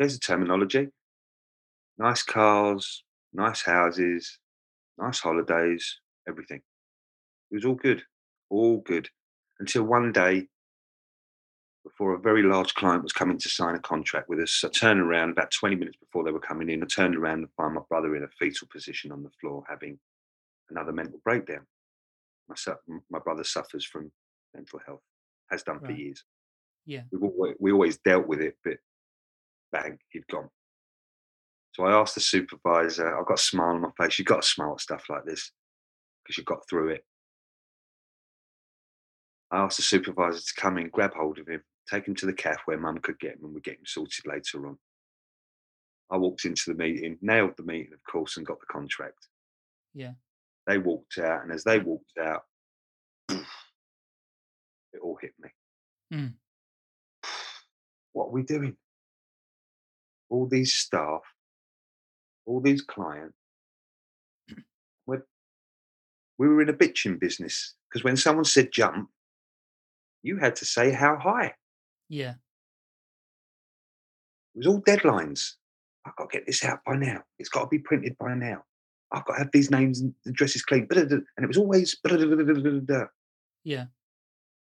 There's 0.00 0.16
a 0.16 0.20
terminology. 0.20 0.88
Nice 2.02 2.24
cars, 2.24 3.04
nice 3.32 3.62
houses, 3.62 4.40
nice 4.98 5.20
holidays, 5.20 6.00
everything. 6.28 6.60
It 7.52 7.54
was 7.54 7.64
all 7.64 7.76
good, 7.76 8.02
all 8.50 8.78
good. 8.78 9.08
Until 9.60 9.84
one 9.84 10.10
day, 10.10 10.48
before 11.84 12.14
a 12.14 12.18
very 12.18 12.42
large 12.42 12.74
client 12.74 13.04
was 13.04 13.12
coming 13.12 13.38
to 13.38 13.48
sign 13.48 13.76
a 13.76 13.78
contract 13.78 14.28
with 14.28 14.40
us, 14.40 14.64
I 14.64 14.68
turned 14.70 14.98
around 14.98 15.30
about 15.30 15.52
20 15.52 15.76
minutes 15.76 15.96
before 15.98 16.24
they 16.24 16.32
were 16.32 16.40
coming 16.40 16.70
in. 16.70 16.82
I 16.82 16.86
turned 16.86 17.14
around 17.14 17.38
and 17.38 17.48
found 17.56 17.76
my 17.76 17.82
brother 17.88 18.16
in 18.16 18.24
a 18.24 18.28
fetal 18.36 18.66
position 18.72 19.12
on 19.12 19.22
the 19.22 19.30
floor 19.40 19.62
having 19.70 19.96
another 20.70 20.90
mental 20.90 21.20
breakdown. 21.22 21.64
My, 22.48 22.56
su- 22.56 22.74
my 23.10 23.20
brother 23.20 23.44
suffers 23.44 23.84
from 23.84 24.10
mental 24.56 24.80
health, 24.84 25.02
has 25.52 25.62
done 25.62 25.78
for 25.78 25.92
years. 25.92 26.24
Yeah. 26.84 27.02
We've 27.12 27.22
always, 27.22 27.54
we 27.60 27.70
always 27.70 27.98
dealt 27.98 28.26
with 28.26 28.40
it, 28.40 28.56
but 28.64 28.78
bang, 29.70 30.00
he'd 30.08 30.26
gone. 30.26 30.48
So 31.72 31.84
I 31.84 31.92
asked 31.92 32.14
the 32.14 32.20
supervisor, 32.20 33.18
I've 33.18 33.26
got 33.26 33.38
a 33.38 33.42
smile 33.42 33.74
on 33.74 33.80
my 33.80 33.90
face. 33.98 34.18
You've 34.18 34.28
got 34.28 34.42
to 34.42 34.48
smile 34.48 34.72
at 34.74 34.80
stuff 34.80 35.04
like 35.08 35.24
this 35.24 35.50
because 36.22 36.36
you 36.36 36.44
got 36.44 36.68
through 36.68 36.90
it. 36.90 37.04
I 39.50 39.58
asked 39.58 39.78
the 39.78 39.82
supervisor 39.82 40.40
to 40.40 40.60
come 40.60 40.78
in, 40.78 40.88
grab 40.88 41.12
hold 41.14 41.38
of 41.38 41.48
him, 41.48 41.62
take 41.90 42.06
him 42.06 42.14
to 42.16 42.26
the 42.26 42.32
cafe 42.32 42.60
where 42.66 42.78
mum 42.78 42.98
could 42.98 43.18
get 43.18 43.32
him 43.32 43.44
and 43.44 43.54
we'd 43.54 43.64
get 43.64 43.78
him 43.78 43.86
sorted 43.86 44.26
later 44.26 44.66
on. 44.66 44.78
I 46.10 46.18
walked 46.18 46.44
into 46.44 46.64
the 46.66 46.74
meeting, 46.74 47.16
nailed 47.22 47.56
the 47.56 47.62
meeting, 47.62 47.94
of 47.94 48.02
course, 48.10 48.36
and 48.36 48.46
got 48.46 48.60
the 48.60 48.66
contract. 48.66 49.28
Yeah. 49.94 50.12
They 50.66 50.76
walked 50.76 51.18
out, 51.18 51.42
and 51.42 51.52
as 51.52 51.64
they 51.64 51.78
walked 51.78 52.18
out, 52.20 52.42
it 53.28 53.40
all 55.02 55.18
hit 55.20 55.32
me. 55.40 55.48
Mm. 56.12 56.34
What 58.12 58.26
are 58.26 58.32
we 58.32 58.42
doing? 58.42 58.76
All 60.28 60.46
these 60.46 60.74
staff, 60.74 61.22
all 62.46 62.60
these 62.60 62.82
clients. 62.82 63.34
Mm. 64.50 64.62
We're, 65.06 65.22
we 66.38 66.48
were 66.48 66.62
in 66.62 66.68
a 66.68 66.74
bitching 66.74 67.18
business 67.20 67.74
because 67.88 68.04
when 68.04 68.16
someone 68.16 68.44
said 68.44 68.72
jump, 68.72 69.08
you 70.22 70.38
had 70.38 70.56
to 70.56 70.64
say 70.64 70.92
how 70.92 71.16
high. 71.16 71.54
Yeah. 72.08 72.34
It 74.54 74.58
was 74.58 74.66
all 74.66 74.82
deadlines. 74.82 75.52
I've 76.04 76.16
got 76.16 76.30
to 76.30 76.38
get 76.38 76.46
this 76.46 76.64
out 76.64 76.80
by 76.84 76.96
now. 76.96 77.22
It's 77.38 77.48
got 77.48 77.62
to 77.62 77.68
be 77.68 77.78
printed 77.78 78.16
by 78.18 78.34
now. 78.34 78.64
I've 79.12 79.24
got 79.24 79.34
to 79.34 79.38
have 79.40 79.52
these 79.52 79.70
names 79.70 80.00
and 80.00 80.14
addresses 80.26 80.62
clean. 80.62 80.86
And 80.90 81.24
it 81.38 81.46
was 81.46 81.58
always. 81.58 81.96
Yeah. 83.64 83.86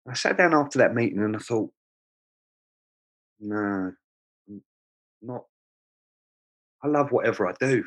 I 0.07 0.13
sat 0.13 0.37
down 0.37 0.53
after 0.53 0.79
that 0.79 0.95
meeting 0.95 1.19
and 1.19 1.35
I 1.35 1.39
thought, 1.39 1.71
no, 3.39 3.93
I'm 4.49 4.61
not. 5.21 5.43
I 6.83 6.87
love 6.87 7.11
whatever 7.11 7.47
I 7.47 7.53
do. 7.59 7.83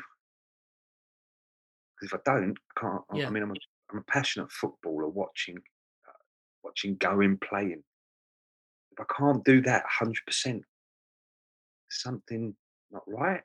Because 1.99 2.13
if 2.13 2.13
I 2.13 2.19
don't, 2.25 2.57
I 2.77 2.79
can't. 2.79 3.01
I- 3.11 3.17
Yeah. 3.17 3.27
I 3.27 3.29
mean, 3.29 3.43
I'm 3.43 3.51
a, 3.51 3.55
I'm 3.91 3.99
a 3.99 4.03
passionate 4.03 4.51
footballer 4.51 5.07
watching, 5.07 5.57
uh, 6.07 6.11
watching 6.63 6.95
going, 6.97 7.37
playing. 7.37 7.83
If 8.91 8.99
I 8.99 9.05
can't 9.17 9.43
do 9.43 9.61
that 9.61 9.85
100%, 10.01 10.61
something 11.89 12.55
not 12.91 13.03
right. 13.07 13.41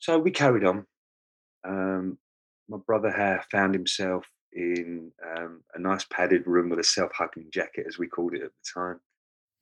So 0.00 0.18
we 0.18 0.30
carried 0.30 0.64
on. 0.64 0.86
Um, 1.66 2.18
my 2.68 2.78
brother 2.78 3.10
had 3.10 3.44
found 3.50 3.74
himself 3.74 4.26
in 4.52 5.12
um, 5.36 5.62
a 5.74 5.78
nice 5.78 6.04
padded 6.04 6.46
room 6.46 6.68
with 6.68 6.78
a 6.78 6.84
self-hugging 6.84 7.50
jacket, 7.52 7.86
as 7.88 7.98
we 7.98 8.06
called 8.06 8.34
it 8.34 8.42
at 8.42 8.50
the 8.50 8.80
time, 8.80 9.00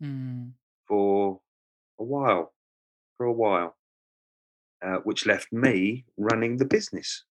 Mm. 0.03 0.53
for 0.89 1.41
a 2.01 2.05
while. 2.05 2.53
For 3.17 3.27
a 3.27 3.33
while, 3.33 3.77
uh, 4.85 4.97
which 5.05 5.27
left 5.27 5.53
me 5.53 6.05
running 6.17 6.57
the 6.57 6.65
business. 6.65 7.25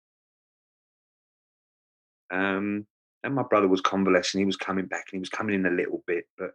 Um, 2.32 2.86
and 3.24 3.36
my 3.36 3.44
brother 3.44 3.68
was 3.68 3.82
convalescing. 3.82 4.40
He 4.40 4.46
was 4.46 4.56
coming 4.56 4.86
back 4.86 5.08
and 5.12 5.18
he 5.18 5.20
was 5.20 5.30
coming 5.30 5.56
in 5.56 5.66
a 5.66 5.72
little 5.72 6.04
bit, 6.06 6.26
but 6.38 6.52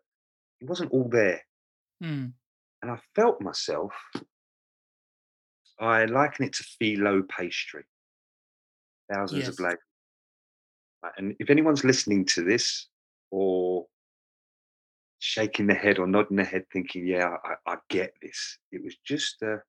he 0.60 0.66
wasn't 0.66 0.92
all 0.92 1.08
there. 1.08 1.42
Mm. 2.02 2.32
And 2.82 2.90
I 2.90 2.98
felt 3.14 3.40
myself, 3.40 3.92
I 5.80 6.04
liken 6.04 6.46
it 6.46 6.52
to 6.54 6.64
phyllo 6.64 7.28
pastry, 7.28 7.84
thousands 9.12 9.48
of 9.48 9.58
layers. 9.60 9.78
And 11.18 11.34
if 11.38 11.50
anyone's 11.50 11.84
listening 11.84 12.24
to 12.26 12.42
this 12.42 12.86
or 13.30 13.86
shaking 15.18 15.66
their 15.66 15.76
head 15.76 15.98
or 15.98 16.06
nodding 16.06 16.36
their 16.36 16.46
head, 16.46 16.64
thinking, 16.72 17.06
"Yeah, 17.06 17.36
I, 17.44 17.72
I 17.72 17.76
get 17.90 18.14
this," 18.22 18.58
it 18.72 18.82
was 18.82 18.96
just 19.04 19.42
a, 19.42 19.62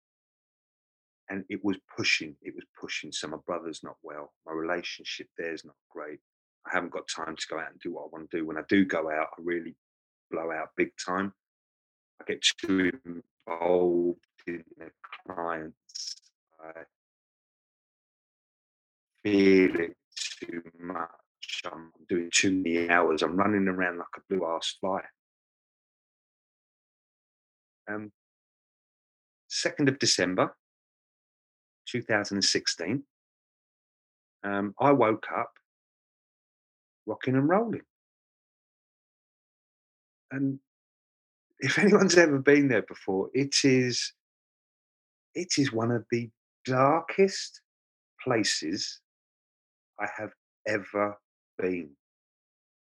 and 1.30 1.44
it 1.50 1.64
was 1.64 1.78
pushing. 1.96 2.36
It 2.42 2.54
was 2.56 2.66
pushing. 2.80 3.12
So 3.12 3.28
my 3.28 3.38
brother's 3.46 3.84
not 3.84 3.98
well. 4.04 4.34
My 4.46 4.54
relationship 4.54 5.28
there's 5.38 5.66
not 5.66 5.76
great. 5.90 6.20
I 6.68 6.72
haven't 6.74 6.92
got 6.92 7.08
time 7.08 7.36
to 7.36 7.48
go 7.50 7.60
out 7.60 7.72
and 7.72 7.80
do 7.80 7.94
what 7.94 8.06
I 8.06 8.08
want 8.12 8.30
to 8.30 8.38
do. 8.38 8.46
When 8.46 8.58
I 8.58 8.64
do 8.68 8.86
go 8.86 9.12
out, 9.12 9.28
I 9.38 9.42
really 9.44 9.76
blow 10.32 10.52
out 10.52 10.70
big 10.76 10.92
time. 11.04 11.34
I 12.20 12.26
get 12.26 12.42
too 12.42 12.92
involved 13.06 14.20
in 14.48 14.64
the 14.78 14.90
clients. 15.28 16.16
I 16.60 16.82
feel 19.24 19.76
it 19.76 19.98
too 20.40 20.64
much. 20.80 21.10
I'm 21.72 21.92
doing 22.10 22.30
too 22.34 22.52
many 22.52 22.90
hours. 22.90 23.22
I'm 23.22 23.36
running 23.36 23.68
around 23.68 23.98
like 23.98 24.08
a 24.18 24.22
blue 24.30 24.46
ass 24.48 24.78
fly. 24.80 25.02
Um, 27.88 28.12
2nd 29.50 29.88
of 29.88 30.00
December 30.00 30.56
2016, 31.86 33.04
um, 34.44 34.74
I 34.80 34.92
woke 34.92 35.26
up 35.36 35.52
rocking 37.06 37.36
and 37.36 37.50
rolling. 37.50 37.82
And 40.32 40.60
if 41.60 41.80
anyone's 41.80 42.18
ever 42.18 42.40
been 42.40 42.68
there 42.68 42.84
before, 42.84 43.30
it 43.34 43.56
is 43.64 44.14
it 45.34 45.58
is 45.58 45.72
one 45.72 45.92
of 45.92 46.06
the 46.12 46.30
darkest 46.66 47.62
places 48.24 49.02
I 50.00 50.08
have 50.18 50.32
ever 50.66 51.18
been. 51.58 51.90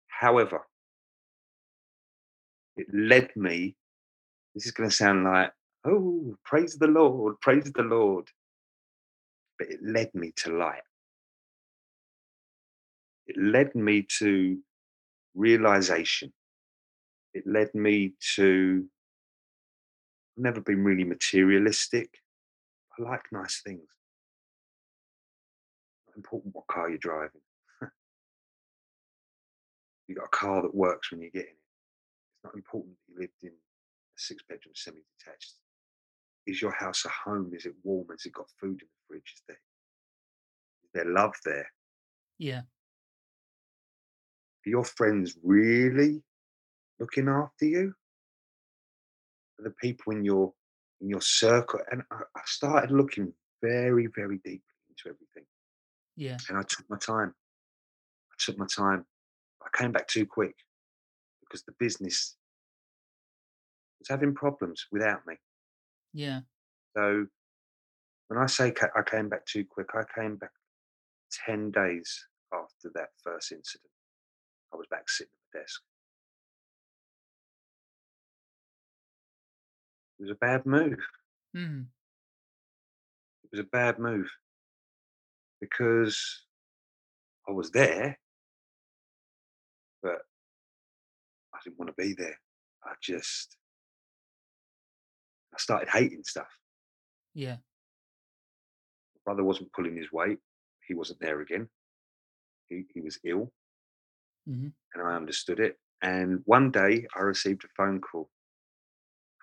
However, 0.07 0.61
it 2.75 2.87
led 2.93 3.35
me, 3.35 3.75
this 4.53 4.65
is 4.65 4.71
going 4.71 4.89
to 4.89 4.95
sound 4.95 5.23
like, 5.23 5.51
oh, 5.85 6.35
praise 6.45 6.75
the 6.77 6.87
Lord, 6.87 7.39
praise 7.41 7.71
the 7.71 7.83
Lord. 7.83 8.29
But 9.57 9.69
it 9.69 9.79
led 9.83 10.13
me 10.13 10.33
to 10.37 10.55
light. 10.55 10.81
It 13.27 13.37
led 13.37 13.75
me 13.75 14.05
to 14.19 14.59
realization. 15.35 16.31
It 17.33 17.45
led 17.45 17.73
me 17.75 18.13
to, 18.35 18.85
I've 20.37 20.43
never 20.43 20.61
been 20.61 20.83
really 20.83 21.03
materialistic. 21.03 22.09
I 22.97 23.03
like 23.03 23.23
nice 23.31 23.61
things. 23.61 23.87
Not 26.07 26.17
important 26.17 26.55
what 26.55 26.67
car 26.67 26.89
you're 26.89 26.97
driving. 26.97 27.41
you 30.07 30.15
got 30.15 30.25
a 30.25 30.29
car 30.29 30.61
that 30.61 30.73
works 30.73 31.11
when 31.11 31.21
you 31.21 31.29
get 31.31 31.43
in 31.43 31.49
it. 31.49 31.57
It's 32.33 32.43
not 32.43 32.55
important 32.55 32.95
that 32.95 33.13
you 33.13 33.19
lived 33.19 33.43
in 33.43 33.49
a 33.49 33.53
six 34.15 34.41
bedroom 34.47 34.73
semi 34.73 35.01
detached. 35.19 35.53
Is 36.47 36.61
your 36.61 36.71
house 36.71 37.05
a 37.05 37.09
home? 37.09 37.51
Is 37.53 37.65
it 37.65 37.75
warm? 37.83 38.07
Has 38.09 38.25
it 38.25 38.33
got 38.33 38.49
food 38.59 38.81
in 38.81 38.87
the 38.87 38.96
fridge? 39.07 39.33
Is 39.35 39.41
there, 39.47 39.59
is 40.83 40.89
there 40.93 41.11
love 41.11 41.33
there? 41.45 41.67
Yeah. 42.37 42.61
Are 44.65 44.69
your 44.69 44.83
friends 44.83 45.37
really 45.43 46.21
looking 46.99 47.27
after 47.29 47.65
you? 47.65 47.93
Are 49.59 49.63
the 49.63 49.73
people 49.81 50.13
in 50.13 50.23
your 50.23 50.53
in 51.01 51.09
your 51.09 51.21
circle? 51.21 51.79
And 51.91 52.01
I, 52.11 52.21
I 52.35 52.41
started 52.45 52.91
looking 52.91 53.33
very, 53.61 54.07
very 54.15 54.37
deeply 54.37 54.61
into 54.89 55.05
everything. 55.15 55.45
Yeah. 56.15 56.37
And 56.49 56.57
I 56.57 56.61
took 56.61 56.89
my 56.89 56.97
time. 56.97 57.33
I 58.31 58.35
took 58.39 58.57
my 58.57 58.67
time. 58.67 59.05
I 59.63 59.77
came 59.77 59.91
back 59.91 60.07
too 60.07 60.25
quick 60.25 60.55
because 61.41 61.63
the 61.63 61.73
business 61.79 62.35
was 63.99 64.07
having 64.09 64.33
problems 64.33 64.85
without 64.91 65.25
me. 65.25 65.35
Yeah. 66.13 66.41
So 66.95 67.27
when 68.27 68.39
I 68.39 68.45
say 68.45 68.71
ca- 68.71 68.91
I 68.95 69.01
came 69.03 69.29
back 69.29 69.45
too 69.45 69.65
quick, 69.65 69.87
I 69.93 70.03
came 70.19 70.35
back 70.35 70.51
10 71.45 71.71
days 71.71 72.25
after 72.53 72.91
that 72.95 73.09
first 73.23 73.51
incident. 73.51 73.91
I 74.73 74.77
was 74.77 74.87
back 74.89 75.09
sitting 75.09 75.31
at 75.31 75.53
the 75.53 75.59
desk. 75.59 75.81
It 80.19 80.23
was 80.23 80.31
a 80.31 80.35
bad 80.35 80.65
move. 80.65 80.99
Mm. 81.55 81.85
It 83.43 83.49
was 83.51 83.59
a 83.61 83.69
bad 83.71 83.99
move 83.99 84.29
because 85.61 86.43
I 87.47 87.51
was 87.51 87.71
there, 87.71 88.17
but 90.03 90.17
I 91.53 91.59
didn't 91.63 91.79
want 91.79 91.95
to 91.95 92.01
be 92.01 92.13
there. 92.13 92.37
I 92.83 92.93
just, 93.01 93.55
I 95.53 95.57
started 95.57 95.89
hating 95.89 96.23
stuff. 96.23 96.47
Yeah. 97.33 97.57
Brother 99.27 99.43
wasn't 99.43 99.73
pulling 99.73 99.97
his 99.97 100.09
weight. 100.13 100.37
He 100.87 100.93
wasn't 100.93 101.19
there 101.19 101.41
again. 101.41 101.67
He, 102.69 102.85
he 102.93 103.01
was 103.01 103.19
ill 103.25 103.51
hmm 104.47 104.69
and 104.93 105.03
I 105.05 105.15
understood 105.15 105.59
it. 105.59 105.77
And 106.01 106.41
one 106.45 106.71
day 106.71 107.05
I 107.13 107.19
received 107.19 107.65
a 107.65 107.67
phone 107.75 107.99
call 107.99 108.29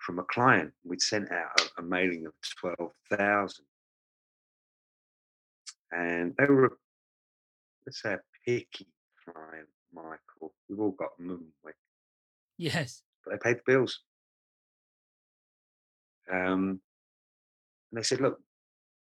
from 0.03 0.17
a 0.17 0.23
client. 0.23 0.71
We'd 0.83 1.03
sent 1.03 1.31
out 1.31 1.61
a, 1.77 1.81
a 1.81 1.83
mailing 1.83 2.25
of 2.25 2.33
12,000 2.59 3.63
and 5.91 6.33
they 6.39 6.45
were, 6.45 6.75
let's 7.85 8.01
say, 8.01 8.13
a 8.13 8.19
picky 8.43 8.87
client, 9.23 9.67
Michael. 9.93 10.55
We've 10.67 10.79
all 10.79 10.91
got 10.91 11.15
them, 11.19 11.29
haven't 11.29 11.53
we? 11.63 11.71
Yes. 12.57 13.03
but 13.23 13.33
they 13.33 13.49
paid 13.49 13.59
the 13.59 13.71
bills. 13.71 13.99
Um, 16.31 16.81
and 17.91 17.99
they 17.99 18.01
said, 18.03 18.19
look, 18.21 18.39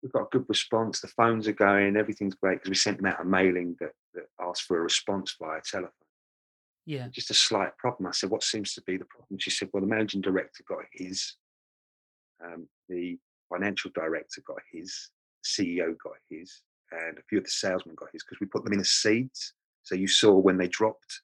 we've 0.02 0.12
got 0.12 0.22
a 0.22 0.28
good 0.30 0.46
response. 0.48 1.00
The 1.00 1.08
phones 1.08 1.48
are 1.48 1.52
going, 1.52 1.96
everything's 1.96 2.34
great 2.34 2.56
because 2.56 2.70
we 2.70 2.76
sent 2.76 2.98
them 2.98 3.06
out 3.06 3.20
a 3.20 3.24
mailing 3.24 3.76
that, 3.80 3.92
that 4.14 4.26
asked 4.40 4.62
for 4.62 4.78
a 4.78 4.82
response 4.82 5.34
via 5.40 5.60
telephone. 5.64 5.90
Yeah. 6.84 7.08
Just 7.08 7.30
a 7.30 7.34
slight 7.34 7.76
problem. 7.78 8.06
I 8.06 8.12
said, 8.12 8.30
what 8.30 8.44
seems 8.44 8.72
to 8.74 8.82
be 8.82 8.96
the 8.96 9.04
problem? 9.06 9.38
She 9.38 9.50
said, 9.50 9.68
well, 9.72 9.80
the 9.80 9.88
managing 9.88 10.20
director 10.20 10.62
got 10.68 10.84
his, 10.92 11.34
um, 12.44 12.68
the 12.88 13.18
financial 13.52 13.90
director 13.94 14.42
got 14.46 14.58
his, 14.72 15.10
CEO 15.44 15.94
got 16.02 16.14
his, 16.28 16.62
and 16.92 17.18
a 17.18 17.22
few 17.28 17.38
of 17.38 17.44
the 17.44 17.50
salesmen 17.50 17.94
got 17.96 18.08
his 18.12 18.22
because 18.24 18.40
we 18.40 18.46
put 18.46 18.64
them 18.64 18.72
in 18.72 18.80
as 18.80 18.90
seeds. 18.90 19.54
So 19.82 19.94
you 19.94 20.08
saw 20.08 20.32
when 20.32 20.58
they 20.58 20.68
dropped. 20.68 21.22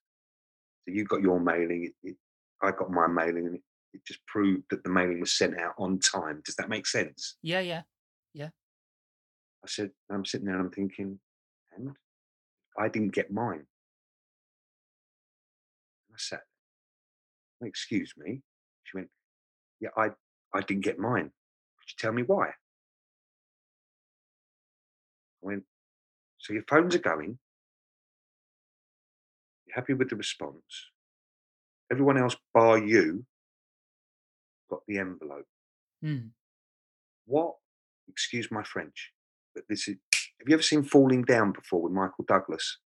So 0.84 0.94
you 0.94 1.04
got 1.04 1.22
your 1.22 1.40
mailing. 1.40 1.84
It, 1.84 2.08
it, 2.08 2.16
I 2.62 2.70
got 2.70 2.90
my 2.90 3.06
mailing, 3.06 3.46
and 3.46 3.54
it, 3.56 3.62
it 3.92 4.04
just 4.04 4.24
proved 4.26 4.64
that 4.70 4.84
the 4.84 4.90
mailing 4.90 5.20
was 5.20 5.32
sent 5.32 5.58
out 5.60 5.74
on 5.78 5.98
time. 5.98 6.42
Does 6.44 6.56
that 6.56 6.68
make 6.68 6.86
sense? 6.86 7.36
Yeah. 7.42 7.60
Yeah. 7.60 7.82
I 9.64 9.68
said, 9.68 9.90
I'm 10.10 10.24
sitting 10.24 10.46
there 10.46 10.56
and 10.56 10.66
I'm 10.66 10.72
thinking, 10.72 11.20
and 11.76 11.90
I 12.78 12.88
didn't 12.88 13.14
get 13.14 13.32
mine. 13.32 13.66
And 16.08 16.14
I 16.14 16.18
said, 16.18 16.40
excuse 17.62 18.12
me. 18.16 18.42
She 18.84 18.96
went, 18.96 19.08
yeah, 19.80 19.90
I, 19.96 20.10
I 20.52 20.60
didn't 20.60 20.84
get 20.84 20.98
mine. 20.98 21.30
Could 21.78 21.90
you 21.90 21.96
tell 21.98 22.12
me 22.12 22.22
why? 22.22 22.48
I 22.48 22.52
went, 25.42 25.64
so 26.38 26.52
your 26.52 26.64
phones 26.68 26.94
are 26.94 27.00
going. 27.00 27.38
You're 29.66 29.76
happy 29.76 29.94
with 29.94 30.10
the 30.10 30.16
response. 30.16 30.90
Everyone 31.90 32.18
else 32.18 32.36
bar 32.52 32.78
you 32.78 33.24
got 34.68 34.80
the 34.88 34.98
envelope. 34.98 35.46
Mm. 36.04 36.30
What, 37.26 37.54
excuse 38.08 38.50
my 38.50 38.62
French, 38.62 39.12
this 39.68 39.88
is, 39.88 39.96
have 40.14 40.48
you 40.48 40.54
ever 40.54 40.62
seen 40.62 40.82
Falling 40.82 41.22
Down 41.22 41.52
before 41.52 41.82
with 41.82 41.92
Michael 41.92 42.24
Douglas? 42.26 42.78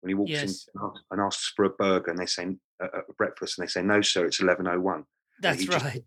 When 0.00 0.10
he 0.10 0.14
walks 0.14 0.30
in 0.30 0.36
Yes. 0.36 0.68
and 0.74 0.82
asks- 0.84 1.04
and 1.10 1.20
asks 1.20 1.52
for 1.56 1.64
a 1.64 1.70
burger 1.70 2.10
and 2.10 2.18
they 2.18 2.26
say, 2.26 2.56
uh, 2.82 2.86
breakfast, 3.16 3.58
and 3.58 3.66
they 3.66 3.70
say, 3.70 3.82
no, 3.82 4.02
sir, 4.02 4.26
it's 4.26 4.40
11.01. 4.40 5.04
That's 5.40 5.60
he 5.60 5.66
just- 5.66 5.84
right. 5.84 6.04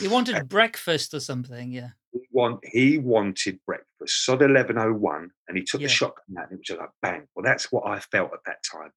He 0.00 0.08
wanted 0.08 0.48
breakfast 0.48 1.12
or 1.14 1.20
something. 1.20 1.70
Yeah. 1.70 1.90
He, 2.12 2.20
want, 2.32 2.60
he 2.64 2.98
wanted 2.98 3.60
breakfast, 3.66 4.24
sod 4.24 4.40
11.01, 4.40 5.28
and 5.48 5.56
he 5.58 5.62
took 5.64 5.80
Yeah. 5.80 5.86
the 5.86 5.92
shotgun 5.92 6.36
out 6.38 6.44
and 6.44 6.52
it 6.54 6.58
was 6.60 6.66
just 6.66 6.80
like, 6.80 6.90
bang. 7.02 7.28
Well, 7.34 7.44
that's 7.44 7.70
what 7.70 7.86
I 7.86 8.00
felt 8.00 8.32
at 8.32 8.40
that 8.46 8.62
time. 8.64 8.90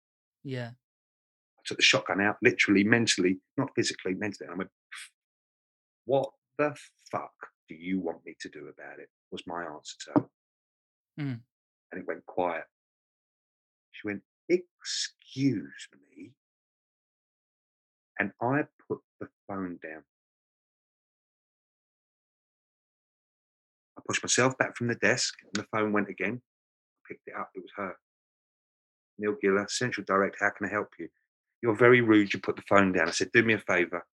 Yeah. 0.44 0.70
I 1.56 1.60
took 1.64 1.78
the 1.78 1.82
shotgun 1.82 2.20
out, 2.20 2.36
literally, 2.42 2.84
mentally, 2.84 3.40
not 3.56 3.70
physically, 3.74 4.14
mentally. 4.14 4.46
And 4.46 4.54
I 4.54 4.58
went, 4.58 4.70
what 6.04 6.30
the 6.58 6.76
fuck 7.10 7.32
do 7.68 7.74
you 7.74 7.98
want 8.00 8.24
me 8.24 8.36
to 8.40 8.48
do 8.48 8.68
about 8.68 8.98
it? 8.98 9.08
Was 9.30 9.42
my 9.46 9.64
answer 9.64 9.96
to 10.04 10.20
her. 10.20 10.26
Mm. 11.20 11.40
And 11.92 12.00
it 12.00 12.06
went 12.06 12.24
quiet. 12.26 12.64
She 13.92 14.06
went, 14.06 14.22
Excuse 14.48 15.88
me. 15.92 16.30
And 18.18 18.32
I 18.40 18.62
put 18.88 19.00
the 19.20 19.28
phone 19.46 19.78
down. 19.82 20.02
I 23.98 24.02
pushed 24.06 24.24
myself 24.24 24.56
back 24.56 24.76
from 24.76 24.88
the 24.88 24.94
desk 24.94 25.34
and 25.42 25.52
the 25.54 25.68
phone 25.70 25.92
went 25.92 26.08
again. 26.08 26.40
I 26.40 26.98
picked 27.08 27.28
it 27.28 27.34
up. 27.38 27.50
It 27.54 27.62
was 27.62 27.72
her. 27.76 27.96
Neil 29.18 29.34
Giller, 29.42 29.68
Central 29.68 30.04
Direct. 30.06 30.36
How 30.40 30.50
can 30.50 30.66
I 30.66 30.70
help 30.70 30.88
you? 30.98 31.08
You're 31.62 31.76
very 31.76 32.00
rude. 32.00 32.32
You 32.32 32.40
put 32.40 32.56
the 32.56 32.62
phone 32.68 32.92
down. 32.92 33.08
I 33.08 33.10
said, 33.10 33.30
Do 33.32 33.42
me 33.42 33.54
a 33.54 33.58
favor. 33.58 34.06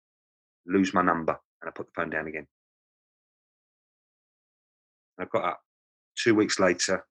Lose 0.67 0.95
my 0.95 1.03
number. 1.03 1.39
And 1.61 1.69
I 1.69 1.73
put 1.73 1.87
the 1.87 1.93
phone 1.95 2.11
down 2.11 2.29
again. 2.29 2.47
I 5.19 5.25
got 5.27 5.45
up. 5.45 5.61
Two 6.17 6.35
weeks 6.35 6.59
later, 6.59 7.05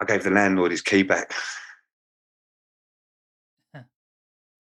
I 0.00 0.04
gave 0.04 0.22
the 0.24 0.30
landlord 0.30 0.70
his 0.70 0.82
key 0.82 1.02
back. 1.02 1.32
Huh. 3.74 3.82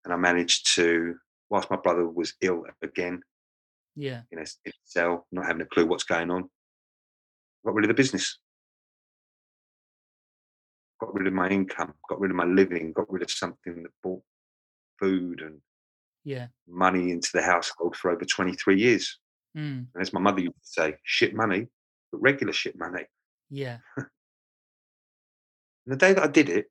And 0.05 0.13
I 0.15 0.17
managed 0.17 0.75
to, 0.77 1.17
whilst 1.51 1.71
my 1.71 1.77
brother 1.77 2.09
was 2.09 2.35
ill 2.41 2.65
again, 2.83 3.23
Yeah. 3.95 4.23
in 4.31 4.39
a, 4.39 4.43
in 4.43 4.71
a 4.71 4.73
cell, 4.85 5.27
not 5.33 5.47
having 5.47 5.63
a 5.63 5.67
clue 5.67 5.87
what's 5.87 6.05
going 6.05 6.31
on, 6.31 6.49
got 7.65 7.75
rid 7.75 7.85
of 7.85 7.89
the 7.89 7.95
business. 7.95 8.39
Got 11.01 11.15
rid 11.15 11.27
of 11.27 11.35
my 11.35 11.49
income, 11.49 11.93
got 12.09 12.21
rid 12.21 12.31
of 12.31 12.37
my 12.37 12.45
living, 12.47 12.93
got 12.93 13.13
rid 13.13 13.23
of 13.23 13.31
something 13.31 13.83
that 13.83 13.93
brought 14.03 14.23
food 14.99 15.43
and 15.43 15.61
Yeah. 16.25 16.49
money 16.67 17.11
into 17.11 17.29
the 17.35 17.43
household 17.43 17.97
for 17.97 18.11
over 18.11 18.25
23 18.25 18.81
years. 18.81 19.19
Mm. 19.57 19.87
And 19.95 20.03
as 20.03 20.13
my 20.13 20.21
mother 20.21 20.41
used 20.41 20.55
to 20.55 20.67
say, 20.69 20.97
shit 21.05 21.35
money, 21.35 21.69
but 22.13 22.21
regular 22.21 22.53
shit 22.53 22.79
money. 22.79 23.05
Yeah. 23.51 23.79
And 25.87 25.93
the 25.93 25.97
day 25.97 26.13
that 26.15 26.23
I 26.23 26.27
did 26.27 26.49
it, 26.49 26.67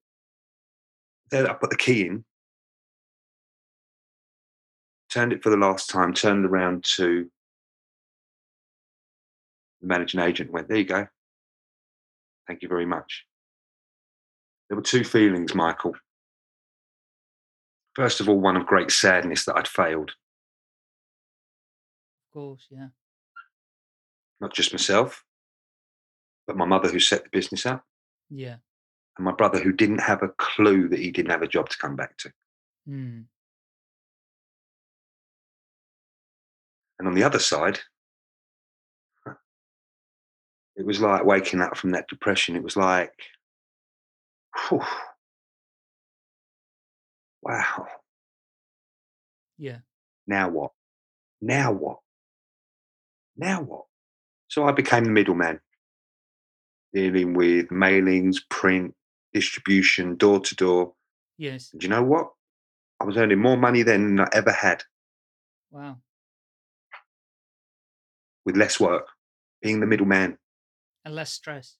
the 1.29 1.37
day 1.37 1.41
that 1.43 1.51
I 1.51 1.53
put 1.53 1.69
the 1.69 1.77
key 1.77 2.05
in, 2.05 2.25
turned 5.09 5.31
it 5.31 5.41
for 5.41 5.49
the 5.49 5.57
last 5.57 5.89
time, 5.89 6.13
turned 6.13 6.45
around 6.45 6.83
to 6.97 7.29
the 9.81 9.87
managing 9.87 10.19
agent, 10.19 10.51
went, 10.51 10.67
There 10.67 10.77
you 10.77 10.83
go. 10.83 11.07
Thank 12.45 12.61
you 12.61 12.67
very 12.67 12.85
much. 12.85 13.23
There 14.67 14.75
were 14.75 14.83
two 14.83 15.05
feelings, 15.05 15.55
Michael. 15.55 15.93
First 17.95 18.19
of 18.19 18.27
all, 18.27 18.39
one 18.39 18.57
of 18.57 18.65
great 18.65 18.91
sadness 18.91 19.45
that 19.45 19.55
I'd 19.55 19.67
failed, 19.67 20.11
course. 22.35 22.67
Yeah. 22.69 22.89
not 24.41 24.53
just 24.53 24.73
myself, 24.73 25.23
but 26.45 26.57
my 26.57 26.65
mother 26.65 26.89
who 26.89 26.99
set 26.99 27.23
the 27.23 27.29
business 27.29 27.65
up, 27.65 27.83
Yeah. 28.29 28.57
and 29.17 29.23
my 29.25 29.31
brother 29.31 29.59
who 29.59 29.71
didn't 29.71 30.01
have 30.01 30.21
a 30.21 30.27
clue 30.37 30.89
that 30.89 30.99
he 30.99 31.09
didn't 31.09 31.31
have 31.31 31.41
a 31.41 31.47
job 31.47 31.69
to 31.69 31.77
come 31.77 31.95
back 31.95 32.17
to. 32.17 32.33
Mm. 32.87 33.25
And 36.99 37.07
on 37.07 37.13
the 37.13 37.23
other 37.23 37.39
side, 37.39 37.79
it 40.75 40.85
was 40.85 40.99
like 40.99 41.23
waking 41.23 41.61
up 41.61 41.77
from 41.77 41.91
that 41.91 42.09
depression. 42.09 42.57
It 42.57 42.63
was 42.63 42.75
like, 42.75 43.13
whew, 44.67 44.81
wow, 47.41 47.87
Yeah. 49.57 49.79
now 50.27 50.49
what? 50.49 50.71
Now 51.41 51.71
what? 51.71 51.99
Now 53.37 53.61
what? 53.61 53.85
So 54.47 54.65
I 54.67 54.71
became 54.71 55.03
the 55.05 55.11
middleman, 55.11 55.59
dealing 56.93 57.33
with 57.33 57.67
mailings, 57.69 58.37
print, 58.49 58.93
distribution, 59.33 60.15
door 60.15 60.39
to 60.39 60.55
door. 60.55 60.93
Yes. 61.37 61.71
And 61.73 61.83
you 61.83 61.89
know 61.89 62.03
what? 62.03 62.29
I 62.99 63.03
was 63.05 63.17
earning 63.17 63.39
more 63.39 63.57
money 63.57 63.83
then 63.83 64.15
than 64.15 64.19
I 64.25 64.29
ever 64.33 64.51
had 64.51 64.83
Wow. 65.71 65.97
with 68.45 68.55
less 68.55 68.79
work, 68.79 69.07
being 69.61 69.79
the 69.81 69.85
middleman. 69.87 70.37
And 71.03 71.13
less 71.15 71.31
stress. 71.33 71.77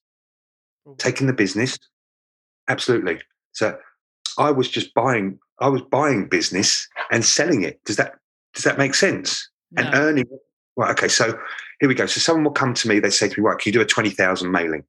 taking 0.98 1.26
the 1.26 1.32
business 1.32 1.76
absolutely 2.68 3.18
so 3.50 3.76
i 4.38 4.52
was 4.52 4.68
just 4.68 4.94
buying 4.94 5.36
i 5.58 5.68
was 5.68 5.82
buying 5.90 6.28
business 6.28 6.86
and 7.10 7.24
selling 7.24 7.62
it 7.64 7.80
does 7.84 7.96
that 7.96 8.12
does 8.54 8.62
that 8.62 8.78
make 8.78 8.94
sense 8.94 9.50
and 9.76 9.90
No. 9.90 9.98
earning 9.98 10.26
right 10.76 10.90
okay 10.90 11.08
so 11.08 11.38
here 11.80 11.88
we 11.88 11.94
go 11.94 12.06
so 12.06 12.20
someone 12.20 12.44
will 12.44 12.50
come 12.52 12.74
to 12.74 12.88
me 12.88 12.98
they 13.00 13.10
say 13.10 13.28
to 13.28 13.40
me 13.40 13.46
right 13.46 13.58
can 13.58 13.70
you 13.70 13.78
do 13.78 13.80
a 13.80 13.84
20000 13.86 14.50
mailing 14.50 14.84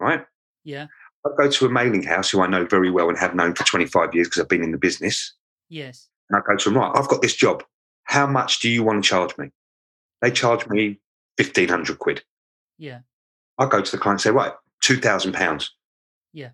right 0.00 0.24
Yeah. 0.64 0.86
i 1.26 1.30
go 1.36 1.50
to 1.50 1.66
a 1.66 1.70
mailing 1.70 2.02
house 2.02 2.30
who 2.30 2.40
i 2.42 2.46
know 2.46 2.64
very 2.64 2.90
well 2.90 3.08
and 3.08 3.18
have 3.18 3.34
known 3.34 3.54
for 3.54 3.64
25 3.64 4.14
years 4.14 4.28
because 4.28 4.42
i've 4.42 4.48
been 4.48 4.62
in 4.64 4.72
the 4.72 4.78
business 4.78 5.34
Yes. 5.68 6.08
and 6.30 6.38
i 6.38 6.42
go 6.46 6.56
to 6.56 6.70
them 6.70 6.78
right 6.78 6.92
i've 6.94 7.08
got 7.08 7.22
this 7.22 7.34
job 7.34 7.62
how 8.04 8.26
much 8.26 8.60
do 8.60 8.68
you 8.68 8.82
want 8.82 9.02
to 9.02 9.08
charge 9.08 9.36
me 9.38 9.50
they 10.20 10.30
charge 10.30 10.66
me 10.68 10.98
1500 11.38 11.98
quid 11.98 12.22
Yeah. 12.78 13.00
I 13.58 13.66
go 13.66 13.80
to 13.82 13.90
the 13.92 13.98
client 13.98 14.16
and 14.16 14.20
say, 14.22 14.30
right, 14.30 14.52
two 14.80 14.96
thousand 14.96 15.32
pounds. 15.34 15.70
Yeah. 16.32 16.50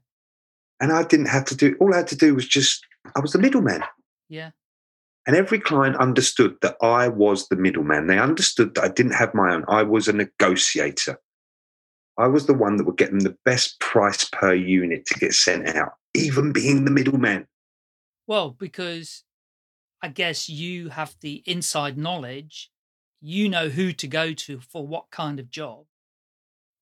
And 0.81 0.93
I 0.93 1.05
didn't 1.05 1.27
have 1.27 1.45
to 1.47 1.57
do 1.57 1.77
all 1.81 1.95
I 1.95 1.99
had 1.99 2.09
to 2.09 2.17
do 2.17 2.35
was 2.35 2.47
just 2.47 2.85
I 3.17 3.21
was 3.21 3.33
the 3.33 3.39
middleman. 3.39 3.83
Yeah. 4.29 4.51
And 5.29 5.37
every 5.37 5.61
client 5.61 5.97
understood 5.97 6.57
that 6.63 6.79
I 6.81 7.09
was 7.09 7.49
the 7.49 7.57
middleman. 7.57 8.07
They 8.07 8.19
understood 8.19 8.75
that 8.75 8.85
I 8.85 8.89
didn't 8.89 9.13
have 9.13 9.35
my 9.35 9.53
own. 9.53 9.63
I 9.69 9.83
was 9.83 10.09
a 10.09 10.15
negotiator. 10.15 11.21
I 12.17 12.29
was 12.29 12.47
the 12.47 12.55
one 12.55 12.79
that 12.79 12.85
would 12.85 12.97
get 12.97 13.11
them 13.11 13.21
the 13.21 13.37
best 13.45 13.79
price 13.79 14.25
per 14.25 14.55
unit 14.55 15.05
to 15.05 15.19
get 15.19 15.35
sent 15.35 15.69
out, 15.69 15.93
even 16.15 16.55
being 16.55 16.87
the 16.87 16.91
middleman. 16.91 17.47
Well, 18.27 18.57
because 18.59 19.25
I 20.03 20.09
guess 20.09 20.49
you 20.49 20.89
have 20.89 21.15
the 21.21 21.43
inside 21.45 21.99
knowledge, 21.99 22.71
you 23.21 23.51
know 23.51 23.69
who 23.69 23.93
to 23.93 24.09
go 24.09 24.33
to 24.33 24.61
for 24.61 24.87
what 24.87 25.11
kind 25.11 25.39
of 25.39 25.51
job, 25.51 25.85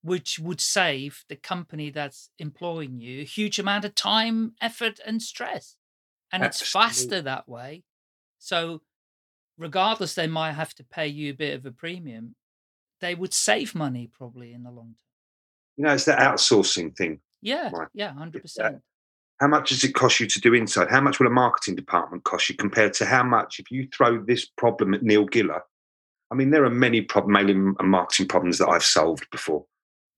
which 0.03 0.39
would 0.39 0.61
save 0.61 1.25
the 1.29 1.35
company 1.35 1.91
that's 1.91 2.31
employing 2.39 3.01
you 3.01 3.23
a 3.23 3.25
huge 3.25 3.59
amount 3.59 3.85
of 3.85 3.97
time, 3.97 4.55
effort, 4.61 5.01
and 5.05 5.21
stress. 5.21 5.75
And 6.31 6.45
it's 6.45 6.63
faster 6.63 7.21
that 7.21 7.49
way. 7.49 7.83
So, 8.47 8.81
regardless, 9.59 10.15
they 10.15 10.29
might 10.29 10.53
have 10.53 10.73
to 10.77 10.85
pay 10.85 11.09
you 11.09 11.33
a 11.33 11.35
bit 11.35 11.55
of 11.57 11.67
a 11.67 11.73
premium, 11.73 12.37
they 13.01 13.13
would 13.17 13.35
save 13.35 13.75
money 13.75 14.07
probably 14.07 14.53
in 14.53 14.63
the 14.63 14.71
long 14.71 14.95
term. 14.95 15.77
You 15.77 15.85
know, 15.85 15.95
it's 15.95 16.05
that 16.05 16.21
outsourcing 16.21 16.97
thing. 16.97 17.19
Yeah. 17.43 17.71
Right. 17.73 17.89
Yeah. 17.93 18.13
100%. 18.13 18.61
Uh, 18.61 18.79
how 19.41 19.49
much 19.49 19.71
does 19.71 19.83
it 19.83 19.95
cost 19.95 20.21
you 20.21 20.29
to 20.29 20.41
do 20.41 20.55
inside? 20.55 20.91
How 20.91 21.01
much 21.01 21.19
will 21.19 21.27
a 21.27 21.31
marketing 21.31 21.75
department 21.75 22.23
cost 22.23 22.49
you 22.49 22.55
compared 22.55 22.95
to 22.95 23.05
how 23.05 23.25
much 23.25 23.59
if 23.59 23.69
you 23.73 23.89
throw 23.93 24.23
this 24.23 24.47
problem 24.47 24.95
at 24.95 25.03
Neil 25.03 25.27
Giller? 25.27 25.63
I 26.31 26.37
mean, 26.37 26.51
there 26.51 26.65
are 26.65 26.71
many 26.71 27.01
problem, 27.01 27.33
mailing 27.33 27.57
and 27.57 27.81
uh, 27.81 27.83
marketing 27.83 28.29
problems 28.29 28.59
that 28.59 28.69
I've 28.69 28.85
solved 28.85 29.29
before. 29.33 29.65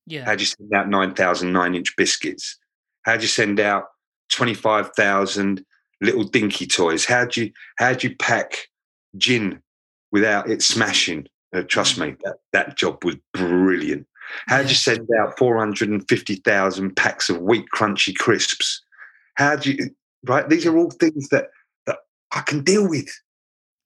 Yeah. 0.06 0.26
How 0.26 0.34
do 0.34 0.42
you 0.42 0.46
send 0.46 0.72
out 0.74 0.90
9,000 0.90 1.50
nine 1.50 1.74
inch 1.74 1.96
biscuits? 1.96 2.58
How 3.04 3.16
do 3.16 3.22
you 3.22 3.28
send 3.28 3.58
out 3.58 3.86
25,000 4.32 5.64
little 6.00 6.24
dinky 6.24 6.66
toys? 6.66 7.04
How 7.04 7.24
do 7.24 7.44
you, 7.44 7.52
how 7.78 7.92
do 7.94 8.08
you 8.08 8.16
pack 8.16 8.68
gin 9.16 9.62
without 10.12 10.48
it 10.48 10.62
smashing? 10.62 11.26
Uh, 11.54 11.62
trust 11.62 11.98
me, 11.98 12.16
that, 12.24 12.36
that 12.52 12.76
job 12.76 13.04
was 13.04 13.16
brilliant. 13.32 14.06
How 14.46 14.62
do 14.62 14.68
you 14.68 14.74
send 14.74 15.08
out 15.20 15.38
450,000 15.38 16.96
packs 16.96 17.30
of 17.30 17.40
wheat 17.40 17.66
crunchy 17.74 18.14
crisps? 18.14 18.82
How 19.36 19.56
do 19.56 19.72
you, 19.72 19.90
right? 20.26 20.48
These 20.48 20.66
are 20.66 20.76
all 20.76 20.90
things 20.90 21.28
that, 21.30 21.48
that 21.86 21.98
I 22.34 22.42
can 22.42 22.62
deal 22.62 22.88
with. 22.88 23.08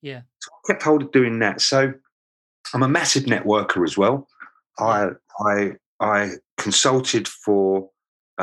Yeah. 0.00 0.22
So 0.40 0.50
I 0.52 0.72
kept 0.72 0.82
hold 0.82 1.02
of 1.02 1.12
doing 1.12 1.38
that. 1.38 1.60
So 1.60 1.92
I'm 2.74 2.82
a 2.82 2.88
massive 2.88 3.24
networker 3.24 3.84
as 3.84 3.96
well. 3.96 4.26
I, 4.78 5.10
I, 5.40 5.72
I 6.00 6.30
consulted 6.58 7.28
for 7.28 7.88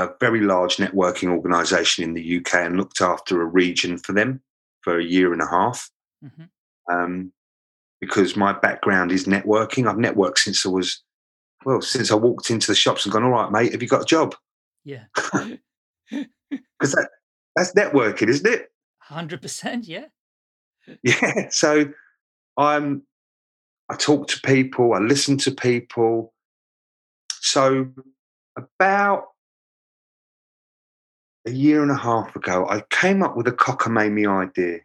a 0.03 0.15
very 0.19 0.41
large 0.41 0.77
networking 0.77 1.29
organization 1.29 2.03
in 2.03 2.13
the 2.13 2.37
UK 2.37 2.55
and 2.55 2.77
looked 2.77 3.01
after 3.01 3.41
a 3.41 3.45
region 3.45 3.97
for 3.97 4.13
them 4.13 4.41
for 4.81 4.99
a 4.99 5.03
year 5.03 5.33
and 5.33 5.41
a 5.41 5.47
half 5.47 5.89
hmm 6.21 6.45
um, 6.89 7.31
because 8.01 8.35
my 8.35 8.53
background 8.53 9.11
is 9.11 9.25
networking. 9.25 9.87
I've 9.87 9.97
networked 9.97 10.39
since 10.39 10.65
I 10.65 10.69
was, 10.69 11.03
well, 11.65 11.81
since 11.81 12.11
I 12.11 12.15
walked 12.15 12.49
into 12.49 12.67
the 12.67 12.75
shops 12.75 13.05
and 13.05 13.13
gone, 13.13 13.23
all 13.23 13.31
right, 13.31 13.51
mate, 13.51 13.71
have 13.73 13.81
you 13.81 13.87
got 13.87 14.03
a 14.03 14.05
job? 14.05 14.35
Yeah. 14.83 15.05
Because 16.79 16.93
that, 16.93 17.09
that's 17.55 17.73
networking, 17.73 18.29
isn't 18.29 18.47
it? 18.47 18.71
100%. 19.11 19.81
Yeah. 19.83 20.05
Yeah. 21.03 21.49
So 21.49 21.89
I'm, 22.57 23.03
I 23.89 23.95
talk 23.95 24.27
to 24.29 24.41
people, 24.41 24.93
I 24.93 24.99
listen 24.99 25.37
to 25.39 25.51
people. 25.51 26.33
So 27.41 27.89
about 28.57 29.25
a 31.45 31.51
year 31.51 31.81
and 31.81 31.91
a 31.91 31.97
half 31.97 32.35
ago, 32.35 32.67
I 32.69 32.83
came 32.89 33.23
up 33.23 33.35
with 33.35 33.47
a 33.47 33.51
cockamamie 33.51 34.27
idea. 34.27 34.79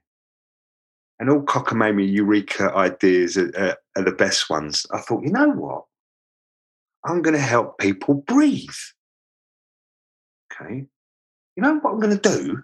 And 1.19 1.31
all 1.31 1.43
cockamamie 1.43 2.13
eureka 2.13 2.73
ideas 2.75 3.37
are, 3.37 3.53
are, 3.57 3.77
are 3.97 4.05
the 4.05 4.13
best 4.13 4.51
ones. 4.51 4.87
I 4.93 5.01
thought, 5.01 5.23
you 5.23 5.31
know 5.31 5.51
what? 5.51 5.85
I'm 7.05 7.23
going 7.23 7.35
to 7.35 7.41
help 7.41 7.79
people 7.79 8.15
breathe. 8.15 8.69
Okay. 10.53 10.87
You 11.57 11.63
know 11.63 11.75
what 11.75 11.93
I'm 11.93 12.01
going 12.01 12.19
to 12.19 12.29
do? 12.29 12.63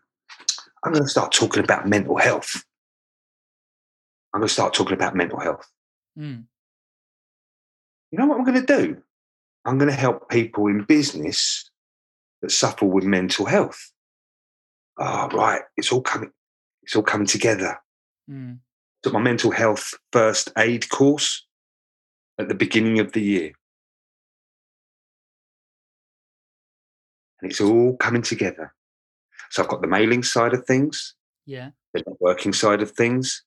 I'm 0.84 0.92
going 0.92 1.04
to 1.04 1.10
start 1.10 1.32
talking 1.32 1.62
about 1.62 1.86
mental 1.86 2.16
health. 2.16 2.64
I'm 4.32 4.40
going 4.40 4.48
to 4.48 4.52
start 4.52 4.74
talking 4.74 4.94
about 4.94 5.14
mental 5.14 5.38
health. 5.38 5.68
Mm. 6.18 6.44
You 8.10 8.18
know 8.18 8.26
what 8.26 8.38
I'm 8.38 8.44
going 8.44 8.64
to 8.64 8.66
do? 8.66 8.96
I'm 9.64 9.78
going 9.78 9.90
to 9.90 9.96
help 9.96 10.28
people 10.28 10.66
in 10.66 10.84
business 10.84 11.69
that 12.42 12.50
suffer 12.50 12.86
with 12.86 13.04
mental 13.04 13.46
health. 13.46 13.92
Oh, 14.98 15.28
right. 15.32 15.62
It's 15.76 15.92
all 15.92 16.02
coming. 16.02 16.30
It's 16.82 16.96
all 16.96 17.02
coming 17.02 17.26
together. 17.26 17.78
Mm. 18.30 18.58
Took 19.02 19.12
my 19.14 19.20
mental 19.20 19.50
health 19.50 19.94
first 20.12 20.52
aid 20.58 20.88
course 20.90 21.46
at 22.38 22.48
the 22.48 22.54
beginning 22.54 22.98
of 22.98 23.12
the 23.12 23.22
year. 23.22 23.52
And 27.40 27.50
it's 27.50 27.60
all 27.60 27.96
coming 27.96 28.22
together. 28.22 28.74
So 29.50 29.62
I've 29.62 29.68
got 29.68 29.80
the 29.80 29.88
mailing 29.88 30.22
side 30.22 30.52
of 30.52 30.66
things, 30.66 31.14
Yeah. 31.46 31.70
the 31.94 32.02
networking 32.04 32.54
side 32.54 32.82
of 32.82 32.90
things, 32.92 33.42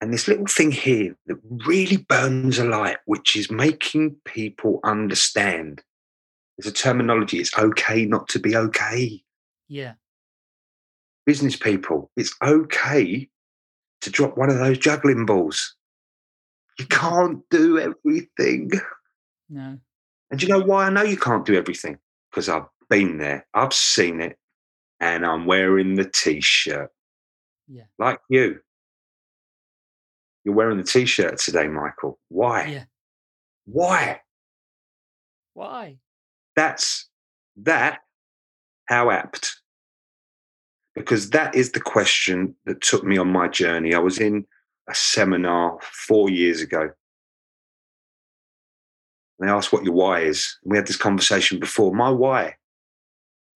and 0.00 0.12
this 0.12 0.26
little 0.28 0.46
thing 0.46 0.70
here 0.72 1.16
that 1.26 1.38
really 1.66 1.96
burns 1.96 2.58
a 2.58 2.64
light, 2.64 2.98
which 3.04 3.36
is 3.36 3.50
making 3.50 4.16
people 4.24 4.80
understand. 4.84 5.82
There's 6.62 6.72
a 6.72 6.76
terminology, 6.76 7.38
it's 7.38 7.56
okay 7.58 8.04
not 8.04 8.28
to 8.28 8.38
be 8.38 8.54
okay. 8.54 9.20
Yeah. 9.68 9.94
Business 11.26 11.56
people, 11.56 12.10
it's 12.16 12.34
okay 12.40 13.28
to 14.02 14.10
drop 14.10 14.36
one 14.36 14.48
of 14.48 14.58
those 14.58 14.78
juggling 14.78 15.26
balls. 15.26 15.74
You 16.78 16.86
can't 16.86 17.42
do 17.50 17.78
everything. 17.78 18.70
No. 19.50 19.78
And 20.30 20.42
you 20.42 20.48
know 20.48 20.60
why 20.60 20.86
I 20.86 20.90
know 20.90 21.02
you 21.02 21.16
can't 21.16 21.44
do 21.44 21.56
everything? 21.56 21.98
Because 22.30 22.48
I've 22.48 22.66
been 22.88 23.18
there, 23.18 23.46
I've 23.54 23.74
seen 23.74 24.20
it, 24.20 24.38
and 25.00 25.26
I'm 25.26 25.46
wearing 25.46 25.96
the 25.96 26.04
t 26.04 26.40
shirt. 26.40 26.90
Yeah. 27.66 27.84
Like 27.98 28.20
you. 28.28 28.60
You're 30.44 30.54
wearing 30.54 30.78
the 30.78 30.84
t 30.84 31.06
shirt 31.06 31.38
today, 31.38 31.66
Michael. 31.66 32.20
Why? 32.28 32.66
Yeah. 32.66 32.84
Why? 33.64 34.20
Why? 35.54 35.98
That's 36.56 37.08
that. 37.56 38.00
How 38.86 39.10
apt? 39.10 39.60
Because 40.94 41.30
that 41.30 41.54
is 41.54 41.72
the 41.72 41.80
question 41.80 42.54
that 42.66 42.82
took 42.82 43.04
me 43.04 43.16
on 43.16 43.28
my 43.28 43.48
journey. 43.48 43.94
I 43.94 43.98
was 43.98 44.18
in 44.18 44.46
a 44.88 44.94
seminar 44.94 45.78
four 45.82 46.28
years 46.28 46.60
ago. 46.60 46.90
And 49.38 49.48
they 49.48 49.52
asked 49.52 49.72
what 49.72 49.84
your 49.84 49.94
why 49.94 50.20
is. 50.20 50.58
And 50.62 50.72
we 50.72 50.76
had 50.76 50.86
this 50.86 50.96
conversation 50.96 51.58
before. 51.58 51.94
My 51.94 52.10
why 52.10 52.56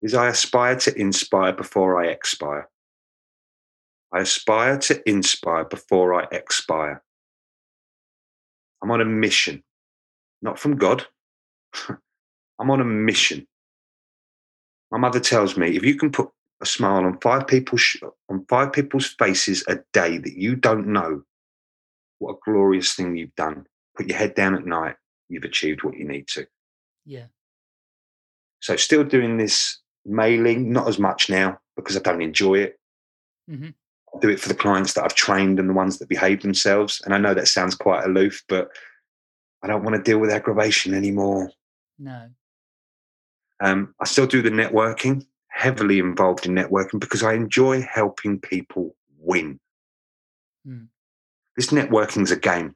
is 0.02 0.14
I 0.14 0.28
aspire 0.28 0.76
to 0.76 0.98
inspire 0.98 1.52
before 1.52 2.02
I 2.02 2.08
expire. 2.08 2.68
I 4.12 4.20
aspire 4.20 4.78
to 4.78 5.08
inspire 5.08 5.64
before 5.64 6.14
I 6.14 6.26
expire. 6.30 7.02
I'm 8.82 8.90
on 8.90 9.00
a 9.00 9.04
mission, 9.04 9.62
not 10.42 10.58
from 10.58 10.76
God. 10.76 11.06
I'm 12.58 12.70
on 12.70 12.80
a 12.80 12.84
mission. 12.84 13.46
My 14.90 14.98
mother 14.98 15.20
tells 15.20 15.56
me 15.56 15.76
if 15.76 15.84
you 15.84 15.96
can 15.96 16.10
put 16.10 16.30
a 16.60 16.66
smile 16.66 17.04
on 17.04 17.18
five 17.20 17.46
people's 17.46 17.80
sh- 17.82 18.02
on 18.28 18.44
five 18.48 18.72
people's 18.72 19.06
faces 19.18 19.64
a 19.68 19.78
day 19.92 20.18
that 20.18 20.34
you 20.38 20.56
don't 20.56 20.86
know, 20.88 21.22
what 22.18 22.34
a 22.34 22.38
glorious 22.44 22.94
thing 22.94 23.16
you've 23.16 23.34
done. 23.34 23.66
Put 23.96 24.08
your 24.08 24.16
head 24.16 24.34
down 24.34 24.54
at 24.54 24.64
night. 24.64 24.96
You've 25.28 25.44
achieved 25.44 25.82
what 25.82 25.96
you 25.96 26.06
need 26.06 26.28
to. 26.28 26.46
Yeah. 27.04 27.26
So 28.60 28.76
still 28.76 29.04
doing 29.04 29.36
this 29.36 29.80
mailing, 30.04 30.72
not 30.72 30.88
as 30.88 30.98
much 30.98 31.28
now 31.28 31.58
because 31.76 31.96
I 31.96 32.00
don't 32.00 32.22
enjoy 32.22 32.54
it. 32.60 32.80
Mhm. 33.50 33.74
I 34.14 34.18
do 34.20 34.28
it 34.30 34.40
for 34.40 34.48
the 34.48 34.54
clients 34.54 34.94
that 34.94 35.04
I've 35.04 35.14
trained 35.14 35.58
and 35.60 35.68
the 35.68 35.74
ones 35.74 35.98
that 35.98 36.08
behave 36.08 36.40
themselves. 36.42 37.02
And 37.04 37.12
I 37.12 37.18
know 37.18 37.34
that 37.34 37.48
sounds 37.48 37.74
quite 37.74 38.04
aloof, 38.04 38.42
but 38.48 38.70
I 39.62 39.66
don't 39.66 39.82
want 39.84 39.96
to 39.96 40.02
deal 40.02 40.18
with 40.18 40.30
aggravation 40.30 40.94
anymore. 40.94 41.50
No. 41.98 42.30
Um, 43.60 43.94
I 44.00 44.04
still 44.04 44.26
do 44.26 44.42
the 44.42 44.50
networking, 44.50 45.26
heavily 45.48 45.98
involved 45.98 46.46
in 46.46 46.54
networking 46.54 47.00
because 47.00 47.22
I 47.22 47.34
enjoy 47.34 47.80
helping 47.82 48.38
people 48.40 48.94
win. 49.18 49.58
Mm. 50.66 50.88
This 51.56 51.68
networking's 51.68 52.30
a 52.30 52.36
game. 52.36 52.74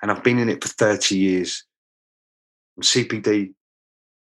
And 0.00 0.10
I've 0.10 0.22
been 0.22 0.38
in 0.38 0.48
it 0.48 0.62
for 0.62 0.68
30 0.68 1.16
years. 1.16 1.64
I'm 2.76 2.82
CPD 2.82 3.54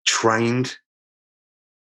trained. 0.04 0.76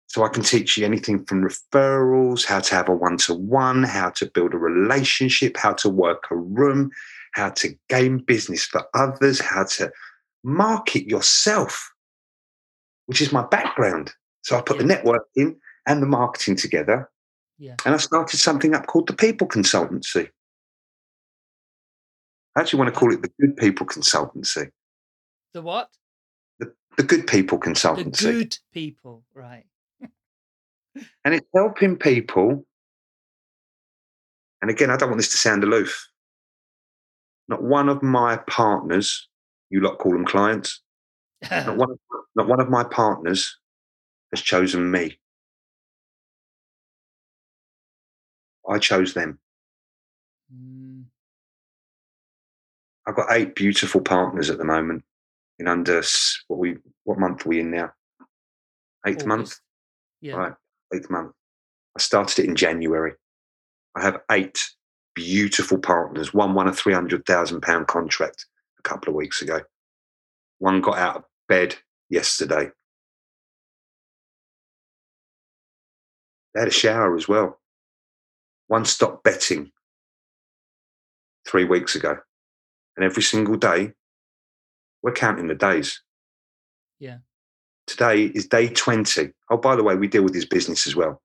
So 0.08 0.24
I 0.24 0.30
can 0.30 0.44
teach 0.44 0.78
you 0.78 0.86
anything 0.86 1.26
from 1.26 1.44
referrals, 1.44 2.46
how 2.46 2.60
to 2.60 2.76
have 2.76 2.88
a 2.88 2.94
one 2.94 3.18
to 3.18 3.34
one, 3.34 3.84
how 3.84 4.12
to 4.12 4.26
build 4.28 4.54
a 4.54 4.58
relationship, 4.58 5.58
how 5.58 5.74
to 5.74 5.90
work 5.90 6.26
a 6.32 6.36
room, 6.36 6.92
how 7.34 7.50
to 7.50 7.76
gain 7.90 8.20
business 8.20 8.66
for 8.66 8.84
others, 8.94 9.42
how 9.42 9.66
to 9.66 9.92
market 10.44 11.10
yourself, 11.10 11.92
which 13.06 13.22
is 13.22 13.32
my 13.32 13.46
background. 13.48 14.14
So 14.42 14.58
I 14.58 14.62
put 14.62 14.78
the 14.78 14.84
networking 14.84 15.56
and 15.88 16.02
the 16.02 16.08
marketing 16.08 16.56
together. 16.56 17.10
Yeah. 17.58 17.76
And 17.86 17.96
I 17.96 17.98
started 17.98 18.38
something 18.38 18.76
up 18.76 18.88
called 18.88 19.08
the 19.08 19.14
People 19.14 19.48
Consultancy. 19.48 20.30
I 22.56 22.62
actually 22.62 22.80
want 22.80 22.94
to 22.94 23.00
call 23.00 23.14
it 23.14 23.22
the 23.22 23.32
Good 23.40 23.58
People 23.58 23.86
Consultancy. 23.86 24.70
The 25.54 25.62
what? 25.62 25.90
The, 26.60 26.74
the 26.98 27.04
Good 27.04 27.28
People 27.28 27.58
The 27.58 27.68
Consultancy. 27.70 28.22
good 28.22 28.58
people. 28.74 29.24
Right. 29.34 29.66
and 30.02 31.34
it's 31.34 31.48
helping 31.56 31.98
people. 31.98 32.66
And 34.62 34.72
again, 34.72 34.90
I 34.90 34.98
don't 34.98 35.10
want 35.10 35.20
this 35.20 35.32
to 35.32 35.38
sound 35.38 35.64
aloof. 35.64 36.08
Not 37.48 37.64
one 37.64 37.90
of 37.90 38.02
my 38.02 38.38
partners, 38.48 39.28
you 39.70 39.80
lot 39.80 40.00
call 40.00 40.14
them 40.14 40.26
clients, 40.26 40.82
not 41.52 41.78
one 41.78 41.92
of, 41.92 42.00
not 42.36 42.48
one 42.48 42.60
of 42.60 42.70
my 42.70 42.84
partners 42.84 43.58
has 44.32 44.42
chosen 44.42 44.90
me. 44.90 45.18
I 48.68 48.80
chose 48.80 49.14
them. 49.14 49.40
Mm, 50.54 51.04
I've 53.08 53.16
got 53.16 53.32
eight 53.32 53.56
beautiful 53.56 54.02
partners 54.02 54.50
at 54.50 54.58
the 54.58 54.66
moment. 54.66 55.04
In 55.60 55.68
under 55.68 56.02
what 56.48 56.60
we 56.60 56.78
what 57.04 57.20
month 57.20 57.46
are 57.46 57.50
we 57.50 57.60
in 57.62 57.72
now? 57.72 57.92
Eighth 59.06 59.26
month, 59.26 59.42
August. 59.42 59.62
Yeah. 60.22 60.36
right? 60.36 60.54
Eighth 60.94 61.10
month. 61.10 61.32
I 61.96 62.02
started 62.02 62.44
it 62.44 62.50
in 62.50 62.56
January. 62.56 63.14
I 63.96 64.02
have 64.02 64.22
eight 64.32 64.60
beautiful 65.14 65.78
partners. 65.78 66.34
One 66.34 66.54
won 66.54 66.68
a 66.68 66.74
three 66.74 66.94
hundred 66.94 67.26
thousand 67.26 67.62
pound 67.62 67.88
contract 67.88 68.46
a 68.80 68.82
couple 68.82 69.10
of 69.10 69.16
weeks 69.16 69.42
ago. 69.42 69.62
One 70.60 70.82
got 70.82 70.98
out 70.98 71.16
of 71.18 71.24
bed 71.48 71.76
yesterday. 72.10 72.70
They 76.54 76.62
had 76.62 76.70
a 76.70 76.72
shower 76.72 77.16
as 77.16 77.28
well. 77.28 77.60
One 78.68 78.86
stopped 78.86 79.24
betting 79.24 79.72
three 81.48 81.66
weeks 81.66 81.96
ago. 81.96 82.18
And 82.96 83.06
every 83.06 83.24
single 83.24 83.58
day, 83.58 83.92
we're 85.04 85.12
counting 85.12 85.48
the 85.48 85.56
days. 85.56 86.02
Yeah. 87.00 87.18
Today 87.88 88.24
is 88.24 88.48
day 88.48 88.70
20. 88.70 89.32
Oh, 89.52 89.58
by 89.58 89.76
the 89.76 89.84
way, 89.84 89.96
we 89.96 90.08
deal 90.08 90.24
with 90.24 90.34
his 90.34 90.46
business 90.46 90.88
as 90.88 90.96
well. 90.96 91.22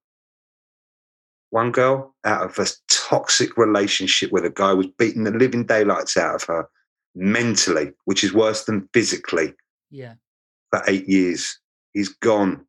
One 1.51 1.73
girl 1.73 2.15
out 2.25 2.45
of 2.45 2.59
a 2.59 2.67
toxic 2.89 3.57
relationship 3.57 4.31
where 4.31 4.43
the 4.43 4.51
guy 4.51 4.73
was 4.73 4.87
beating 4.99 5.25
the 5.25 5.31
living 5.31 5.65
daylights 5.65 6.17
out 6.17 6.35
of 6.35 6.45
her 6.45 6.69
mentally, 7.15 7.93
which 8.05 8.23
is 8.23 8.33
worse 8.33 8.65
than 8.65 8.89
physically, 8.93 9.55
Yeah. 9.91 10.15
for 10.71 10.83
eight 10.87 11.09
years. 11.09 11.59
He's 11.93 12.09
gone. 12.09 12.65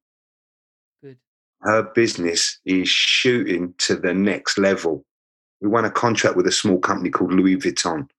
Good. 1.04 1.18
Her 1.62 1.84
business 1.84 2.60
is 2.66 2.90
shooting 2.90 3.74
to 3.80 3.96
the 3.96 4.14
next 4.14 4.58
level. 4.58 5.06
We 5.62 5.68
won 5.68 5.86
a 5.86 5.92
contract 5.92 6.36
with 6.36 6.48
a 6.48 6.52
small 6.52 6.80
company 6.80 7.12
called 7.12 7.34
Louis 7.34 7.58
Vuitton. 7.58 8.10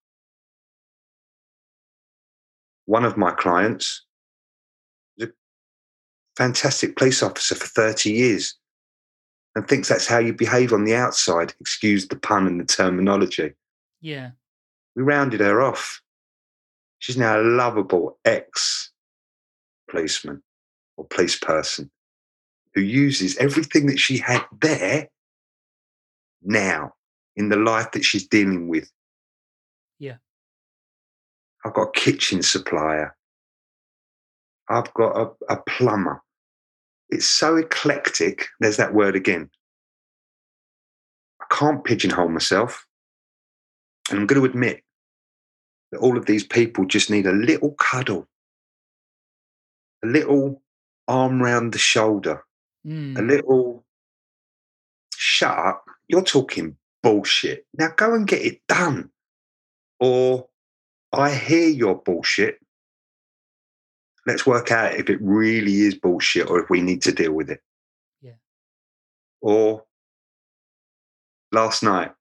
One 2.87 3.05
of 3.05 3.17
my 3.17 3.33
clients 3.33 4.05
was 5.19 5.29
a 5.29 5.33
fantastic 6.37 6.97
police 6.97 7.23
officer 7.23 7.55
for 7.57 7.67
30 7.67 8.13
years 8.13 8.55
and 9.55 9.67
thinks 9.67 9.89
that's 9.89 10.07
how 10.07 10.19
you 10.19 10.33
behave 10.33 10.73
on 10.73 10.85
the 10.85 10.95
outside. 10.95 11.55
Excuse 11.61 12.07
the 12.09 12.17
pun 12.17 12.47
and 12.47 12.61
the 12.61 12.65
terminology. 12.65 13.53
Yeah. 14.01 14.31
We 14.95 15.03
rounded 15.03 15.41
her 15.41 15.63
off. 15.63 16.01
She's 17.01 17.17
now 17.17 17.41
a 17.41 17.43
lovable 17.43 18.19
ex 18.25 18.92
policeman 19.93 20.43
or 20.97 21.07
police 21.07 21.39
person 21.39 21.91
who 22.75 22.81
uses 22.81 23.37
everything 23.37 23.87
that 23.87 23.99
she 23.99 24.19
had 24.19 24.43
there 24.61 25.09
now 26.43 26.93
in 27.37 27.49
the 27.49 27.57
life 27.57 27.93
that 27.93 28.05
she's 28.05 28.27
dealing 28.27 28.69
with. 28.69 28.91
Yeah. 29.99 30.17
I've 31.65 31.75
got 31.75 31.89
a 31.89 31.93
kitchen 31.93 32.43
supplier. 32.43 33.15
I've 34.69 34.93
got 34.95 35.17
a, 35.17 35.55
a 35.55 35.57
plumber. 35.69 36.23
It's 37.11 37.27
so 37.27 37.57
eclectic. 37.57 38.47
There's 38.61 38.79
that 38.79 38.95
word 38.95 39.15
again. 39.15 39.51
I 41.41 41.45
can't 41.55 41.85
pigeonhole 41.85 42.29
myself. 42.29 42.87
And 44.11 44.19
I'm 44.19 44.27
going 44.27 44.41
to 44.41 44.47
admit 44.47 44.83
that 45.91 46.01
all 46.01 46.17
of 46.17 46.27
these 46.27 46.45
people 46.45 46.87
just 46.87 47.11
need 47.11 47.27
a 47.27 47.33
little 47.33 47.75
cuddle, 47.79 48.27
a 50.03 50.07
little 50.07 50.63
arm 51.09 51.43
round 51.43 51.73
the 51.73 51.79
shoulder, 51.79 52.45
Mm. 52.87 53.19
a 53.19 53.23
little 53.23 53.85
shut 55.17 55.57
up. 55.57 55.85
You're 56.09 56.25
talking 56.25 56.77
bullshit. 57.03 57.67
Now 57.75 57.91
go 57.97 58.15
and 58.15 58.27
get 58.27 58.43
it 58.43 58.61
done. 58.67 59.11
Or 60.01 60.49
I 61.13 61.33
hear 61.35 61.69
your 61.69 61.95
bullshit. 62.03 62.59
Let's 64.27 64.47
work 64.47 64.71
out 64.73 64.95
if 64.95 65.09
it 65.11 65.19
really 65.21 65.83
is 65.83 65.95
bullshit 65.95 66.49
or 66.49 66.61
if 66.61 66.71
we 66.71 66.81
need 66.81 67.03
to 67.03 67.13
deal 67.13 67.33
with 67.33 67.51
it. 67.51 67.61
Yeah. 68.21 68.35
Or 69.41 69.85
last 71.53 71.83
night, 71.83 72.13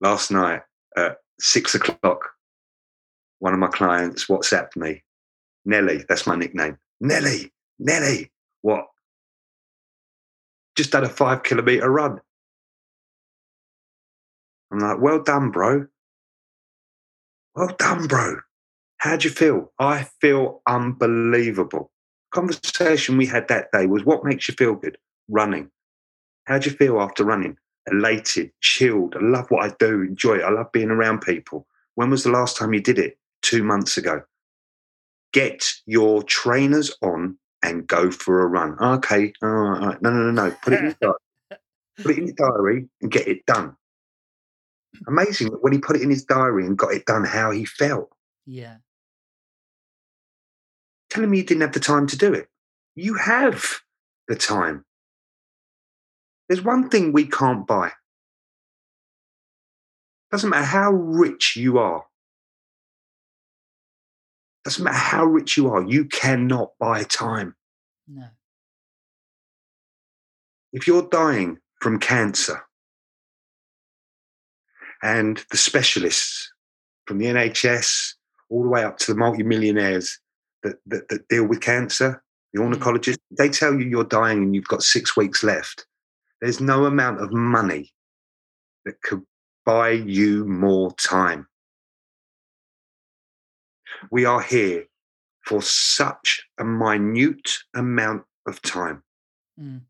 last 0.00 0.30
night 0.30 0.62
at 0.96 1.18
six 1.40 1.74
o'clock, 1.74 2.30
one 3.38 3.52
of 3.52 3.58
my 3.58 3.68
clients 3.68 4.26
WhatsApped 4.26 4.76
me. 4.76 5.02
Nelly, 5.64 6.04
that's 6.08 6.26
my 6.26 6.36
nickname. 6.36 6.78
Nelly, 7.00 7.52
Nelly, 7.78 8.30
what? 8.62 8.86
Just 10.76 10.92
done 10.92 11.04
a 11.04 11.08
five 11.08 11.42
kilometer 11.42 11.90
run. 11.90 12.20
I'm 14.72 14.78
like, 14.78 15.00
well 15.00 15.22
done, 15.22 15.50
bro. 15.50 15.86
Well 17.54 17.74
done, 17.78 18.06
bro. 18.06 18.36
How'd 18.98 19.24
you 19.24 19.30
feel? 19.30 19.72
I 19.78 20.08
feel 20.20 20.62
unbelievable. 20.66 21.90
Conversation 22.32 23.16
we 23.16 23.26
had 23.26 23.48
that 23.48 23.68
day 23.72 23.86
was 23.86 24.04
what 24.04 24.24
makes 24.24 24.48
you 24.48 24.54
feel 24.54 24.74
good? 24.74 24.98
Running. 25.28 25.70
How'd 26.44 26.66
you 26.66 26.72
feel 26.72 27.00
after 27.00 27.24
running? 27.24 27.56
Elated, 27.90 28.50
chilled. 28.60 29.14
I 29.16 29.24
love 29.24 29.50
what 29.50 29.64
I 29.64 29.74
do, 29.78 30.02
enjoy 30.02 30.36
it. 30.36 30.44
I 30.44 30.50
love 30.50 30.72
being 30.72 30.90
around 30.90 31.20
people. 31.20 31.66
When 31.94 32.10
was 32.10 32.24
the 32.24 32.30
last 32.30 32.56
time 32.56 32.74
you 32.74 32.80
did 32.80 32.98
it? 32.98 33.18
Two 33.42 33.62
months 33.62 33.96
ago. 33.96 34.22
Get 35.36 35.70
your 35.84 36.22
trainers 36.22 36.96
on 37.02 37.36
and 37.62 37.86
go 37.86 38.10
for 38.10 38.40
a 38.40 38.46
run. 38.46 38.74
Okay. 38.80 39.34
All 39.42 39.48
right. 39.50 39.82
all 39.82 39.88
right. 39.88 40.00
No, 40.00 40.10
no, 40.10 40.30
no, 40.30 40.30
no. 40.30 40.56
Put 40.62 40.72
it 40.72 40.78
in 40.78 40.84
your 40.86 40.96
diary. 40.98 41.14
Put 42.02 42.10
it 42.12 42.18
in 42.18 42.26
your 42.28 42.36
diary 42.36 42.88
and 43.02 43.12
get 43.12 43.28
it 43.28 43.44
done. 43.44 43.76
Amazing 45.06 45.48
when 45.60 45.74
he 45.74 45.78
put 45.78 45.96
it 45.96 46.00
in 46.00 46.08
his 46.08 46.24
diary 46.24 46.64
and 46.64 46.78
got 46.78 46.94
it 46.94 47.04
done, 47.04 47.24
how 47.24 47.50
he 47.50 47.66
felt. 47.66 48.08
Yeah. 48.46 48.76
Telling 51.10 51.28
me 51.28 51.36
you 51.36 51.44
didn't 51.44 51.60
have 51.60 51.72
the 51.72 51.80
time 51.80 52.06
to 52.06 52.16
do 52.16 52.32
it. 52.32 52.48
You 52.94 53.16
have 53.16 53.80
the 54.28 54.36
time. 54.36 54.86
There's 56.48 56.62
one 56.62 56.88
thing 56.88 57.12
we 57.12 57.26
can't 57.26 57.66
buy. 57.66 57.92
Doesn't 60.30 60.48
matter 60.48 60.64
how 60.64 60.92
rich 60.92 61.56
you 61.56 61.76
are. 61.76 62.06
Doesn't 64.66 64.82
matter 64.82 64.98
how 64.98 65.24
rich 65.24 65.56
you 65.56 65.68
are, 65.68 65.84
you 65.84 66.06
cannot 66.06 66.72
buy 66.80 67.04
time. 67.04 67.54
No. 68.08 68.26
If 70.72 70.88
you're 70.88 71.08
dying 71.08 71.58
from 71.80 72.00
cancer 72.00 72.60
and 75.04 75.40
the 75.52 75.56
specialists 75.56 76.52
from 77.06 77.18
the 77.18 77.26
NHS 77.26 78.14
all 78.50 78.64
the 78.64 78.68
way 78.68 78.82
up 78.82 78.98
to 78.98 79.12
the 79.12 79.16
multimillionaires 79.16 80.18
that, 80.64 80.78
that, 80.86 81.08
that 81.10 81.28
deal 81.28 81.46
with 81.46 81.60
cancer, 81.60 82.20
the 82.52 82.58
Mm. 82.58 82.64
ornithologists, 82.64 83.22
they 83.38 83.48
tell 83.48 83.72
you 83.72 83.86
you're 83.86 84.02
dying 84.02 84.42
and 84.42 84.52
you've 84.52 84.66
got 84.66 84.82
six 84.82 85.16
weeks 85.16 85.44
left. 85.44 85.86
There's 86.40 86.60
no 86.60 86.86
amount 86.86 87.20
of 87.20 87.32
money 87.32 87.92
that 88.84 89.00
could 89.02 89.22
buy 89.64 89.90
you 89.90 90.44
more 90.44 90.92
time. 90.94 91.46
We 94.10 94.24
are 94.24 94.40
here 94.40 94.84
for 95.44 95.62
such 95.62 96.46
a 96.58 96.64
minute 96.64 97.50
amount 97.74 98.24
of 98.46 98.60
time. 98.62 99.02
Mm. 99.60 99.82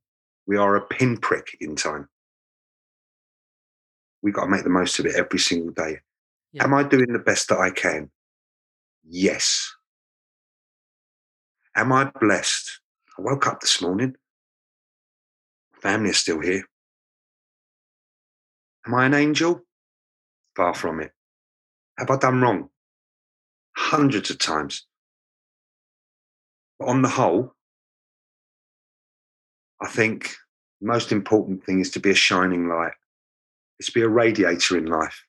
We 0.46 0.56
are 0.56 0.76
a 0.76 0.86
pinprick 0.86 1.56
in 1.60 1.76
time. 1.76 2.08
We've 4.22 4.34
got 4.34 4.44
to 4.44 4.50
make 4.50 4.64
the 4.64 4.70
most 4.70 4.98
of 4.98 5.06
it 5.06 5.16
every 5.16 5.38
single 5.38 5.72
day. 5.72 6.00
Yeah. 6.52 6.64
Am 6.64 6.74
I 6.74 6.82
doing 6.82 7.12
the 7.12 7.18
best 7.18 7.48
that 7.48 7.58
I 7.58 7.70
can? 7.70 8.10
Yes. 9.08 9.72
Am 11.74 11.92
I 11.92 12.10
blessed? 12.20 12.80
I 13.18 13.22
woke 13.22 13.46
up 13.46 13.60
this 13.60 13.80
morning. 13.82 14.16
Family 15.80 16.10
is 16.10 16.18
still 16.18 16.40
here. 16.40 16.64
Am 18.86 18.94
I 18.94 19.06
an 19.06 19.14
angel? 19.14 19.62
Far 20.54 20.74
from 20.74 21.00
it. 21.00 21.12
Have 21.98 22.10
I 22.10 22.16
done 22.16 22.40
wrong? 22.40 22.70
Hundreds 23.76 24.30
of 24.30 24.38
times. 24.38 24.86
But 26.78 26.88
on 26.88 27.02
the 27.02 27.08
whole, 27.08 27.52
I 29.80 29.88
think 29.88 30.34
the 30.80 30.88
most 30.88 31.12
important 31.12 31.64
thing 31.64 31.80
is 31.80 31.90
to 31.92 32.00
be 32.00 32.10
a 32.10 32.14
shining 32.14 32.68
light. 32.68 32.92
It's 33.78 33.88
to 33.88 33.92
be 33.92 34.02
a 34.02 34.08
radiator 34.08 34.76
in 34.76 34.86
life. 34.86 35.24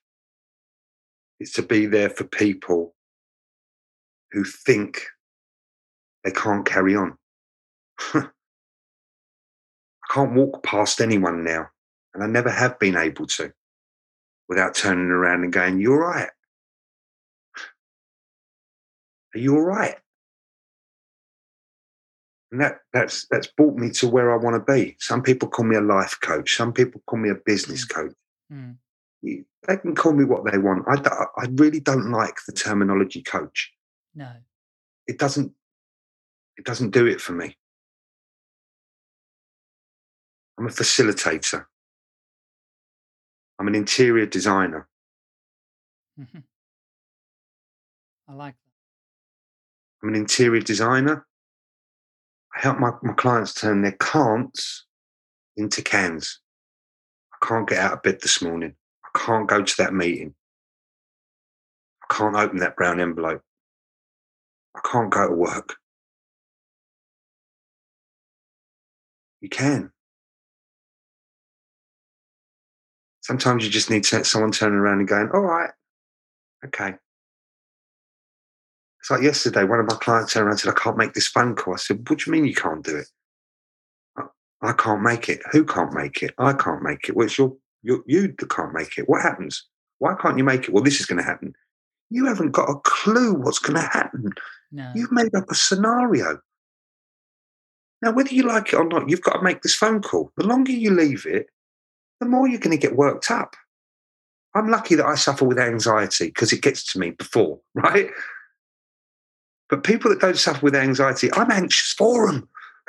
It's 1.40 1.52
to 1.52 1.62
be 1.62 1.86
there 1.86 2.10
for 2.10 2.24
people 2.24 2.94
who 4.32 4.44
think 4.44 5.02
they 6.24 6.30
can't 6.30 6.66
carry 6.66 6.96
on. 6.96 7.16
I 8.14 8.28
can't 10.10 10.34
walk 10.34 10.62
past 10.62 11.00
anyone 11.00 11.44
now, 11.44 11.68
and 12.14 12.24
I 12.24 12.26
never 12.26 12.50
have 12.50 12.78
been 12.78 12.96
able 12.96 13.26
to, 13.26 13.52
without 14.48 14.74
turning 14.74 15.10
around 15.10 15.44
and 15.44 15.52
going, 15.52 15.78
You 15.78 15.92
all 15.92 15.98
right? 15.98 16.30
Are 19.34 19.38
you 19.38 19.54
all 19.54 19.62
right? 19.62 19.96
And 22.50 22.60
that, 22.62 22.78
that's 22.94 23.26
that's 23.30 23.46
brought 23.46 23.76
me 23.76 23.90
to 23.90 24.08
where 24.08 24.32
I 24.32 24.36
want 24.42 24.54
to 24.66 24.72
be. 24.72 24.96
Some 25.00 25.22
people 25.22 25.48
call 25.48 25.66
me 25.66 25.76
a 25.76 25.82
life 25.82 26.18
coach. 26.22 26.56
Some 26.56 26.72
people 26.72 27.02
call 27.06 27.18
me 27.18 27.28
a 27.28 27.34
business 27.34 27.84
coach. 27.84 28.14
Mm. 28.52 28.76
You- 29.20 29.44
They 29.66 29.76
can 29.76 29.94
call 29.94 30.12
me 30.12 30.24
what 30.24 30.50
they 30.50 30.56
want. 30.56 30.84
I, 30.88 30.94
I 31.36 31.46
really 31.52 31.80
don't 31.80 32.10
like 32.10 32.36
the 32.46 32.52
terminology 32.52 33.22
coach. 33.22 33.70
No. 34.14 34.32
It 35.06 35.18
doesn't 35.18 35.52
it 36.56 36.64
doesn't 36.64 36.90
do 36.90 37.06
it 37.06 37.20
for 37.20 37.32
me. 37.34 37.56
I'm 40.58 40.66
a 40.66 40.70
facilitator. 40.70 41.66
I'm 43.58 43.68
an 43.68 43.74
interior 43.74 44.26
designer. 44.26 44.88
Mhm. 46.18 46.42
I 48.28 48.32
like 48.32 48.54
that. 48.54 48.67
I'm 50.02 50.10
an 50.10 50.14
interior 50.14 50.60
designer. 50.60 51.26
I 52.54 52.60
help 52.60 52.78
my, 52.78 52.92
my 53.02 53.14
clients 53.14 53.54
turn 53.54 53.82
their 53.82 53.92
can'ts 53.92 54.84
into 55.56 55.82
cans. 55.82 56.40
I 57.32 57.46
can't 57.46 57.68
get 57.68 57.78
out 57.78 57.92
of 57.94 58.02
bed 58.02 58.18
this 58.22 58.40
morning. 58.40 58.74
I 59.04 59.18
can't 59.18 59.48
go 59.48 59.62
to 59.62 59.76
that 59.78 59.94
meeting. 59.94 60.34
I 62.08 62.14
can't 62.14 62.36
open 62.36 62.58
that 62.58 62.76
brown 62.76 63.00
envelope. 63.00 63.42
I 64.76 64.80
can't 64.88 65.10
go 65.10 65.28
to 65.28 65.34
work. 65.34 65.76
You 69.40 69.48
can. 69.48 69.92
Sometimes 73.20 73.64
you 73.64 73.70
just 73.70 73.90
need 73.90 74.06
someone 74.06 74.52
turning 74.52 74.78
around 74.78 75.00
and 75.00 75.08
going, 75.08 75.28
all 75.34 75.40
right, 75.40 75.70
okay. 76.64 76.94
It's 79.08 79.10
like 79.12 79.22
yesterday, 79.22 79.64
one 79.64 79.80
of 79.80 79.86
my 79.86 79.94
clients 79.96 80.34
turned 80.34 80.44
around 80.44 80.50
and 80.52 80.60
said, 80.60 80.70
I 80.70 80.78
can't 80.78 80.98
make 80.98 81.14
this 81.14 81.26
phone 81.28 81.56
call. 81.56 81.72
I 81.72 81.78
said, 81.78 82.06
What 82.10 82.18
do 82.18 82.24
you 82.26 82.32
mean 82.32 82.44
you 82.44 82.54
can't 82.54 82.84
do 82.84 82.94
it? 82.98 83.08
"I- 84.18 84.24
I 84.60 84.72
can't 84.74 85.00
make 85.00 85.30
it. 85.30 85.40
Who 85.50 85.64
can't 85.64 85.94
make 85.94 86.22
it? 86.22 86.34
I 86.36 86.52
can't 86.52 86.82
make 86.82 87.08
it. 87.08 87.16
Well, 87.16 87.24
it's 87.24 87.38
your, 87.38 87.56
your, 87.82 88.02
you 88.06 88.34
that 88.38 88.50
can't 88.50 88.74
make 88.74 88.98
it. 88.98 89.08
What 89.08 89.22
happens? 89.22 89.66
Why 89.98 90.14
can't 90.20 90.36
you 90.36 90.44
make 90.44 90.64
it? 90.64 90.74
Well, 90.74 90.84
this 90.84 91.00
is 91.00 91.06
going 91.06 91.16
to 91.16 91.24
happen. 91.24 91.54
You 92.10 92.26
haven't 92.26 92.50
got 92.50 92.68
a 92.68 92.78
clue 92.84 93.32
what's 93.32 93.58
going 93.58 93.80
to 93.80 93.88
happen. 93.88 94.30
No. 94.72 94.92
You've 94.94 95.10
made 95.12 95.34
up 95.34 95.50
a 95.50 95.54
scenario. 95.54 96.40
Now, 98.02 98.12
whether 98.12 98.34
you 98.34 98.42
like 98.42 98.74
it 98.74 98.76
or 98.76 98.84
not, 98.86 99.08
you've 99.08 99.22
got 99.22 99.38
to 99.38 99.42
make 99.42 99.62
this 99.62 99.74
phone 99.74 100.02
call. 100.02 100.32
The 100.36 100.46
longer 100.46 100.72
you 100.72 100.90
leave 100.90 101.24
it, 101.24 101.46
the 102.20 102.26
more 102.26 102.46
you're 102.46 102.60
going 102.60 102.78
to 102.78 102.86
get 102.86 102.94
worked 102.94 103.30
up. 103.30 103.56
I'm 104.54 104.68
lucky 104.68 104.96
that 104.96 105.06
I 105.06 105.14
suffer 105.14 105.46
with 105.46 105.58
anxiety 105.58 106.26
because 106.26 106.52
it 106.52 106.60
gets 106.60 106.84
to 106.92 106.98
me 106.98 107.12
before, 107.12 107.58
right? 107.74 108.10
But 109.68 109.84
people 109.84 110.10
that 110.10 110.20
don't 110.20 110.36
suffer 110.38 110.60
with 110.64 110.74
anxiety, 110.74 111.30
I'm 111.34 111.50
anxious 111.50 111.92
for 111.92 112.30
them. 112.32 112.48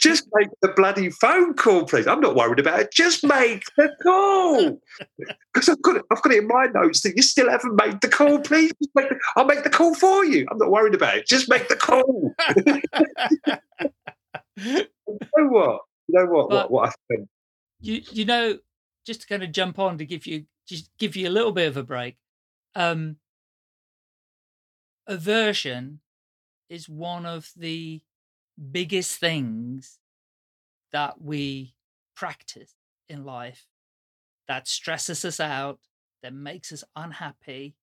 Just 0.00 0.28
make 0.34 0.48
the 0.62 0.72
bloody 0.74 1.10
phone 1.10 1.54
call, 1.54 1.84
please. 1.84 2.06
I'm 2.08 2.20
not 2.20 2.34
worried 2.34 2.58
about 2.58 2.80
it. 2.80 2.92
Just 2.92 3.24
make 3.24 3.64
the 3.76 3.90
call. 4.02 4.80
Because 5.52 5.68
I've 5.68 5.80
got 5.82 5.96
it, 5.96 6.02
I've 6.10 6.22
got 6.22 6.32
it 6.32 6.38
in 6.38 6.48
my 6.48 6.66
notes 6.66 7.02
that 7.02 7.14
you 7.16 7.22
still 7.22 7.48
haven't 7.48 7.76
made 7.76 8.00
the 8.00 8.08
call. 8.08 8.40
Please, 8.40 8.72
make 8.96 9.08
the, 9.08 9.18
I'll 9.36 9.44
make 9.44 9.62
the 9.62 9.70
call 9.70 9.94
for 9.94 10.24
you. 10.24 10.46
I'm 10.50 10.58
not 10.58 10.70
worried 10.70 10.94
about 10.94 11.16
it. 11.18 11.26
Just 11.28 11.48
make 11.48 11.68
the 11.68 11.76
call. 11.76 12.34
you 14.56 14.86
know 15.36 15.48
what? 15.48 15.80
You 16.08 16.18
know 16.20 16.26
what? 16.26 16.48
But- 16.50 16.70
what? 16.70 16.70
What 16.70 16.88
I 16.88 16.92
think. 17.08 17.28
you 17.80 18.02
you 18.10 18.24
know 18.24 18.58
just 19.06 19.22
to 19.22 19.26
kind 19.26 19.42
of 19.42 19.52
jump 19.52 19.78
on 19.78 19.98
to 19.98 20.06
give 20.06 20.26
you 20.26 20.44
just 20.66 20.90
give 20.98 21.14
you 21.16 21.28
a 21.28 21.30
little 21.30 21.52
bit 21.52 21.68
of 21.68 21.76
a 21.76 21.82
break 21.82 22.16
um 22.74 23.16
aversion 25.06 26.00
is 26.68 26.88
one 26.88 27.26
of 27.26 27.50
the 27.56 28.02
biggest 28.70 29.18
things 29.18 29.98
that 30.92 31.20
we 31.20 31.74
practice 32.14 32.74
in 33.08 33.24
life 33.24 33.66
that 34.48 34.68
stresses 34.68 35.24
us 35.24 35.40
out 35.40 35.80
that 36.22 36.32
makes 36.32 36.72
us 36.72 36.84
unhappy 36.94 37.74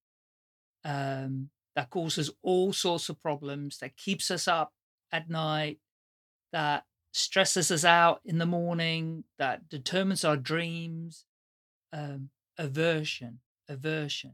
um 0.86 1.50
that 1.76 1.90
causes 1.90 2.32
all 2.42 2.74
sorts 2.74 3.10
of 3.10 3.22
problems 3.22 3.78
that 3.80 3.96
keeps 3.98 4.32
us 4.32 4.48
up 4.48 4.74
at 5.12 5.30
night 5.30 5.80
that 6.52 6.86
stresses 7.14 7.72
us 7.72 7.84
out 7.84 8.22
in 8.26 8.38
the 8.38 8.46
morning, 8.46 9.24
that 9.38 9.70
determines 9.70 10.24
our 10.24 10.38
dreams, 10.38 11.26
um, 11.92 12.30
aversion, 12.58 13.40
aversion. 13.68 14.34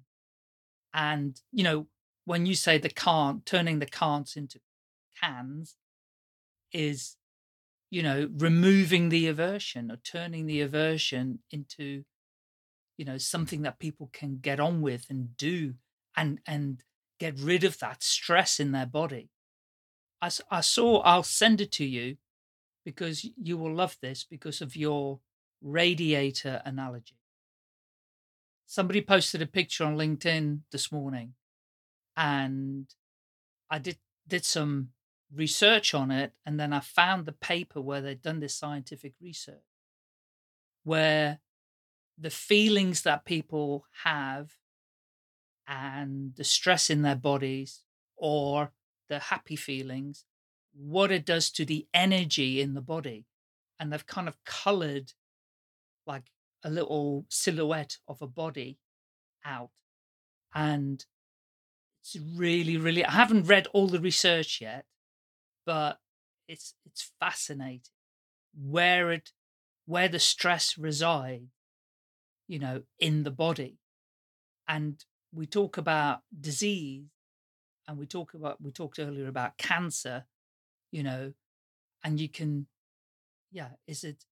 And, 0.94 1.40
you 1.52 1.64
know, 1.64 1.88
when 2.28 2.46
you 2.46 2.56
say 2.56 2.78
the 2.78 2.90
can't, 2.90 3.46
turning 3.46 3.80
the 3.80 3.86
can'ts 3.86 4.36
into 4.36 4.60
cans 5.24 5.78
is, 6.74 7.16
you 7.90 8.04
know, 8.04 8.30
removing 8.36 9.08
the 9.08 9.28
aversion 9.28 9.90
or 9.90 9.96
turning 9.96 10.46
the 10.46 10.60
aversion 10.60 11.40
into, 11.52 12.04
you 12.98 13.06
know, 13.06 13.18
something 13.18 13.62
that 13.62 13.80
people 13.80 14.10
can 14.12 14.40
get 14.42 14.60
on 14.60 14.82
with 14.82 15.06
and 15.10 15.38
do 15.38 15.76
and, 16.18 16.42
and 16.46 16.84
get 17.18 17.40
rid 17.40 17.64
of 17.64 17.80
that 17.80 18.04
stress 18.04 18.60
in 18.60 18.74
their 18.74 18.86
body. 18.86 19.30
I, 20.22 20.30
I 20.52 20.60
saw, 20.60 21.00
I'll 21.04 21.24
send 21.24 21.62
it 21.62 21.72
to 21.74 21.86
you 21.86 22.18
because 22.84 23.26
you 23.42 23.58
will 23.58 23.74
love 23.74 23.96
this 24.02 24.26
because 24.30 24.60
of 24.60 24.76
your 24.76 25.22
radiator 25.62 26.62
analogy. 26.66 27.16
Somebody 28.66 29.02
posted 29.02 29.42
a 29.42 29.48
picture 29.48 29.86
on 29.86 29.96
LinkedIn 29.96 30.60
this 30.74 30.92
morning 30.92 31.36
and 32.18 32.94
I 33.70 33.80
did 33.80 33.98
did 34.28 34.44
some 34.44 34.90
research 35.34 35.94
on 35.94 36.12
it 36.12 36.34
and 36.46 36.60
then 36.60 36.74
I 36.74 36.80
found 36.80 37.26
the 37.26 37.34
paper 37.34 37.80
where 37.80 38.02
they'd 38.02 38.22
done 38.22 38.40
this 38.40 38.56
scientific 38.56 39.14
research 39.22 39.64
where 40.84 41.40
the 42.18 42.30
feelings 42.30 43.04
that 43.04 43.26
people 43.26 43.86
have 44.04 44.52
and 45.68 46.34
the 46.36 46.44
stress 46.44 46.90
in 46.90 47.02
their 47.02 47.16
bodies 47.16 47.84
or 48.16 48.72
the 49.10 49.20
happy 49.20 49.56
feelings 49.56 50.26
what 50.78 51.12
it 51.12 51.26
does 51.26 51.50
to 51.52 51.66
the 51.66 51.88
energy 51.94 52.62
in 52.62 52.74
the 52.74 52.82
body. 52.82 53.26
And 53.80 53.92
they've 53.92 54.06
kind 54.06 54.28
of 54.28 54.44
colored 54.46 55.14
like 56.06 56.32
a 56.64 56.70
little 56.70 57.26
silhouette 57.30 57.98
of 58.08 58.22
a 58.22 58.28
body 58.28 58.80
out. 59.44 59.72
And 60.54 61.06
it's 62.16 62.24
really, 62.36 62.78
really, 62.78 63.04
I 63.04 63.12
haven't 63.12 63.48
read 63.48 63.68
all 63.74 63.88
the 63.88 64.00
research 64.00 64.62
yet, 64.62 64.86
but 65.66 66.00
it's 66.48 66.74
it's 66.86 67.12
fascinating. 67.20 67.82
Where 68.56 69.12
it 69.12 69.32
where 69.86 70.08
the 70.08 70.20
stress 70.20 70.78
resides, 70.78 71.52
you 72.48 72.60
know, 72.60 72.84
in 73.00 73.24
the 73.24 73.32
body. 73.32 73.80
And 74.68 75.04
we 75.34 75.46
talk 75.46 75.78
about 75.78 76.22
disease 76.40 77.06
and 77.88 77.98
we 77.98 78.06
talk 78.06 78.34
about 78.34 78.62
we 78.62 78.72
talked 78.72 79.00
earlier 79.00 79.28
about 79.28 79.58
cancer 79.58 80.26
you 80.92 81.04
know 81.04 81.34
and 82.04 82.20
you 82.20 82.30
can 82.30 82.68
yeah 83.52 83.70
is 83.88 84.04
it 84.04 84.26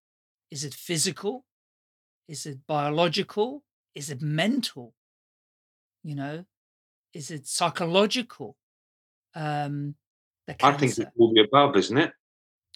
is 0.51 0.63
it 0.63 0.73
physical? 0.73 1.45
Is 2.27 2.45
it 2.45 2.65
biological? 2.67 3.63
Is 3.93 4.09
it 4.09 4.21
mental? 4.21 4.93
You 6.03 6.15
know 6.15 6.45
is 7.15 7.31
it 7.31 7.47
psychological 7.47 8.55
um 9.33 9.95
I 10.47 10.73
think 10.73 10.97
it's 10.97 11.11
all 11.17 11.33
the 11.33 11.41
above, 11.41 11.75
isn't 11.77 11.97
it? 11.97 12.11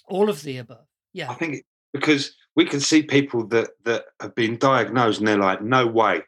all 0.08 0.30
of 0.30 0.42
the 0.42 0.58
above 0.58 0.88
yeah 1.14 1.30
I 1.30 1.36
think 1.36 1.54
it, 1.58 1.66
because 1.94 2.36
we 2.56 2.66
can 2.66 2.80
see 2.80 3.04
people 3.04 3.48
that 3.48 3.70
that 3.86 4.06
have 4.20 4.36
been 4.36 4.58
diagnosed 4.58 5.20
and 5.20 5.28
they're 5.28 5.38
like, 5.38 5.62
no 5.62 5.88
way, 5.88 6.24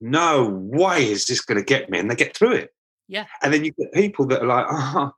no 0.00 0.48
way 0.48 1.10
is 1.10 1.26
this 1.26 1.40
going 1.40 1.58
to 1.58 1.64
get 1.64 1.90
me, 1.90 1.98
and 1.98 2.08
they 2.08 2.14
get 2.14 2.36
through 2.36 2.52
it. 2.52 2.70
Yeah. 3.08 3.26
And 3.42 3.52
then 3.52 3.64
you 3.64 3.72
get 3.72 3.92
people 3.92 4.26
that 4.26 4.42
are 4.42 4.46
like, 4.46 4.66
oh, 4.70 5.10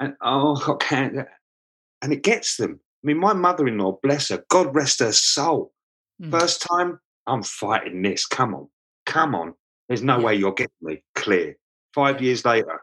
and 0.00 0.14
oh, 0.22 0.56
I 0.66 0.84
cancer, 0.84 1.30
and 2.02 2.12
it 2.12 2.22
gets 2.22 2.56
them. 2.56 2.80
I 2.82 3.06
mean, 3.06 3.18
my 3.18 3.32
mother-in-law, 3.32 4.00
bless 4.02 4.28
her, 4.30 4.44
God 4.48 4.74
rest 4.74 4.98
her 4.98 5.12
soul. 5.12 5.72
Mm. 6.20 6.32
First 6.32 6.62
time, 6.62 6.98
I'm 7.26 7.42
fighting 7.42 8.02
this. 8.02 8.26
Come 8.26 8.54
on, 8.54 8.68
come 9.06 9.34
on. 9.34 9.54
There's 9.90 10.04
no 10.04 10.18
Yeah. 10.18 10.24
way 10.24 10.34
you're 10.36 10.54
getting 10.54 10.72
me 10.80 11.02
clear. 11.16 11.56
Five 11.92 12.22
years 12.22 12.44
later, 12.44 12.80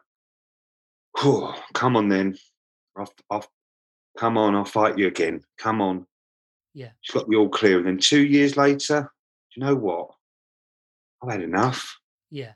whew, 1.18 1.53
come 1.74 1.95
on 1.95 2.10
then. 2.10 2.38
I'll, 2.97 3.14
I'll, 3.30 3.45
come 4.18 4.38
on, 4.38 4.55
I'll 4.55 4.66
fight 4.66 4.97
you 4.97 5.08
again. 5.08 5.45
Come 5.58 5.82
on. 5.82 6.05
Yeah. 6.74 6.89
She's 6.99 7.14
got 7.14 7.30
me 7.30 7.38
all 7.38 7.47
clear. 7.47 7.78
And 7.78 7.88
then 7.88 7.97
two 7.97 8.26
years 8.26 8.58
later, 8.58 9.01
do 9.53 9.60
you 9.60 9.66
know 9.66 9.76
what? 9.76 10.10
I've 11.24 11.32
had 11.32 11.41
enough. 11.41 11.97
yeah 12.30 12.51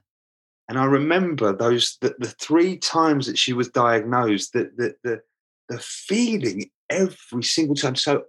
And 0.67 0.77
I 0.77 0.83
remember 0.83 1.53
those 1.53 1.97
the, 2.01 2.13
the 2.19 2.27
three 2.27 2.77
times 2.77 3.27
that 3.27 3.37
she 3.37 3.53
was 3.53 3.69
diagnosed, 3.69 4.51
that 4.51 4.75
the, 4.75 4.95
the 5.03 5.21
the 5.69 5.79
feeling 5.79 6.69
every 6.89 7.43
single 7.43 7.75
time. 7.75 7.95
So 7.95 8.25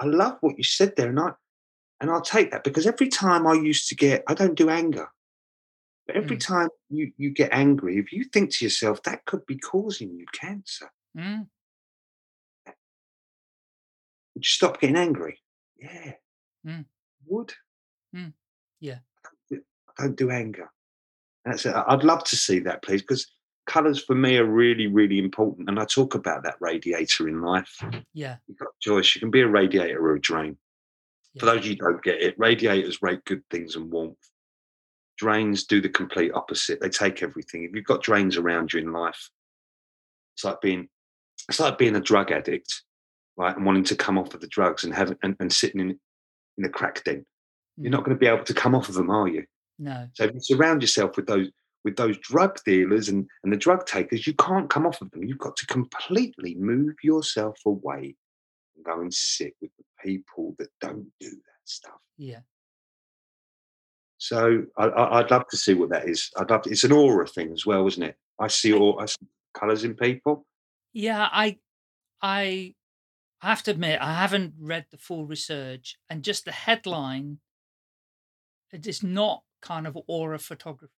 I 0.00 0.06
love 0.06 0.38
what 0.40 0.56
you 0.56 0.64
said 0.64 0.94
there, 0.96 1.10
and 1.10 1.20
I 1.20 1.32
and 2.00 2.10
I'll 2.10 2.22
take 2.22 2.50
that 2.52 2.64
because 2.64 2.86
every 2.86 3.08
time 3.08 3.46
I 3.46 3.52
used 3.52 3.88
to 3.90 3.94
get, 3.94 4.24
I 4.26 4.32
don't 4.32 4.54
do 4.56 4.70
anger. 4.70 5.08
But 6.06 6.16
every 6.16 6.36
Mm. 6.36 6.40
time 6.46 6.68
you, 6.88 7.12
you 7.16 7.30
get 7.30 7.52
angry, 7.52 7.98
if 7.98 8.12
you 8.12 8.24
think 8.24 8.54
to 8.54 8.64
yourself, 8.64 9.02
that 9.02 9.24
could 9.24 9.44
be 9.46 9.58
causing 9.58 10.14
you 10.14 10.26
cancer, 10.32 10.90
Mm. 11.16 11.48
would 14.34 14.44
you 14.44 14.48
stop 14.48 14.80
getting 14.80 14.96
angry? 14.96 15.40
Yeah. 15.76 16.14
Mm. 16.64 16.86
Would. 17.26 17.54
Mm. 18.14 18.34
Yeah. 18.80 18.98
I 19.24 19.28
don't 19.28 19.48
do- 19.48 19.64
I 19.98 20.02
don't 20.04 20.16
do 20.16 20.30
anger. 20.30 20.70
That's 21.44 21.64
it. 21.66 21.74
I'd 21.74 22.04
love 22.04 22.24
to 22.24 22.36
see 22.36 22.58
that, 22.60 22.82
please, 22.82 23.02
because 23.02 23.32
colours 23.66 24.02
for 24.04 24.14
me 24.14 24.36
are 24.36 24.44
really, 24.44 24.86
really 24.86 25.18
important. 25.18 25.68
And 25.68 25.78
I 25.78 25.84
talk 25.86 26.14
about 26.14 26.42
that 26.44 26.56
radiator 26.60 27.28
in 27.28 27.40
life. 27.40 27.82
yeah 28.12 28.36
You've 28.46 28.58
got 28.58 28.68
a 28.68 28.80
choice. 28.80 29.14
You 29.14 29.20
can 29.20 29.30
be 29.30 29.40
a 29.40 29.48
radiator 29.48 30.00
or 30.00 30.14
a 30.14 30.20
drain. 30.20 30.58
For 31.38 31.46
those 31.46 31.58
of 31.58 31.64
you 31.66 31.70
who 31.72 31.76
don't 31.92 32.02
get 32.02 32.22
it, 32.22 32.38
radiators 32.38 33.02
rate 33.02 33.24
good 33.24 33.42
things 33.50 33.76
and 33.76 33.90
warmth. 33.90 34.30
Drains 35.16 35.64
do 35.64 35.80
the 35.80 35.88
complete 35.88 36.32
opposite. 36.34 36.80
They 36.80 36.88
take 36.88 37.22
everything. 37.22 37.64
If 37.64 37.74
you've 37.74 37.84
got 37.84 38.02
drains 38.02 38.36
around 38.36 38.72
you 38.72 38.80
in 38.80 38.92
life, 38.92 39.30
it's 40.34 40.44
like 40.44 40.60
being 40.60 40.88
it's 41.48 41.60
like 41.60 41.78
being 41.78 41.96
a 41.96 42.00
drug 42.00 42.32
addict, 42.32 42.82
right? 43.36 43.56
And 43.56 43.64
wanting 43.64 43.84
to 43.84 43.96
come 43.96 44.18
off 44.18 44.34
of 44.34 44.40
the 44.40 44.48
drugs 44.48 44.84
and 44.84 44.94
having 44.94 45.16
and, 45.22 45.36
and 45.40 45.52
sitting 45.52 45.80
in 45.80 45.98
in 46.58 46.64
a 46.64 46.68
crack 46.68 47.04
den. 47.04 47.24
You're 47.76 47.88
Mm. 47.90 47.92
not 47.92 48.04
going 48.04 48.16
to 48.16 48.20
be 48.20 48.26
able 48.26 48.44
to 48.44 48.54
come 48.54 48.74
off 48.74 48.88
of 48.88 48.94
them, 48.94 49.10
are 49.10 49.28
you? 49.28 49.44
no 49.78 50.08
So 50.14 50.24
if 50.24 50.34
you 50.34 50.40
surround 50.40 50.82
yourself 50.82 51.16
with 51.16 51.26
those 51.26 51.48
with 51.84 51.96
those 51.96 52.18
drug 52.18 52.58
dealers 52.64 53.08
and, 53.08 53.28
and 53.44 53.52
the 53.52 53.56
drug 53.56 53.86
takers, 53.86 54.26
you 54.26 54.34
can't 54.34 54.68
come 54.68 54.86
off 54.86 55.00
of 55.00 55.10
them. 55.12 55.22
You've 55.22 55.38
got 55.38 55.56
to 55.58 55.66
completely 55.66 56.56
move 56.56 56.94
yourself 57.02 57.58
away 57.64 58.16
and 58.74 58.84
go 58.84 59.00
and 59.00 59.14
sit 59.14 59.54
with 59.60 59.70
the 59.78 59.84
people 60.04 60.54
that 60.58 60.68
don't 60.80 61.06
do 61.20 61.30
that 61.30 61.62
stuff. 61.64 62.00
yeah 62.18 62.40
So 64.18 64.64
I, 64.76 64.84
I, 64.84 65.18
I'd 65.18 65.30
love 65.30 65.46
to 65.48 65.56
see 65.56 65.74
what 65.74 65.90
that 65.90 66.08
is. 66.08 66.30
I'd 66.36 66.50
love 66.50 66.62
to, 66.62 66.70
it's 66.70 66.84
an 66.84 66.92
aura 66.92 67.26
thing 67.26 67.52
as 67.52 67.66
well, 67.66 67.86
isn't 67.86 68.02
it? 68.02 68.16
I 68.38 68.48
see 68.48 68.72
all 68.72 68.98
I 69.00 69.06
see 69.06 69.26
colours 69.54 69.84
in 69.84 69.94
people. 69.94 70.46
Yeah, 70.92 71.28
I, 71.30 71.58
I, 72.22 72.74
I 73.42 73.48
have 73.50 73.62
to 73.64 73.70
admit, 73.70 74.00
I 74.00 74.14
haven't 74.14 74.54
read 74.58 74.86
the 74.90 74.98
full 74.98 75.26
research, 75.26 75.96
and 76.08 76.22
just 76.22 76.44
the 76.44 76.52
headline, 76.52 77.38
it 78.72 78.86
is 78.86 79.02
not 79.02 79.42
kind 79.60 79.86
of 79.86 79.98
aura 80.06 80.38
photography. 80.38 80.92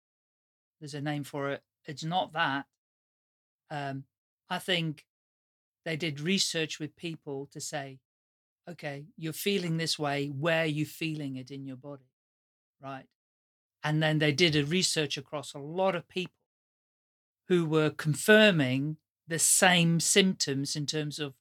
There's 0.80 0.94
a 0.94 1.00
name 1.00 1.24
for 1.24 1.50
it. 1.50 1.62
It's 1.86 2.04
not 2.04 2.34
that. 2.34 2.66
Um, 3.70 4.04
I 4.50 4.58
think 4.58 5.06
they 5.84 5.96
did 5.96 6.20
research 6.20 6.78
with 6.78 6.96
people 6.96 7.48
to 7.52 7.60
say, 7.60 7.98
okay, 8.68 9.06
you're 9.16 9.32
feeling 9.32 9.76
this 9.76 9.98
way. 9.98 10.26
Where 10.26 10.62
are 10.62 10.66
you 10.66 10.84
feeling 10.84 11.36
it 11.36 11.50
in 11.50 11.64
your 11.64 11.76
body, 11.76 12.10
right? 12.80 13.06
And 13.84 14.02
then 14.02 14.18
they 14.18 14.32
did 14.32 14.56
a 14.56 14.64
research 14.64 15.18
across 15.18 15.54
a 15.54 15.58
lot 15.60 15.94
of 15.94 16.08
people 16.08 16.34
who 17.48 17.64
were 17.64 17.90
confirming 17.90 18.98
the 19.26 19.38
same 19.38 20.00
symptoms 20.00 20.76
in 20.76 20.86
terms 20.86 21.18
of 21.18 21.34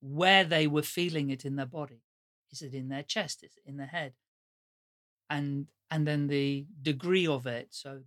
where 0.00 0.44
they 0.44 0.66
were 0.66 0.82
feeling 0.82 1.30
it 1.30 1.44
in 1.44 1.56
their 1.56 1.66
body. 1.66 2.02
Is 2.50 2.62
it 2.62 2.74
in 2.74 2.88
their 2.88 3.02
chest? 3.02 3.42
Is 3.42 3.56
it 3.56 3.62
in 3.68 3.76
their 3.76 3.86
head? 3.88 4.14
And 5.28 5.68
and 5.90 6.06
then 6.06 6.26
the 6.26 6.66
degree 6.82 7.26
of 7.26 7.46
it. 7.46 7.74
So, 7.74 8.04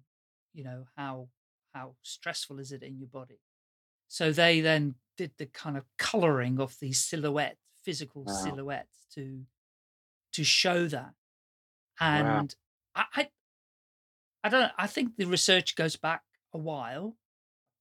you 0.53 0.63
know, 0.63 0.87
how 0.95 1.29
how 1.73 1.95
stressful 2.01 2.59
is 2.59 2.71
it 2.71 2.83
in 2.83 2.97
your 2.99 3.07
body? 3.07 3.41
So 4.07 4.31
they 4.33 4.61
then 4.61 4.95
did 5.17 5.33
the 5.37 5.47
kind 5.47 5.77
of 5.77 5.85
coloring 5.97 6.59
of 6.59 6.79
these 6.79 7.01
silhouettes, 7.01 7.59
physical 7.83 8.25
Wow. 8.25 8.29
silhouettes 8.29 9.07
to 9.11 9.45
to 10.33 10.43
show 10.45 10.87
that. 10.87 11.15
And 11.99 12.55
I, 12.99 13.05
I 13.15 13.27
I 14.43 14.49
don't 14.49 14.71
I 14.77 14.87
think 14.87 15.15
the 15.15 15.25
research 15.25 15.75
goes 15.75 15.95
back 15.95 16.23
a 16.53 16.57
while, 16.57 17.15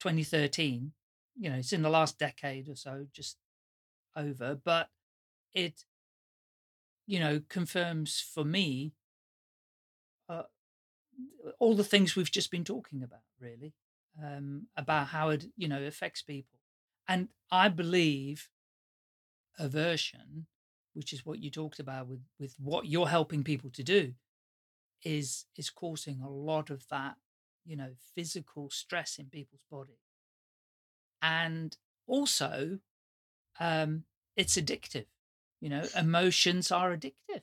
2013. 0.01 0.93
You 1.41 1.51
know, 1.51 1.57
it's 1.57 1.73
in 1.73 1.83
the 1.83 1.91
last 1.91 2.19
decade 2.19 2.69
or 2.69 2.77
so, 2.77 3.07
just 3.13 3.37
over, 4.17 4.59
but 4.65 4.89
it 5.55 5.85
you 7.07 7.19
know 7.19 7.41
confirms 7.49 8.21
for 8.21 8.45
me 8.45 8.93
uh, 10.29 10.43
all 11.59 11.75
the 11.75 11.85
things 11.85 12.15
we've 12.15 12.31
just 12.31 12.51
been 12.51 12.65
talking 12.65 13.03
about 13.03 13.23
really 13.41 13.73
um, 14.23 14.67
about 14.77 15.09
how 15.09 15.31
it 15.31 15.47
you 15.57 15.67
know 15.67 15.83
affects 15.83 16.23
people 16.23 16.59
and 17.09 17.29
i 17.51 17.69
believe 17.69 18.49
aversion 19.59 20.47
which 20.93 21.13
is 21.13 21.25
what 21.25 21.39
you 21.41 21.51
talked 21.51 21.81
about 21.81 22.07
with 22.07 22.21
with 22.39 22.55
what 22.59 22.87
you're 22.87 23.09
helping 23.09 23.43
people 23.43 23.71
to 23.71 23.83
do 23.83 24.13
is 25.03 25.47
is 25.57 25.71
causing 25.71 26.21
a 26.21 26.31
lot 26.31 26.71
of 26.71 26.87
that 26.89 27.17
you 27.65 27.77
know 27.77 27.91
physical 28.15 28.71
stress 28.71 29.19
in 29.19 29.27
people's 29.27 29.65
body. 29.71 29.99
And 31.23 31.77
also 32.07 32.79
um 33.61 34.05
it's 34.37 34.57
addictive 34.57 35.07
you 35.61 35.69
know 35.69 35.85
emotions 35.97 36.71
are 36.71 36.97
addictive 36.97 37.43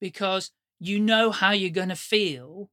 because 0.00 0.52
you 0.78 0.98
know 0.98 1.30
how 1.30 1.50
you're 1.52 1.70
going 1.70 1.90
to 1.90 1.96
feel 1.96 2.70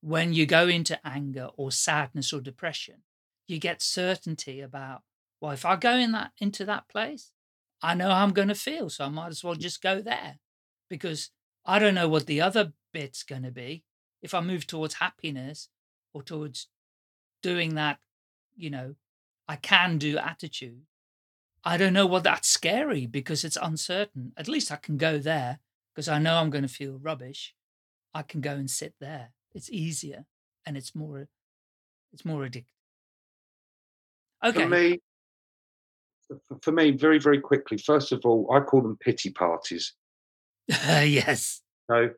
when 0.00 0.32
you 0.32 0.46
go 0.46 0.66
into 0.68 0.98
anger 1.06 1.48
or 1.56 1.70
sadness 1.70 2.32
or 2.32 2.40
depression. 2.40 3.02
You 3.46 3.58
get 3.58 3.80
certainty 3.80 4.60
about 4.60 5.02
well 5.40 5.52
if 5.52 5.64
i 5.64 5.76
go 5.76 5.92
in 5.94 6.12
that 6.12 6.32
into 6.38 6.64
that 6.64 6.88
place 6.88 7.30
i 7.82 7.94
know 7.94 8.10
i'm 8.10 8.32
going 8.32 8.48
to 8.48 8.54
feel 8.54 8.88
so 8.88 9.04
i 9.04 9.08
might 9.08 9.28
as 9.28 9.44
well 9.44 9.54
just 9.54 9.82
go 9.82 10.00
there. 10.00 10.38
Because 10.90 11.30
i 11.64 11.78
don't 11.78 11.94
know 11.94 12.08
what 12.08 12.26
the 12.26 12.40
other 12.40 12.72
bit's 12.96 13.22
going 13.22 13.42
to 13.42 13.50
be. 13.50 13.84
If 14.22 14.32
i 14.34 14.40
move 14.40 14.66
towards 14.66 14.94
happiness 14.94 15.68
or 16.14 16.22
towards 16.22 16.68
doing 17.42 17.74
that 17.74 17.98
you 18.56 18.70
know 18.70 18.94
i 19.46 19.56
can 19.56 19.98
do 19.98 20.18
attitude. 20.18 20.82
I 21.64 21.76
don't 21.76 21.92
know 21.92 22.06
what 22.06 22.22
that's 22.22 22.48
scary 22.48 23.06
because 23.06 23.44
it's 23.44 23.58
uncertain. 23.60 24.32
At 24.36 24.48
least 24.48 24.72
i 24.72 24.76
can 24.76 24.96
go 24.96 25.18
there 25.18 25.58
because 25.94 26.08
i 26.08 26.18
know 26.18 26.36
i'm 26.36 26.50
going 26.50 26.68
to 26.68 26.78
feel 26.80 26.98
rubbish. 27.10 27.54
I 28.14 28.22
can 28.22 28.40
go 28.40 28.52
and 28.52 28.70
sit 28.70 28.94
there. 28.98 29.32
It's 29.54 29.70
easier 29.70 30.24
and 30.64 30.76
it's 30.76 30.94
more 30.94 31.28
it's 32.12 32.24
more 32.24 32.42
addictive 32.46 32.76
okay. 34.44 34.62
For 34.62 34.68
me, 34.68 35.00
for 36.62 36.72
me, 36.72 36.90
very, 36.92 37.18
very 37.18 37.40
quickly, 37.40 37.78
first 37.78 38.12
of 38.12 38.20
all, 38.24 38.48
I 38.52 38.60
call 38.60 38.82
them 38.82 38.96
pity 39.00 39.30
parties. 39.30 39.94
yes. 40.68 41.62
So 41.90 42.10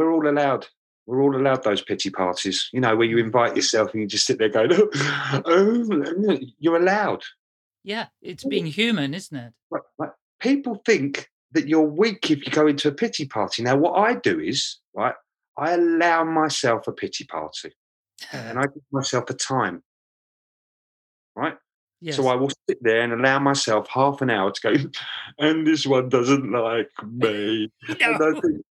we're 0.00 0.12
all 0.14 0.26
allowed. 0.26 0.66
We're 1.06 1.20
all 1.22 1.36
allowed 1.36 1.62
those 1.62 1.82
pity 1.82 2.08
parties, 2.08 2.70
you 2.72 2.80
know, 2.80 2.96
where 2.96 3.06
you 3.06 3.18
invite 3.18 3.50
mm-hmm. 3.50 3.56
yourself 3.56 3.92
and 3.92 4.00
you 4.00 4.08
just 4.08 4.26
sit 4.26 4.38
there 4.38 4.48
going, 4.48 4.70
oh, 4.72 5.42
oh 5.44 6.38
you're 6.58 6.76
allowed. 6.76 7.22
yeah 7.84 8.06
it's 8.22 8.44
being 8.44 8.66
human 8.66 9.12
isn't 9.12 9.36
it. 9.36 9.52
People 10.40 10.80
think 10.86 11.28
that 11.52 11.68
you're 11.68 11.82
weak 11.82 12.30
if 12.30 12.46
you 12.46 12.50
go 12.52 12.66
into 12.66 12.88
a 12.88 12.92
pity 12.92 13.26
party. 13.26 13.62
Now, 13.62 13.76
what 13.76 13.98
I 13.98 14.14
do 14.14 14.40
is, 14.40 14.78
right, 14.94 15.14
I 15.58 15.72
allow 15.72 16.24
myself 16.24 16.86
a 16.88 16.92
pity 16.92 17.24
party 17.24 17.72
and 18.32 18.58
I 18.58 18.62
give 18.74 18.82
myself 18.90 19.28
a 19.28 19.34
time, 19.34 19.82
right? 21.36 21.56
yes. 22.00 22.16
So 22.16 22.28
I 22.28 22.34
will 22.34 22.50
sit 22.68 22.78
there 22.82 23.02
and 23.02 23.12
allow 23.12 23.38
myself 23.38 23.86
half 23.88 24.22
an 24.22 24.30
hour 24.30 24.50
to 24.50 24.60
go, 24.62 24.74
and 25.38 25.66
this 25.66 25.86
one 25.86 26.08
doesn't 26.08 26.50
like 26.50 26.90
me. 27.06 27.70
And, 27.88 28.02
I 28.02 28.18
No. 28.18 28.40
think, 28.40 28.62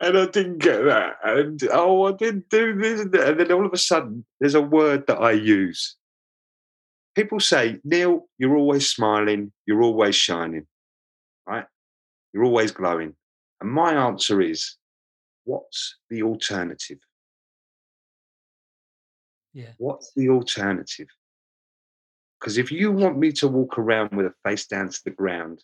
and 0.00 0.18
I 0.18 0.26
didn't 0.26 0.58
get 0.58 0.84
that. 0.84 1.16
And 1.24 1.62
oh, 1.72 2.04
I 2.06 2.12
didn't 2.12 2.48
do 2.48 2.74
this. 2.74 3.00
And. 3.02 3.14
And 3.14 3.40
then 3.40 3.52
all 3.52 3.66
of 3.66 3.72
a 3.72 3.78
sudden, 3.78 4.24
there's 4.40 4.54
a 4.54 4.60
word 4.60 5.06
that 5.06 5.18
I 5.18 5.32
use. 5.32 5.96
People 7.14 7.40
say, 7.40 7.78
Neil, 7.84 8.26
you're 8.38 8.56
always 8.56 8.90
smiling, 8.90 9.52
you're 9.66 9.82
always 9.82 10.16
shining, 10.16 10.66
right? 11.46 11.66
You're 12.32 12.44
always 12.44 12.72
glowing. 12.72 13.14
And 13.60 13.70
my 13.70 13.94
answer 13.94 14.40
is, 14.40 14.76
what's 15.44 15.96
the 16.10 16.22
alternative? 16.22 16.98
yeah 19.52 19.72
What's 19.78 20.12
the 20.16 20.28
alternative? 20.28 21.06
Because 22.40 22.58
if 22.58 22.72
you 22.72 22.90
want 22.90 23.16
me 23.16 23.32
to 23.32 23.48
walk 23.48 23.78
around 23.78 24.10
with 24.12 24.26
a 24.26 24.34
face 24.44 24.66
down 24.66 24.88
to 24.88 25.00
the 25.04 25.10
ground, 25.10 25.62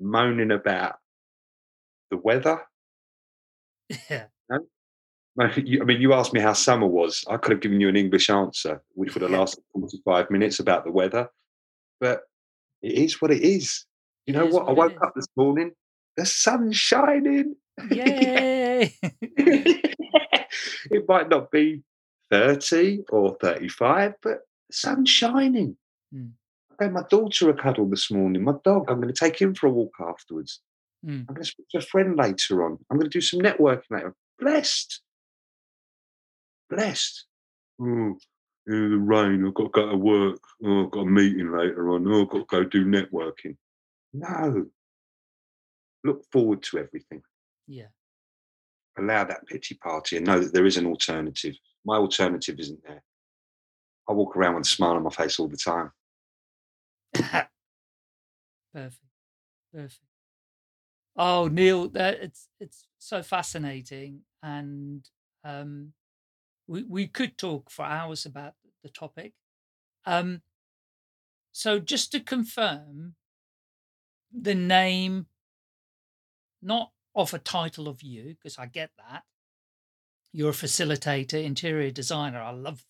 moaning 0.00 0.52
about 0.52 0.96
the 2.10 2.16
weather, 2.16 2.62
yeah 4.10 4.26
I 5.36 5.48
mean, 5.58 6.00
you 6.00 6.12
asked 6.12 6.32
me 6.32 6.38
how 6.38 6.52
summer 6.52 6.86
was. 6.86 7.24
I 7.28 7.38
could 7.38 7.50
have 7.50 7.60
given 7.60 7.80
you 7.80 7.88
an 7.88 7.96
English 7.96 8.30
answer, 8.30 8.80
which 8.92 9.14
would 9.14 9.22
have 9.22 9.30
lasted 9.38 9.64
45 9.72 10.30
minutes 10.30 10.60
about 10.60 10.84
the 10.84 10.92
weather. 10.92 11.28
But 12.00 12.20
it 12.82 12.92
is 12.92 13.20
what 13.20 13.32
it 13.32 13.42
is. 13.42 13.84
You 14.26 14.34
know 14.34 14.46
what? 14.46 14.68
I 14.68 14.72
what 14.72 14.92
it 14.92 14.94
woke 14.94 15.02
up 15.02 15.14
this 15.16 15.26
morning, 15.36 15.72
the 16.16 16.24
sun's 16.24 16.76
shining. 16.76 17.56
yay 17.90 18.96
it 20.90 21.08
might 21.08 21.28
not 21.28 21.50
be 21.50 21.82
30 22.30 23.04
or 23.10 23.36
35, 23.40 24.14
but 24.22 24.40
the 24.68 24.76
sun's 24.76 25.10
shining. 25.10 25.76
Mm. 26.14 26.32
I 26.72 26.84
gave 26.84 26.92
my 26.92 27.04
daughter 27.08 27.50
a 27.50 27.54
cuddle 27.54 27.88
this 27.88 28.10
morning. 28.10 28.42
My 28.42 28.54
dog, 28.64 28.84
I'm 28.88 29.00
going 29.00 29.12
to 29.12 29.18
take 29.18 29.40
him 29.40 29.54
for 29.54 29.66
a 29.66 29.70
walk 29.70 29.94
afterwards. 30.00 30.60
Mm. 31.04 31.26
I'm 31.28 31.34
going 31.34 31.44
to 31.44 31.50
speak 31.50 31.68
to 31.70 31.78
a 31.78 31.82
friend 31.82 32.16
later 32.16 32.64
on. 32.64 32.78
I'm 32.90 32.98
going 32.98 33.10
to 33.10 33.18
do 33.18 33.20
some 33.20 33.40
networking 33.40 33.90
later. 33.90 34.14
Blessed. 34.38 35.00
Blessed. 36.70 37.26
Oh, 37.80 38.16
yeah, 38.66 38.88
the 38.88 38.98
rain. 38.98 39.46
I've 39.46 39.54
got 39.54 39.64
to 39.64 39.68
go 39.70 39.90
to 39.90 39.96
work. 39.96 40.40
Oh, 40.64 40.84
I've 40.84 40.90
got 40.90 41.00
a 41.00 41.06
meeting 41.06 41.52
later 41.52 41.90
on. 41.90 42.06
Oh, 42.08 42.22
I've 42.22 42.30
got 42.30 42.38
to 42.38 42.44
go 42.44 42.64
do 42.64 42.86
networking. 42.86 43.56
No. 44.12 44.66
Look 46.04 46.24
forward 46.30 46.62
to 46.64 46.78
everything 46.78 47.22
yeah 47.66 47.86
allow 48.98 49.24
that 49.24 49.46
pity 49.46 49.74
party 49.74 50.16
and 50.16 50.26
know 50.26 50.38
that 50.38 50.52
there 50.52 50.66
is 50.66 50.76
an 50.76 50.86
alternative. 50.86 51.56
My 51.84 51.96
alternative 51.96 52.60
isn't 52.60 52.80
there. 52.86 53.02
I 54.08 54.12
walk 54.12 54.36
around 54.36 54.54
with 54.54 54.66
a 54.66 54.68
smile 54.68 54.92
on 54.92 55.02
my 55.02 55.10
face 55.10 55.40
all 55.40 55.48
the 55.48 55.56
time. 55.56 55.90
perfect 58.72 59.00
perfect 59.72 60.00
oh 61.16 61.48
neil 61.48 61.88
that 61.88 62.14
it's 62.20 62.48
it's 62.60 62.86
so 62.98 63.22
fascinating 63.22 64.20
and 64.42 65.08
um 65.44 65.92
we 66.66 66.82
we 66.84 67.06
could 67.06 67.36
talk 67.38 67.70
for 67.70 67.84
hours 67.84 68.26
about 68.26 68.54
the 68.82 68.88
topic. 68.88 69.32
Um 70.06 70.42
so 71.52 71.78
just 71.78 72.12
to 72.12 72.20
confirm 72.20 73.14
the 74.32 74.54
name 74.54 75.26
not 76.60 76.90
of 77.14 77.32
a 77.32 77.38
title 77.38 77.86
of 77.86 78.02
you 78.02 78.34
because 78.34 78.58
i 78.58 78.66
get 78.66 78.90
that. 78.98 79.22
You're 80.32 80.50
a 80.50 80.52
facilitator 80.52 81.42
interior 81.42 81.90
designer 81.90 82.40
i 82.40 82.50
love 82.50 82.84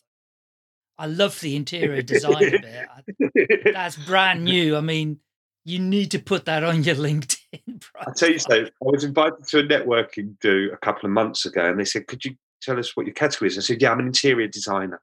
i 0.96 1.06
love 1.06 1.38
the 1.40 1.56
interior 1.56 2.00
designer 2.02 2.58
bit 2.58 2.88
I, 2.88 3.70
that's 3.72 3.96
brand 3.96 4.44
new. 4.52 4.76
I 4.76 4.80
mean, 4.80 5.18
you 5.64 5.78
need 5.78 6.10
to 6.10 6.18
put 6.18 6.44
that 6.44 6.62
on 6.62 6.82
your 6.84 6.94
LinkedIn. 6.96 7.84
I 7.98 8.12
tell 8.16 8.30
you 8.30 8.38
so. 8.38 8.64
I 8.64 8.68
was 8.80 9.04
invited 9.04 9.46
to 9.48 9.58
a 9.60 9.62
networking 9.62 10.38
do 10.40 10.70
a 10.72 10.76
couple 10.76 11.06
of 11.06 11.12
months 11.12 11.44
ago, 11.44 11.64
and 11.64 11.78
they 11.78 11.84
said, 11.84 12.06
"Could 12.06 12.24
you 12.24 12.36
tell 12.62 12.78
us 12.78 12.96
what 12.96 13.06
your 13.06 13.14
category 13.14 13.48
is?" 13.48 13.58
I 13.58 13.62
said, 13.62 13.82
"Yeah, 13.82 13.92
I'm 13.92 14.00
an 14.00 14.06
interior 14.06 14.48
designer." 14.48 15.00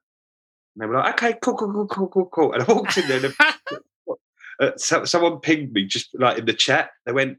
And 0.74 0.82
they 0.82 0.86
were 0.86 0.94
like, 0.94 1.14
"Okay, 1.14 1.38
cool, 1.42 1.56
cool, 1.56 1.72
cool, 1.72 1.86
cool, 1.86 2.08
cool, 2.08 2.26
cool." 2.26 2.52
And 2.52 2.62
I 2.62 2.72
walked 2.72 2.96
in 2.96 3.08
there, 3.08 3.24
and 3.24 3.34
uh, 4.60 4.70
so, 4.76 5.04
someone 5.04 5.40
pinged 5.40 5.72
me 5.72 5.84
just 5.84 6.10
like 6.14 6.38
in 6.38 6.46
the 6.46 6.54
chat. 6.54 6.90
They 7.06 7.12
went, 7.12 7.38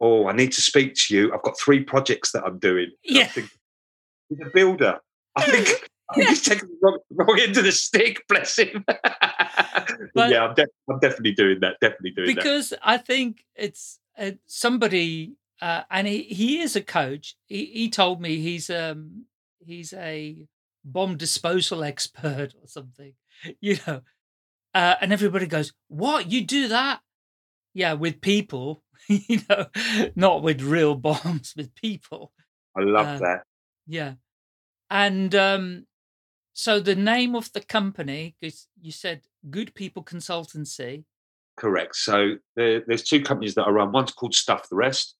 "Oh, 0.00 0.26
I 0.26 0.32
need 0.32 0.52
to 0.52 0.62
speak 0.62 0.94
to 0.94 1.14
you. 1.14 1.32
I've 1.32 1.42
got 1.42 1.58
three 1.58 1.82
projects 1.82 2.32
that 2.32 2.44
I'm 2.44 2.58
doing." 2.58 2.90
Yeah. 3.04 3.26
thinking, 3.26 3.50
He's 4.28 4.38
a 4.40 4.50
builder. 4.50 5.00
I 5.36 5.42
think, 5.50 5.90
I 6.10 6.14
think 6.14 6.28
he's 6.28 6.42
taking 6.42 6.68
the 6.68 6.76
wrong, 6.82 6.98
wrong 7.10 7.38
end 7.40 7.56
of 7.56 7.64
the 7.64 7.72
stick. 7.72 8.24
Bless 8.28 8.58
him. 8.58 8.84
But- 10.14 10.30
yeah, 10.30 10.44
I'm, 10.44 10.54
de- 10.54 10.66
I'm 10.88 10.98
definitely 11.00 11.32
doing 11.32 11.60
that. 11.60 11.76
Definitely 11.80 12.10
doing 12.12 12.28
that. 12.28 12.36
because 12.36 12.74
I 12.82 12.96
think 12.98 13.44
it's 13.54 13.98
uh, 14.18 14.32
somebody, 14.46 15.34
uh, 15.60 15.82
and 15.90 16.06
he, 16.06 16.22
he 16.22 16.60
is 16.60 16.76
a 16.76 16.82
coach. 16.82 17.36
He, 17.46 17.66
he 17.66 17.88
told 17.90 18.20
me 18.20 18.36
he's 18.38 18.70
um 18.70 19.24
he's 19.58 19.92
a 19.92 20.46
bomb 20.84 21.16
disposal 21.16 21.82
expert 21.92 22.54
or 22.60 22.66
something, 22.66 23.14
you 23.60 23.78
know. 23.86 24.02
uh, 24.74 24.94
and 25.00 25.12
everybody 25.12 25.46
goes, 25.46 25.72
"What? 25.88 26.30
You 26.30 26.44
do 26.44 26.68
that?" 26.68 27.00
Yeah, 27.72 27.94
with 27.94 28.20
people, 28.20 28.84
you 29.08 29.40
know, 29.48 29.66
not 30.14 30.42
with 30.42 30.62
real 30.62 30.94
bombs, 30.94 31.54
with 31.56 31.74
people. 31.74 32.32
I 32.76 32.82
love 32.82 33.06
Uh, 33.06 33.18
that. 33.18 33.42
Yeah, 33.86 34.14
and 34.90 35.34
um, 35.34 35.86
so 36.52 36.78
the 36.80 36.94
name 36.94 37.34
of 37.34 37.52
the 37.52 37.60
company, 37.60 38.36
because 38.40 38.68
you 38.80 38.92
said 38.92 39.22
Good 39.50 39.74
People 39.74 40.02
Consultancy. 40.04 41.04
Correct. 41.56 41.94
So 41.96 42.34
there, 42.56 42.82
there's 42.86 43.04
two 43.04 43.22
companies 43.22 43.54
that 43.54 43.64
I 43.66 43.70
run. 43.70 43.92
One's 43.92 44.12
called 44.12 44.34
Stuff 44.34 44.68
the 44.68 44.76
Rest, 44.76 45.14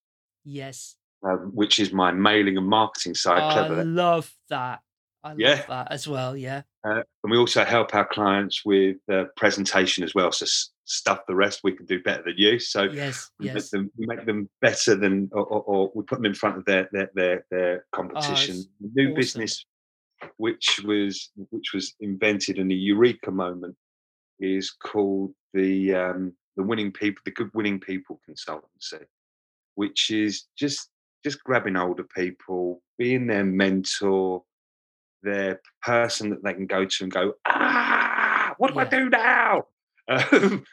Yes, 0.44 0.96
um, 1.26 1.50
which 1.54 1.78
is 1.78 1.92
my 1.92 2.10
mailing 2.12 2.56
and 2.58 2.66
marketing 2.66 3.14
side. 3.14 3.42
I 3.42 3.52
Clever. 3.52 3.84
love 3.84 4.30
that. 4.50 4.80
I 5.22 5.32
love 5.32 5.64
that 5.68 5.88
as 5.90 6.06
well. 6.06 6.36
Yeah. 6.36 6.62
Uh, 6.86 7.00
and 7.22 7.30
we 7.30 7.38
also 7.38 7.64
help 7.64 7.94
our 7.94 8.04
clients 8.06 8.62
with 8.64 8.96
uh, 9.10 9.24
presentation 9.36 10.04
as 10.04 10.14
well. 10.14 10.30
So 10.32 10.44
s- 10.44 10.70
stuff 10.84 11.20
the 11.26 11.34
rest 11.34 11.60
we 11.64 11.72
can 11.72 11.86
do 11.86 12.02
better 12.02 12.22
than 12.26 12.34
you. 12.36 12.58
So 12.58 12.82
Yes. 12.82 13.30
we 13.38 13.46
make 13.46 13.54
Yes. 13.54 13.70
them 13.70 13.90
we 13.96 14.04
make 14.06 14.26
them 14.26 14.50
better 14.60 14.94
than, 14.96 15.30
or, 15.32 15.44
or, 15.46 15.62
or 15.62 15.92
we 15.94 16.02
put 16.04 16.16
them 16.16 16.26
in 16.26 16.34
front 16.34 16.58
of 16.58 16.64
their 16.66 16.90
their 16.92 17.10
their, 17.14 17.46
their 17.50 17.86
competition. 17.92 18.56
it's 18.56 18.68
New 18.80 19.04
awesome. 19.06 19.14
business, 19.14 19.64
which 20.36 20.80
was 20.84 21.30
which 21.50 21.72
was 21.72 21.94
invented 22.00 22.58
in 22.58 22.70
a 22.70 22.74
eureka 22.74 23.30
moment, 23.30 23.76
is 24.40 24.70
called 24.70 25.32
the 25.52 25.94
um, 25.94 26.32
the 26.56 26.62
winning 26.62 26.92
people, 26.92 27.20
the 27.24 27.30
good 27.30 27.50
winning 27.54 27.80
people 27.80 28.20
consultancy, 28.28 29.04
which 29.74 30.10
is 30.10 30.44
just 30.56 30.90
just 31.24 31.42
grabbing 31.44 31.76
older 31.76 32.04
people, 32.04 32.82
being 32.98 33.26
their 33.26 33.44
mentor, 33.44 34.42
their 35.22 35.60
person 35.82 36.30
that 36.30 36.44
they 36.44 36.52
can 36.52 36.66
go 36.66 36.84
to 36.84 37.04
and 37.04 37.12
go, 37.12 37.32
ah, 37.46 38.54
what 38.58 38.72
do 38.72 38.78
I 38.78 38.84
do 38.84 39.08
now? 39.08 39.64
Um, 40.06 40.64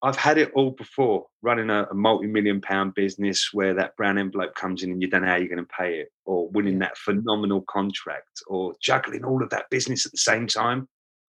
I've 0.00 0.16
had 0.16 0.38
it 0.38 0.52
all 0.54 0.70
before, 0.70 1.26
running 1.42 1.68
a, 1.70 1.86
a 1.90 1.94
multi-million 1.94 2.60
pound 2.62 2.94
business 2.94 3.50
where 3.52 3.74
that 3.74 3.96
brown 3.96 4.16
envelope 4.16 4.54
comes 4.54 4.82
in 4.82 4.92
and 4.92 5.02
you 5.02 5.10
don't 5.10 5.22
know 5.22 5.28
how 5.28 5.36
you're 5.36 5.48
going 5.48 5.58
to 5.58 5.76
pay 5.76 5.98
it, 5.98 6.12
or 6.24 6.48
winning 6.48 6.74
Yeah. 6.74 6.86
that 6.86 6.96
phenomenal 6.96 7.62
contract, 7.62 8.40
or 8.46 8.74
juggling 8.80 9.24
all 9.24 9.42
of 9.42 9.50
that 9.50 9.68
business 9.70 10.06
at 10.06 10.12
the 10.12 10.18
same 10.18 10.46
time, 10.46 10.88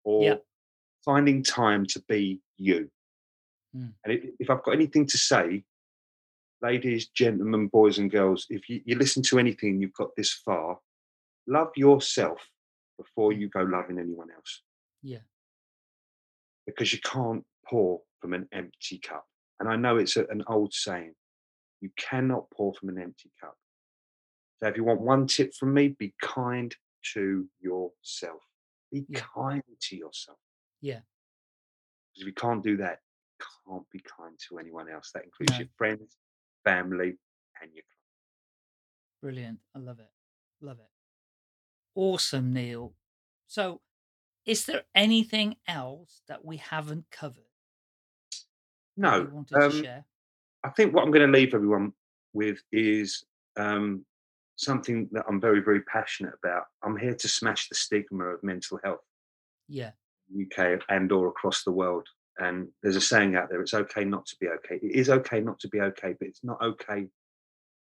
or 0.05 0.24
Yeah. 0.24 0.35
Finding 1.09 1.42
time 1.42 1.86
to 1.86 2.02
be 2.06 2.38
you. 2.59 2.90
Mm. 3.74 3.92
And 4.04 4.20
if, 4.38 4.50
I've 4.50 4.62
got 4.62 4.72
anything 4.74 5.06
to 5.06 5.16
say, 5.16 5.64
ladies, 6.61 7.09
gentlemen, 7.09 7.68
boys, 7.68 7.96
and 7.96 8.11
girls, 8.11 8.46
if 8.50 8.68
you, 8.68 8.82
you 8.84 8.94
listen 8.96 9.22
to 9.22 9.38
anything 9.38 9.70
and 9.70 9.80
you've 9.80 9.94
got 9.94 10.14
this 10.16 10.34
far, 10.44 10.78
love 11.46 11.70
yourself 11.76 12.40
before 12.98 13.30
Mm. 13.32 13.40
you 13.40 13.48
go 13.48 13.62
loving 13.62 13.98
anyone 13.98 14.30
else 14.30 14.62
Yeah. 15.02 15.20
because 16.66 16.92
you 16.92 16.98
can't 17.00 17.42
pour 17.66 18.02
from 18.20 18.34
an 18.34 18.46
empty 18.52 18.98
cup. 18.98 19.24
And 19.61 19.66
I 19.68 19.76
know 19.76 19.96
it's 19.96 20.16
a, 20.18 20.26
an 20.26 20.44
old 20.46 20.74
saying 20.74 21.14
you 21.80 21.90
cannot 21.96 22.50
pour 22.50 22.74
from 22.74 22.90
an 22.90 22.98
empty 23.00 23.30
cup. 23.40 23.56
So 24.61 24.68
if 24.68 24.76
you 24.76 24.84
want 24.84 25.00
one 25.00 25.26
tip 25.26 25.54
from 25.54 25.72
me, 25.72 25.88
be 25.88 26.12
kind 26.20 26.74
to 27.14 27.48
yourself. 27.61 28.42
Be 28.92 29.06
Yeah. 29.09 29.20
kind 29.34 29.62
to 29.86 29.96
yourself. 29.96 30.38
Yeah. 30.81 31.01
Because 32.12 32.22
if 32.22 32.26
you 32.26 32.33
can't 32.35 32.62
do 32.62 32.76
that, 32.79 33.01
you 33.41 33.47
can't 33.72 33.91
be 33.91 34.01
kind 34.01 34.39
to 34.49 34.59
anyone 34.59 34.89
else. 34.89 35.11
That 35.12 35.24
includes 35.24 35.53
No. 35.53 35.59
your 35.59 35.68
friends, 35.76 36.16
family, 36.64 37.18
and 37.61 37.72
your 37.72 37.83
clients. 37.83 39.22
Brilliant. 39.22 39.59
I 39.74 39.79
love 39.79 40.01
it. 40.01 40.11
Love 40.61 40.79
it. 40.81 40.91
Awesome, 41.95 42.53
Neil. 42.53 42.95
So, 43.47 43.81
is 44.45 44.64
there 44.66 44.85
anything 44.95 45.57
else 45.66 46.22
that 46.29 46.45
we 46.45 46.57
haven't 46.59 47.11
covered? 47.11 47.45
No, 48.97 49.22
you 49.22 49.29
wanted 49.31 49.55
to 49.55 49.66
um, 49.66 49.83
share? 49.83 50.05
I 50.64 50.70
think 50.70 50.95
what 50.95 51.05
I'm 51.05 51.11
going 51.11 51.31
to 51.31 51.39
leave 51.39 51.55
everyone 51.55 51.93
with 52.33 52.59
is 52.72 53.24
um, 53.57 54.05
something 54.57 55.09
that 55.12 55.24
I'm 55.29 55.41
very, 55.41 55.61
very 55.61 55.83
passionate 55.83 56.35
about. 56.43 56.64
I'm 56.83 56.97
here 56.97 57.14
to 57.14 57.29
smash 57.29 57.68
the 57.68 57.74
stigma 57.74 58.24
of 58.24 58.43
mental 58.43 58.79
health, 58.83 59.01
Yeah. 59.68 59.93
UK 60.33 60.81
and 60.89 61.11
or 61.12 61.29
across 61.29 61.64
the 61.64 61.72
world. 61.72 62.07
And 62.39 62.68
there's 62.83 62.97
a 62.97 63.01
saying 63.01 63.37
out 63.37 63.49
there: 63.51 63.61
it's 63.61 63.74
okay 63.74 64.05
not 64.05 64.26
to 64.26 64.37
be 64.41 64.49
okay. 64.49 64.79
It 64.83 64.95
is 64.95 65.11
okay 65.11 65.41
not 65.41 65.59
to 65.61 65.68
be 65.68 65.81
okay, 65.81 66.14
but 66.18 66.29
it's 66.29 66.45
not 66.45 66.62
okay 66.62 67.09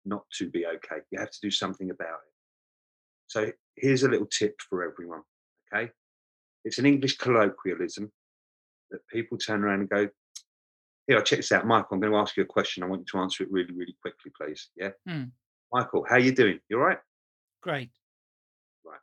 not 0.06 0.24
to 0.38 0.50
be 0.50 0.66
okay. 0.66 1.02
You 1.12 1.20
have 1.20 1.32
to 1.32 1.40
do 1.42 1.52
something 1.52 1.90
about 1.90 2.08
it. 2.08 2.34
So 3.28 3.52
here's 3.76 4.04
a 4.04 4.10
little 4.10 4.28
tip 4.28 4.56
for 4.70 4.90
everyone. 4.90 5.22
Okay, 5.74 5.92
it's 6.64 6.78
an 6.78 6.86
English 6.86 7.18
colloquialism 7.18 8.12
that 8.92 9.06
people 9.12 9.38
turn 9.38 9.64
around 9.64 9.82
and 9.82 9.90
go, 9.90 10.08
here, 11.08 11.18
I 11.18 11.22
check 11.22 11.40
this 11.40 11.52
out, 11.52 11.68
Michael. 11.68 11.96
I'm 11.96 12.00
going 12.00 12.14
to 12.14 12.20
ask 12.20 12.38
you 12.38 12.44
a 12.44 12.46
question. 12.46 12.84
I 12.84 12.88
want 12.88 13.02
you 13.02 13.06
to 13.12 13.18
answer 13.24 13.44
it 13.44 13.52
really, 13.52 13.74
really 13.74 13.96
quickly, 14.02 14.32
please. 14.40 14.70
Yeah, 14.78 14.92
Hmm. 15.06 15.24
Michael, 15.74 16.06
how 16.08 16.18
you 16.18 16.32
doing? 16.34 16.60
You 16.70 16.78
all 16.80 16.86
right? 16.86 17.00
Great. 17.62 17.92
Right, 18.86 19.00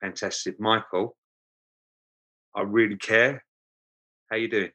fantastic, 0.00 0.58
Michael. 0.58 1.16
I 2.56 2.62
really 2.62 2.96
care. 2.96 3.44
How 4.30 4.36
you 4.36 4.48
doing? 4.48 4.70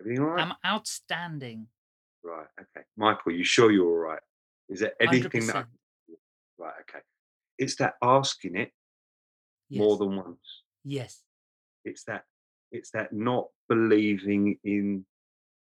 Everything 0.00 0.22
all 0.24 0.30
right? 0.30 0.42
I'm 0.46 0.54
outstanding. 0.66 1.68
right. 2.24 2.46
Okay, 2.60 2.84
Michael. 2.96 3.32
You 3.32 3.44
sure 3.44 3.70
you're 3.70 3.86
all 3.86 4.10
right? 4.12 4.20
Is 4.68 4.80
there 4.80 4.92
anything 5.00 5.46
that? 5.46 5.56
I 5.56 5.60
can 5.62 5.68
do? 6.08 6.16
Right. 6.58 6.74
Okay. 6.82 6.98
It's 7.58 7.76
that 7.76 7.94
asking 8.02 8.56
it 8.56 8.72
Yes. 9.68 9.80
more 9.80 9.96
than 9.96 10.16
once. 10.16 10.62
yes. 10.84 11.22
It's 11.84 12.02
that. 12.04 12.24
It's 12.72 12.90
that 12.90 13.12
not 13.12 13.46
believing 13.68 14.58
in 14.64 15.06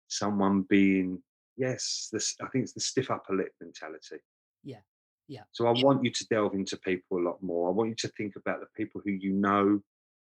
someone 0.08 0.62
being. 0.62 1.22
Yes, 1.56 2.08
this. 2.12 2.36
I 2.40 2.46
think 2.48 2.64
it's 2.64 2.72
the 2.72 2.80
stiff 2.80 3.10
upper 3.10 3.34
lip 3.34 3.52
mentality. 3.60 4.18
Yeah. 4.62 4.80
Yeah. 5.26 5.42
So 5.52 5.66
I 5.66 5.72
want 5.82 6.04
you 6.04 6.10
to 6.12 6.26
delve 6.28 6.54
into 6.54 6.76
people 6.76 7.18
a 7.18 7.24
lot 7.28 7.42
more. 7.42 7.68
I 7.68 7.72
want 7.72 7.90
you 7.90 7.96
to 7.96 8.08
think 8.16 8.36
about 8.36 8.60
the 8.60 8.66
people 8.76 9.00
who 9.04 9.10
you 9.10 9.32
know, 9.32 9.80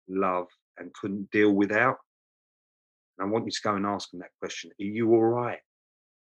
love, 0.08 0.46
and 0.80 0.92
couldn't 0.94 1.30
deal 1.30 1.52
without. 1.52 1.96
And 3.18 3.28
I 3.28 3.30
want 3.30 3.44
you 3.44 3.52
to 3.52 3.60
go 3.62 3.74
and 3.74 3.86
ask 3.86 4.10
them 4.10 4.20
that 4.20 4.30
question: 4.40 4.70
Are 4.70 4.84
you 4.84 5.12
all 5.12 5.22
right? 5.22 5.58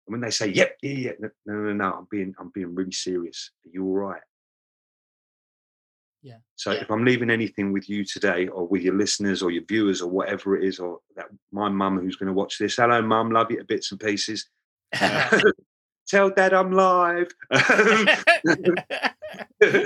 And 0.07 0.13
when 0.13 0.21
they 0.21 0.31
say, 0.31 0.49
"Yep, 0.49 0.77
yeah, 0.83 0.91
yeah," 0.91 1.13
no, 1.19 1.31
no, 1.47 1.55
no, 1.55 1.73
no, 1.73 1.93
I'm 1.99 2.07
being, 2.11 2.35
I'm 2.39 2.51
being 2.55 2.75
really 2.75 2.93
serious. 2.93 3.51
Are 3.65 3.71
you 3.73 3.85
all 3.85 3.95
right? 3.95 4.23
Yeah. 6.23 6.39
So 6.57 6.71
if 6.71 6.91
I'm 6.91 7.05
leaving 7.05 7.29
anything 7.31 7.73
with 7.73 7.89
you 7.89 8.05
today, 8.05 8.49
or 8.49 8.67
with 8.67 8.83
your 8.83 8.95
listeners, 8.95 9.43
or 9.43 9.51
your 9.51 9.65
viewers, 9.65 10.01
or 10.01 10.11
whatever 10.11 10.57
it 10.57 10.65
is, 10.65 10.79
or 10.79 11.01
that 11.17 11.27
my 11.53 11.69
mum 11.69 11.99
who's 11.99 12.17
going 12.17 12.29
to 12.29 12.33
watch 12.33 12.59
this, 12.59 12.77
hello, 12.77 13.03
mum, 13.03 13.31
love 13.31 13.51
you 13.51 13.59
to 13.59 13.65
bits 13.65 13.91
and 13.91 14.01
pieces. 14.01 14.49
Tell 16.09 16.31
dad 16.31 16.53
I'm 16.53 16.73
live. 16.73 17.29
Uh, 19.63 19.81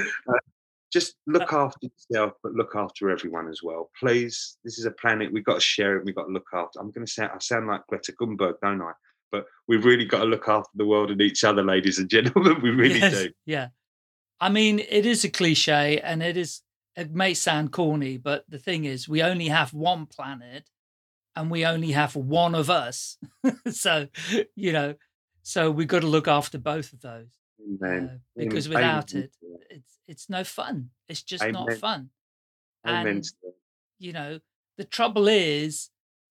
just 0.93 1.14
uh 1.28 1.32
look 1.32 1.53
after 1.53 1.86
yourself, 1.86 2.32
but 2.43 2.53
look 2.53 2.74
after 2.74 3.11
everyone 3.11 3.49
as 3.49 3.61
well. 3.62 3.91
Please, 3.99 4.57
this 4.64 4.78
is 4.78 4.84
a 4.84 4.91
planet. 4.91 5.32
We've 5.32 5.45
got 5.45 5.55
to 5.55 5.61
share 5.61 5.97
it. 5.97 6.05
We've 6.05 6.14
got 6.14 6.24
to 6.24 6.32
look 6.32 6.49
after. 6.55 6.80
I'm 6.80 6.91
going 6.91 7.07
to 7.07 7.12
sound, 7.12 7.32
I 7.34 7.39
sound 7.39 7.66
like 7.66 7.86
Greta 7.89 8.12
Thunberg, 8.20 8.55
don't 8.62 8.82
I? 8.82 8.93
But 9.30 9.45
we've 9.66 9.84
really 9.84 10.07
got 10.07 10.20
to 10.20 10.24
look 10.24 10.49
after 10.49 10.70
the 10.74 10.86
world 10.86 11.11
and 11.11 11.20
each 11.20 11.45
other, 11.45 11.62
ladies 11.62 11.99
and 11.99 12.09
gentlemen. 12.09 12.57
We 12.62 12.70
really 12.84 13.01
Yes, 13.01 13.12
do. 13.12 13.30
Yeah. 13.45 13.68
I 14.41 14.49
mean, 14.49 14.78
it 14.78 15.05
is 15.05 15.24
a 15.24 15.28
cliche 15.28 16.01
and 16.01 16.22
it 16.22 16.36
is, 16.36 16.62
it 16.97 17.12
may 17.12 17.34
sound 17.34 17.72
corny, 17.72 18.16
but 18.16 18.45
the 18.49 18.59
thing 18.59 18.84
is, 18.84 19.09
we 19.09 19.22
only 19.22 19.49
have 19.49 19.74
one 19.74 20.07
planet 20.07 20.70
and 21.36 21.51
we 21.51 21.66
only 21.66 21.93
have 21.93 22.16
one 22.16 22.55
of 22.55 22.70
us. 22.70 23.18
so, 23.70 24.09
you 24.55 24.72
know, 24.72 24.95
so 25.43 25.70
we've 25.70 25.89
got 25.89 26.01
to 26.01 26.07
look 26.07 26.28
after 26.28 26.59
both 26.59 26.93
of 26.93 27.01
those 27.01 27.28
Amen. 27.61 28.11
uh, 28.12 28.18
because 28.36 28.66
Amen. 28.66 28.78
without 28.78 29.12
Amen 29.12 29.24
it, 29.24 29.32
it's, 29.70 29.98
it's 30.06 30.30
no 30.30 30.44
fun. 30.44 30.90
It's 31.09 31.22
just 31.22 31.44
not 31.52 31.72
fun. 31.74 32.11
And, 32.84 33.24
you 33.98 34.12
know, 34.12 34.40
the 34.76 34.84
trouble 34.84 35.28
is 35.28 35.90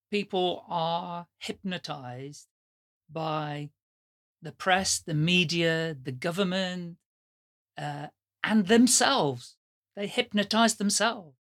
people 0.10 0.66
are 0.70 1.28
hypnotized 1.40 2.48
by 3.12 3.70
the 4.42 4.52
press, 4.52 5.00
the 5.00 5.14
media, 5.14 5.96
the 6.02 6.12
government, 6.12 6.98
uh, 7.78 8.08
and 8.44 8.68
themselves. 8.68 9.58
They 9.96 10.08
hypnotize 10.08 10.76
themselves 10.76 11.36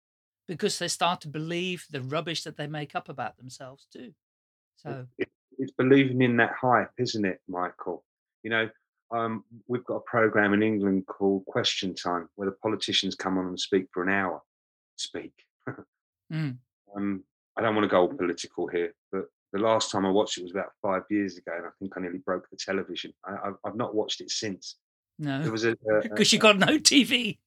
because 0.47 0.79
they 0.79 0.87
start 0.87 1.21
to 1.21 1.27
believe 1.27 1.85
the 1.89 2.01
rubbish 2.01 2.43
that 2.43 2.57
they 2.57 2.67
make 2.67 2.95
up 2.95 3.09
about 3.09 3.37
themselves 3.37 3.87
too. 3.91 4.13
So, 4.75 5.07
It- 5.17 5.31
it's 5.57 5.71
believing 5.71 6.21
in 6.21 6.37
that 6.37 6.53
hype, 6.53 6.91
isn't 6.97 7.25
it, 7.25 7.41
Michael? 7.47 8.03
You 8.43 8.49
know, 8.49 8.69
um, 9.13 9.43
we've 9.67 9.85
got 9.85 9.97
a 9.97 10.01
program 10.01 10.53
in 10.53 10.63
England 10.63 11.05
called 11.07 11.45
Question 11.45 11.93
Time, 11.93 12.27
where 12.35 12.49
the 12.49 12.55
politicians 12.61 13.15
come 13.15 13.37
on 13.37 13.47
and 13.47 13.59
speak 13.59 13.85
for 13.93 14.03
an 14.03 14.09
hour. 14.09 14.41
Speak. 14.95 15.33
mm, 16.31 16.57
um, 16.95 17.23
I 17.57 17.61
don't 17.61 17.75
want 17.75 17.85
to 17.85 17.89
go 17.89 18.01
all 18.01 18.07
political 18.07 18.67
here, 18.67 18.93
but 19.11 19.25
the 19.51 19.59
last 19.59 19.91
time 19.91 20.05
I 20.05 20.09
watched 20.09 20.37
it 20.37 20.43
was 20.43 20.51
about 20.51 20.71
five 20.81 21.03
years 21.09 21.37
ago, 21.37 21.51
and 21.55 21.65
I 21.65 21.69
think 21.79 21.93
I 21.95 22.01
nearly 22.01 22.17
broke 22.17 22.49
the 22.49 22.57
television. 22.57 23.13
I, 23.23 23.49
I've, 23.49 23.55
I've 23.63 23.75
not 23.75 23.93
watched 23.93 24.19
it 24.21 24.31
since. 24.31 24.77
There 25.19 25.39
no, 25.39 26.01
because 26.01 26.33
you 26.33 26.39
got 26.39 26.57
no 26.57 26.79
TV. 26.79 27.37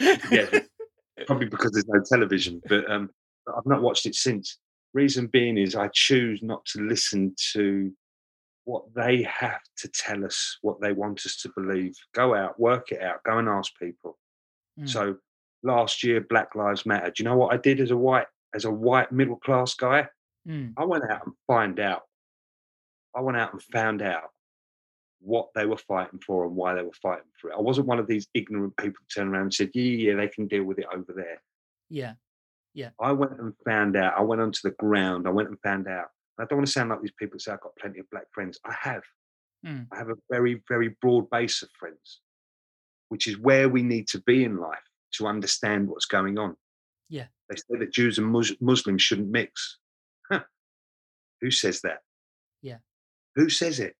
Yeah. 0.00 0.46
probably 1.26 1.46
because 1.46 1.70
there's 1.72 1.88
no 1.88 2.02
television, 2.04 2.60
but 2.68 2.90
um, 2.90 3.10
but 3.46 3.54
I've 3.56 3.66
not 3.66 3.82
watched 3.82 4.06
it 4.06 4.16
since. 4.16 4.58
Reason 4.94 5.28
being 5.28 5.56
is 5.56 5.74
I 5.74 5.88
choose 5.92 6.42
not 6.42 6.64
to 6.66 6.82
listen 6.82 7.34
to 7.52 7.92
what 8.64 8.84
they 8.94 9.22
have 9.22 9.60
to 9.78 9.88
tell 9.88 10.24
us, 10.24 10.58
what 10.62 10.80
they 10.80 10.92
want 10.92 11.26
us 11.26 11.36
to 11.38 11.52
believe. 11.56 11.94
Go 12.14 12.34
out, 12.34 12.58
work 12.60 12.92
it 12.92 13.02
out, 13.02 13.22
go 13.24 13.38
and 13.38 13.48
ask 13.48 13.72
people. 13.78 14.18
Mm. 14.78 14.88
So 14.88 15.16
last 15.62 16.02
year, 16.04 16.20
Black 16.20 16.54
Lives 16.54 16.86
Matter. 16.86 17.10
Do 17.10 17.22
you 17.22 17.28
know 17.28 17.36
what 17.36 17.52
I 17.52 17.56
did 17.56 17.80
as 17.80 17.90
a 17.90 17.96
white, 17.96 18.26
as 18.54 18.64
a 18.64 18.70
white 18.70 19.12
middle 19.12 19.36
class 19.36 19.74
guy? 19.74 20.08
Mm. 20.48 20.74
I 20.76 20.84
went 20.84 21.04
out 21.10 21.26
and 21.26 21.34
find 21.46 21.78
out. 21.80 22.02
I 23.14 23.20
went 23.20 23.36
out 23.36 23.52
and 23.52 23.62
found 23.62 24.00
out 24.00 24.30
what 25.20 25.48
they 25.54 25.66
were 25.66 25.76
fighting 25.76 26.20
for 26.24 26.44
and 26.44 26.56
why 26.56 26.74
they 26.74 26.82
were 26.82 26.90
fighting 27.00 27.30
for 27.40 27.50
it. 27.50 27.56
I 27.56 27.60
wasn't 27.60 27.86
one 27.86 27.98
of 27.98 28.06
these 28.06 28.26
ignorant 28.34 28.76
people 28.76 28.96
who 28.98 29.20
turned 29.20 29.32
around 29.32 29.42
and 29.42 29.54
said, 29.54 29.70
"Yeah, 29.74 29.82
yeah, 29.82 30.14
they 30.16 30.28
can 30.28 30.46
deal 30.48 30.64
with 30.64 30.78
it 30.78 30.86
over 30.92 31.12
there." 31.12 31.42
Yeah. 31.88 32.14
Yeah. 32.74 32.90
I 33.00 33.12
went 33.12 33.38
and 33.38 33.54
found 33.64 33.96
out. 33.96 34.14
I 34.16 34.22
went 34.22 34.40
onto 34.40 34.60
the 34.62 34.74
ground. 34.74 35.28
I 35.28 35.30
went 35.30 35.48
and 35.48 35.60
found 35.60 35.88
out. 35.88 36.08
I 36.38 36.44
don't 36.44 36.58
want 36.58 36.66
to 36.66 36.72
sound 36.72 36.90
like 36.90 37.00
these 37.02 37.12
people 37.18 37.38
say 37.38 37.52
I've 37.52 37.60
got 37.60 37.76
plenty 37.76 38.00
of 38.00 38.10
black 38.10 38.24
friends. 38.32 38.58
I 38.64 38.74
have. 38.80 39.02
Mm. 39.66 39.86
I 39.92 39.98
have 39.98 40.08
a 40.08 40.14
very, 40.30 40.62
very 40.68 40.96
broad 41.00 41.30
base 41.30 41.62
of 41.62 41.68
friends, 41.78 42.20
which 43.08 43.26
is 43.26 43.38
where 43.38 43.68
we 43.68 43.82
need 43.82 44.08
to 44.08 44.20
be 44.22 44.44
in 44.44 44.56
life 44.56 44.78
to 45.14 45.26
understand 45.26 45.88
what's 45.88 46.06
going 46.06 46.38
on. 46.38 46.56
Yeah. 47.08 47.26
They 47.48 47.56
say 47.56 47.78
that 47.78 47.92
Jews 47.92 48.18
and 48.18 48.26
Mus- 48.26 48.56
Muslims 48.60 49.02
shouldn't 49.02 49.28
mix. 49.28 49.78
Huh. 50.30 50.40
Who 51.42 51.50
says 51.50 51.82
that? 51.82 51.98
Yeah. 52.62 52.78
Who 53.36 53.50
says 53.50 53.78
it? 53.78 53.94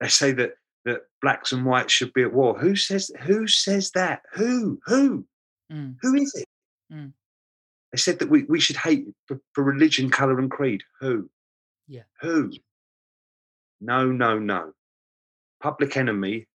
They 0.00 0.08
say 0.08 0.32
that 0.32 0.54
that 0.86 1.02
blacks 1.20 1.52
and 1.52 1.66
whites 1.66 1.92
should 1.92 2.12
be 2.14 2.22
at 2.22 2.32
war. 2.32 2.58
Who 2.58 2.74
says 2.74 3.10
who 3.20 3.46
says 3.46 3.90
that? 3.92 4.22
Who? 4.32 4.80
Who? 4.86 5.26
Mm. 5.70 5.96
Who 6.00 6.14
is 6.14 6.34
it? 6.34 6.46
Mm. 6.92 7.12
They 7.92 7.98
said 7.98 8.20
that 8.20 8.30
we, 8.30 8.44
we 8.44 8.60
should 8.60 8.76
hate 8.76 9.06
for, 9.26 9.40
for 9.52 9.64
religion, 9.64 10.10
colour, 10.10 10.38
and 10.38 10.50
creed. 10.50 10.82
Who? 11.00 11.28
Yeah. 11.88 12.02
Who? 12.20 12.52
No, 13.80 14.06
no, 14.06 14.38
no. 14.38 14.72
Public 15.60 15.96
Enemy, 15.96 16.46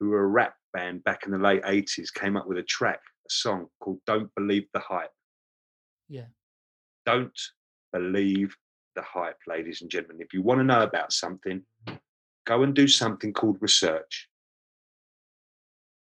who 0.00 0.08
were 0.08 0.24
a 0.24 0.26
rap 0.26 0.54
band 0.72 1.04
back 1.04 1.26
in 1.26 1.32
the 1.32 1.38
late 1.38 1.62
80s, 1.62 2.12
came 2.12 2.36
up 2.36 2.46
with 2.46 2.58
a 2.58 2.62
track, 2.62 3.00
a 3.28 3.30
song 3.30 3.66
called 3.80 4.00
Don't 4.06 4.34
Believe 4.34 4.66
the 4.72 4.80
Hype. 4.80 5.10
Yeah. 6.08 6.26
Don't 7.04 7.38
believe 7.92 8.56
the 8.94 9.02
hype, 9.02 9.38
ladies 9.46 9.82
and 9.82 9.90
gentlemen. 9.90 10.20
If 10.20 10.32
you 10.32 10.42
want 10.42 10.60
to 10.60 10.64
know 10.64 10.82
about 10.82 11.12
something, 11.12 11.62
go 12.46 12.62
and 12.62 12.74
do 12.74 12.88
something 12.88 13.32
called 13.32 13.58
research. 13.60 14.28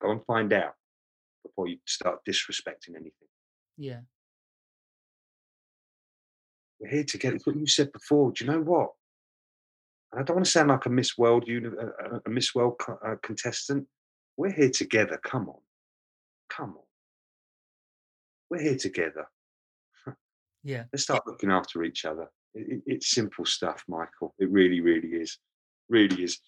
Go 0.01 0.11
and 0.11 0.25
find 0.25 0.53
out 0.53 0.75
before 1.43 1.67
you 1.67 1.77
start 1.85 2.19
disrespecting 2.27 2.95
anything. 2.95 3.11
Yeah. 3.77 3.99
We're 6.79 6.89
here 6.89 7.03
together. 7.03 7.35
It's 7.35 7.45
what 7.45 7.55
you 7.55 7.67
said 7.67 7.91
before. 7.91 8.31
Do 8.31 8.43
you 8.45 8.51
know 8.51 8.61
what? 8.61 8.89
And 10.11 10.21
I 10.21 10.23
don't 10.23 10.35
want 10.37 10.45
to 10.45 10.51
sound 10.51 10.69
like 10.69 10.85
a 10.85 10.89
Miss 10.89 11.17
World, 11.17 11.47
uni- 11.47 11.67
a, 11.67 12.15
a- 12.15 12.21
a 12.25 12.29
Miss 12.29 12.53
World 12.53 12.75
co- 12.79 12.99
uh, 13.05 13.15
contestant. 13.23 13.87
We're 14.37 14.51
here 14.51 14.69
together. 14.71 15.19
Come 15.23 15.47
on, 15.49 15.59
come 16.49 16.71
on. 16.71 16.83
We're 18.49 18.61
here 18.61 18.77
together. 18.77 19.27
Yeah. 20.63 20.85
Let's 20.91 21.03
start 21.03 21.25
looking 21.27 21.51
after 21.51 21.83
each 21.83 22.05
other. 22.05 22.27
It, 22.53 22.67
it- 22.77 22.83
it's 22.85 23.09
simple 23.11 23.45
stuff, 23.45 23.83
Michael. 23.87 24.33
It 24.39 24.49
really, 24.49 24.81
really 24.81 25.09
is. 25.09 25.37
Really 25.89 26.23
is. 26.23 26.39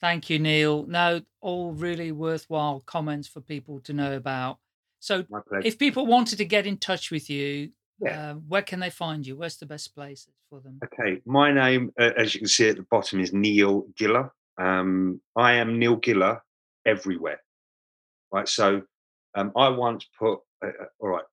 Thank 0.00 0.28
you, 0.30 0.38
Neil. 0.38 0.86
No, 0.86 1.22
all 1.40 1.72
really 1.72 2.12
worthwhile 2.12 2.80
comments 2.80 3.26
for 3.28 3.40
people 3.40 3.80
to 3.80 3.92
know 3.92 4.14
about. 4.16 4.58
So, 5.00 5.24
if 5.62 5.78
people 5.78 6.06
wanted 6.06 6.38
to 6.38 6.44
get 6.44 6.66
in 6.66 6.78
touch 6.78 7.10
with 7.10 7.28
you, 7.28 7.70
Yeah. 8.00 8.30
uh, 8.30 8.34
where 8.34 8.62
can 8.62 8.80
they 8.80 8.90
find 8.90 9.26
you? 9.26 9.36
Where's 9.36 9.56
the 9.56 9.66
best 9.66 9.94
places 9.94 10.34
for 10.50 10.60
them? 10.60 10.80
Okay, 10.84 11.20
my 11.26 11.52
name, 11.52 11.92
uh, 11.98 12.10
as 12.16 12.34
you 12.34 12.40
can 12.40 12.48
see 12.48 12.68
at 12.68 12.76
the 12.76 12.86
bottom, 12.90 13.20
is 13.20 13.32
Neil 13.32 13.86
Giller. 13.98 14.30
Um, 14.58 15.20
I 15.36 15.54
am 15.54 15.78
Neil 15.78 15.96
Giller 15.96 16.40
everywhere. 16.84 17.40
Right, 18.32 18.48
so 18.48 18.82
um, 19.36 19.52
I 19.56 19.68
once 19.68 20.06
put, 20.18 20.40
uh, 20.64 20.68
uh, 20.68 20.86
all 20.98 21.10
right, 21.10 21.24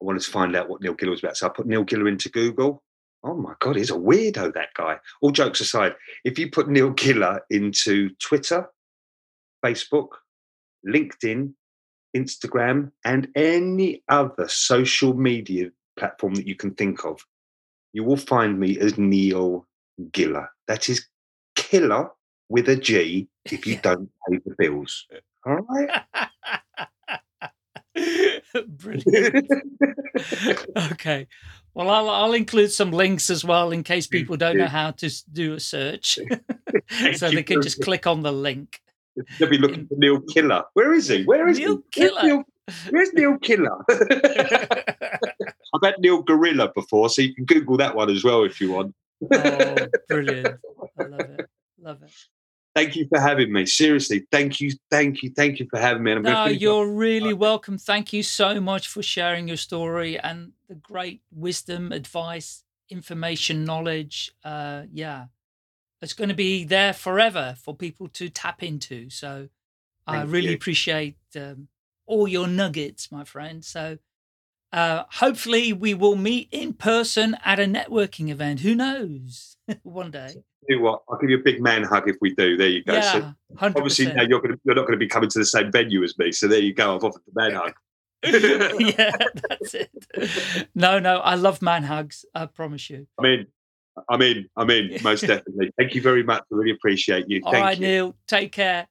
I 0.00 0.04
wanted 0.04 0.22
to 0.22 0.30
find 0.30 0.54
out 0.54 0.68
what 0.68 0.82
Neil 0.82 0.94
Giller 0.94 1.10
was 1.10 1.22
about. 1.22 1.36
So 1.38 1.46
I 1.46 1.50
put 1.50 1.66
Neil 1.66 1.84
Giller 1.84 2.08
into 2.08 2.28
Google. 2.28 2.82
Oh 3.24 3.34
my 3.34 3.54
God, 3.60 3.76
he's 3.76 3.90
a 3.90 3.94
weirdo, 3.94 4.52
that 4.54 4.68
guy. 4.76 4.98
All 5.22 5.32
jokes 5.32 5.60
aside, 5.60 5.94
if 6.24 6.38
you 6.38 6.50
put 6.50 6.68
Neil 6.68 6.92
Giller 6.92 7.40
into 7.50 8.10
Twitter, 8.20 8.68
Facebook, 9.64 10.08
LinkedIn, 10.86 11.52
Instagram, 12.14 12.92
and 13.04 13.28
any 13.34 14.02
other 14.08 14.46
social 14.48 15.14
media 15.14 15.70
platform 15.96 16.34
that 16.34 16.46
you 16.46 16.54
can 16.54 16.74
think 16.74 17.04
of, 17.04 17.20
you 17.92 18.04
will 18.04 18.16
find 18.16 18.58
me 18.58 18.78
as 18.78 18.98
Neil 18.98 19.66
Giller. 20.10 20.48
That 20.68 20.88
is 20.88 21.06
killer 21.54 22.10
with 22.48 22.68
a 22.68 22.76
G 22.76 23.28
if 23.44 23.66
you 23.66 23.78
don't 23.78 24.10
pay 24.28 24.38
the 24.44 24.54
bills. 24.58 25.06
All 25.44 25.56
right. 25.56 26.02
Brilliant. 28.66 29.50
okay. 30.92 31.26
Well, 31.74 31.90
I'll, 31.90 32.08
I'll 32.08 32.32
include 32.32 32.72
some 32.72 32.90
links 32.90 33.28
as 33.30 33.44
well 33.44 33.70
in 33.70 33.82
case 33.82 34.06
people 34.06 34.36
don't 34.36 34.56
know 34.56 34.66
how 34.66 34.92
to 34.92 35.10
do 35.32 35.54
a 35.54 35.60
search. 35.60 36.18
So 37.14 37.30
they 37.30 37.42
can 37.42 37.62
just 37.62 37.80
click 37.82 38.06
on 38.06 38.22
the 38.22 38.32
link. 38.32 38.80
They'll 39.38 39.48
be 39.48 39.58
looking 39.58 39.86
for 39.86 39.94
Neil 39.96 40.20
Killer. 40.20 40.64
Where 40.74 40.92
is 40.92 41.08
he? 41.08 41.24
Where 41.24 41.48
is 41.48 41.58
Neil 41.58 41.82
he? 41.92 42.00
Where's 42.00 42.10
Killer. 42.12 42.22
Neil, 42.22 42.44
where's 42.90 43.12
Neil 43.12 43.38
Killer? 43.38 43.84
I've 45.74 45.82
had 45.82 45.94
Neil 45.98 46.22
Gorilla 46.22 46.72
before, 46.74 47.08
so 47.08 47.22
you 47.22 47.34
can 47.34 47.44
Google 47.44 47.76
that 47.78 47.94
one 47.94 48.10
as 48.10 48.24
well 48.24 48.44
if 48.44 48.60
you 48.60 48.72
want. 48.72 48.94
oh, 49.32 49.76
brilliant. 50.08 50.58
I 50.98 51.02
love 51.04 51.20
it. 51.20 51.48
Love 51.80 52.02
it. 52.02 52.12
Thank 52.74 52.94
you 52.94 53.06
for 53.08 53.18
having 53.18 53.52
me. 53.52 53.64
Seriously, 53.64 54.26
thank 54.30 54.60
you, 54.60 54.70
thank 54.90 55.22
you, 55.22 55.30
thank 55.34 55.58
you 55.58 55.66
for 55.70 55.78
having 55.78 56.02
me. 56.02 56.14
No, 56.16 56.44
you're 56.44 56.86
really 56.86 57.32
welcome. 57.32 57.78
Thank 57.78 58.12
you 58.12 58.22
so 58.22 58.60
much 58.60 58.88
for 58.88 59.02
sharing 59.02 59.48
your 59.48 59.56
story 59.56 60.18
and 60.18 60.52
the 60.68 60.74
great 60.74 61.22
wisdom, 61.32 61.90
advice, 61.90 62.64
information, 62.90 63.64
knowledge. 63.64 64.30
Uh, 64.44 64.82
yeah, 64.92 65.26
it's 66.02 66.12
going 66.12 66.28
to 66.28 66.34
be 66.34 66.64
there 66.64 66.92
forever 66.92 67.56
for 67.58 67.74
people 67.74 68.08
to 68.08 68.28
tap 68.28 68.62
into. 68.62 69.08
So 69.08 69.48
I 70.06 70.22
really 70.24 70.50
you. 70.50 70.54
appreciate 70.54 71.16
um, 71.34 71.68
all 72.04 72.28
your 72.28 72.46
nuggets, 72.46 73.10
my 73.10 73.24
friend. 73.24 73.64
So 73.64 73.96
uh, 74.76 75.04
hopefully 75.08 75.72
we 75.72 75.94
will 75.94 76.16
meet 76.16 76.48
in 76.52 76.74
person 76.74 77.34
at 77.44 77.58
a 77.58 77.64
networking 77.64 78.28
event. 78.28 78.60
Who 78.60 78.74
knows? 78.74 79.56
One 79.82 80.10
day. 80.10 80.34
do 80.68 80.80
what? 80.82 81.02
I'll 81.08 81.18
give 81.18 81.30
you 81.30 81.38
a 81.38 81.42
big 81.42 81.62
man 81.62 81.82
hug 81.82 82.08
if 82.08 82.16
we 82.20 82.34
do. 82.34 82.58
There 82.58 82.68
you 82.68 82.84
go. 82.84 83.00
So 83.00 83.18
Yeah, 83.18 83.32
hundred 83.56 83.78
obviously 83.78 84.12
now 84.12 84.22
you're 84.28 84.40
gonna 84.40 84.56
you're 84.64 84.74
not 84.74 84.86
gonna 84.86 84.98
be 84.98 85.08
coming 85.08 85.30
to 85.30 85.38
the 85.38 85.46
same 85.46 85.72
venue 85.72 86.04
as 86.04 86.16
me. 86.18 86.30
So 86.30 86.46
there 86.46 86.60
you 86.60 86.74
go. 86.74 86.94
I've 86.94 87.04
offered 87.04 87.22
the 87.26 87.40
man 87.40 87.54
hug. 87.54 87.72
yeah, 88.98 89.16
that's 89.48 89.74
it. 89.74 90.68
No, 90.74 90.98
no, 90.98 91.18
I 91.18 91.36
love 91.36 91.62
man 91.62 91.82
hugs. 91.82 92.26
I 92.34 92.44
promise 92.44 92.90
you. 92.90 93.06
I'm 93.18 93.24
in. 93.24 93.46
I'm 94.10 94.20
in. 94.20 94.46
I'm 94.58 94.68
in. 94.68 94.98
Most 95.02 95.22
definitely. 95.22 95.72
Thank 95.78 95.94
you 95.94 96.02
very 96.02 96.22
much. 96.22 96.42
I 96.52 96.54
really 96.54 96.72
appreciate 96.72 97.24
you. 97.28 97.40
All 97.44 97.52
Thank 97.52 97.64
right, 97.64 97.78
you. 97.78 97.86
Neil. 97.86 98.16
Take 98.26 98.52
care. 98.52 98.86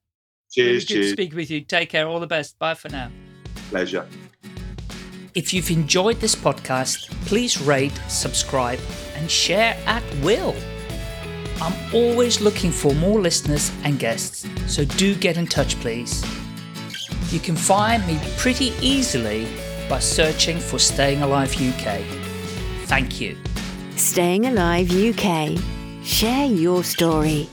Cheers. 0.52 0.66
really 0.66 0.80
good 0.80 0.88
to 0.88 0.94
cheers. 0.94 1.12
speak 1.12 1.36
with 1.36 1.52
you. 1.52 1.62
Take 1.62 1.90
care. 1.90 2.08
All 2.08 2.20
the 2.20 2.28
best. 2.28 2.58
Bye 2.58 2.74
for 2.74 2.90
now. 2.90 3.12
Pleasure. 3.70 4.08
If 5.36 5.54
you've 5.54 5.70
enjoyed 5.70 6.22
this 6.22 6.34
podcast, 6.34 7.10
please 7.26 7.62
rate, 7.62 7.92
subscribe, 8.08 8.80
and 9.16 9.30
share 9.30 9.76
at 9.86 10.02
will. 10.22 10.56
I'm 11.62 11.74
always 11.94 12.40
looking 12.40 12.72
for 12.72 12.96
more 12.96 13.20
listeners 13.20 13.70
and 13.84 14.00
guests, 14.00 14.48
so 14.66 14.86
do 14.86 15.14
get 15.14 15.36
in 15.36 15.46
touch, 15.46 15.78
please. 15.82 16.24
You 17.34 17.42
can 17.42 17.58
find 17.58 18.08
me 18.08 18.18
pretty 18.38 18.72
easily 18.80 19.46
by 19.90 20.00
searching 20.00 20.58
for 20.58 20.80
Staying 20.80 21.22
Alive 21.22 21.52
UK. 21.52 22.00
Thank 22.88 23.20
you. 23.20 23.36
Staying 23.98 24.46
Alive 24.46 24.90
UK. 24.90 25.60
Share 26.02 26.46
your 26.46 26.82
story. 26.82 27.50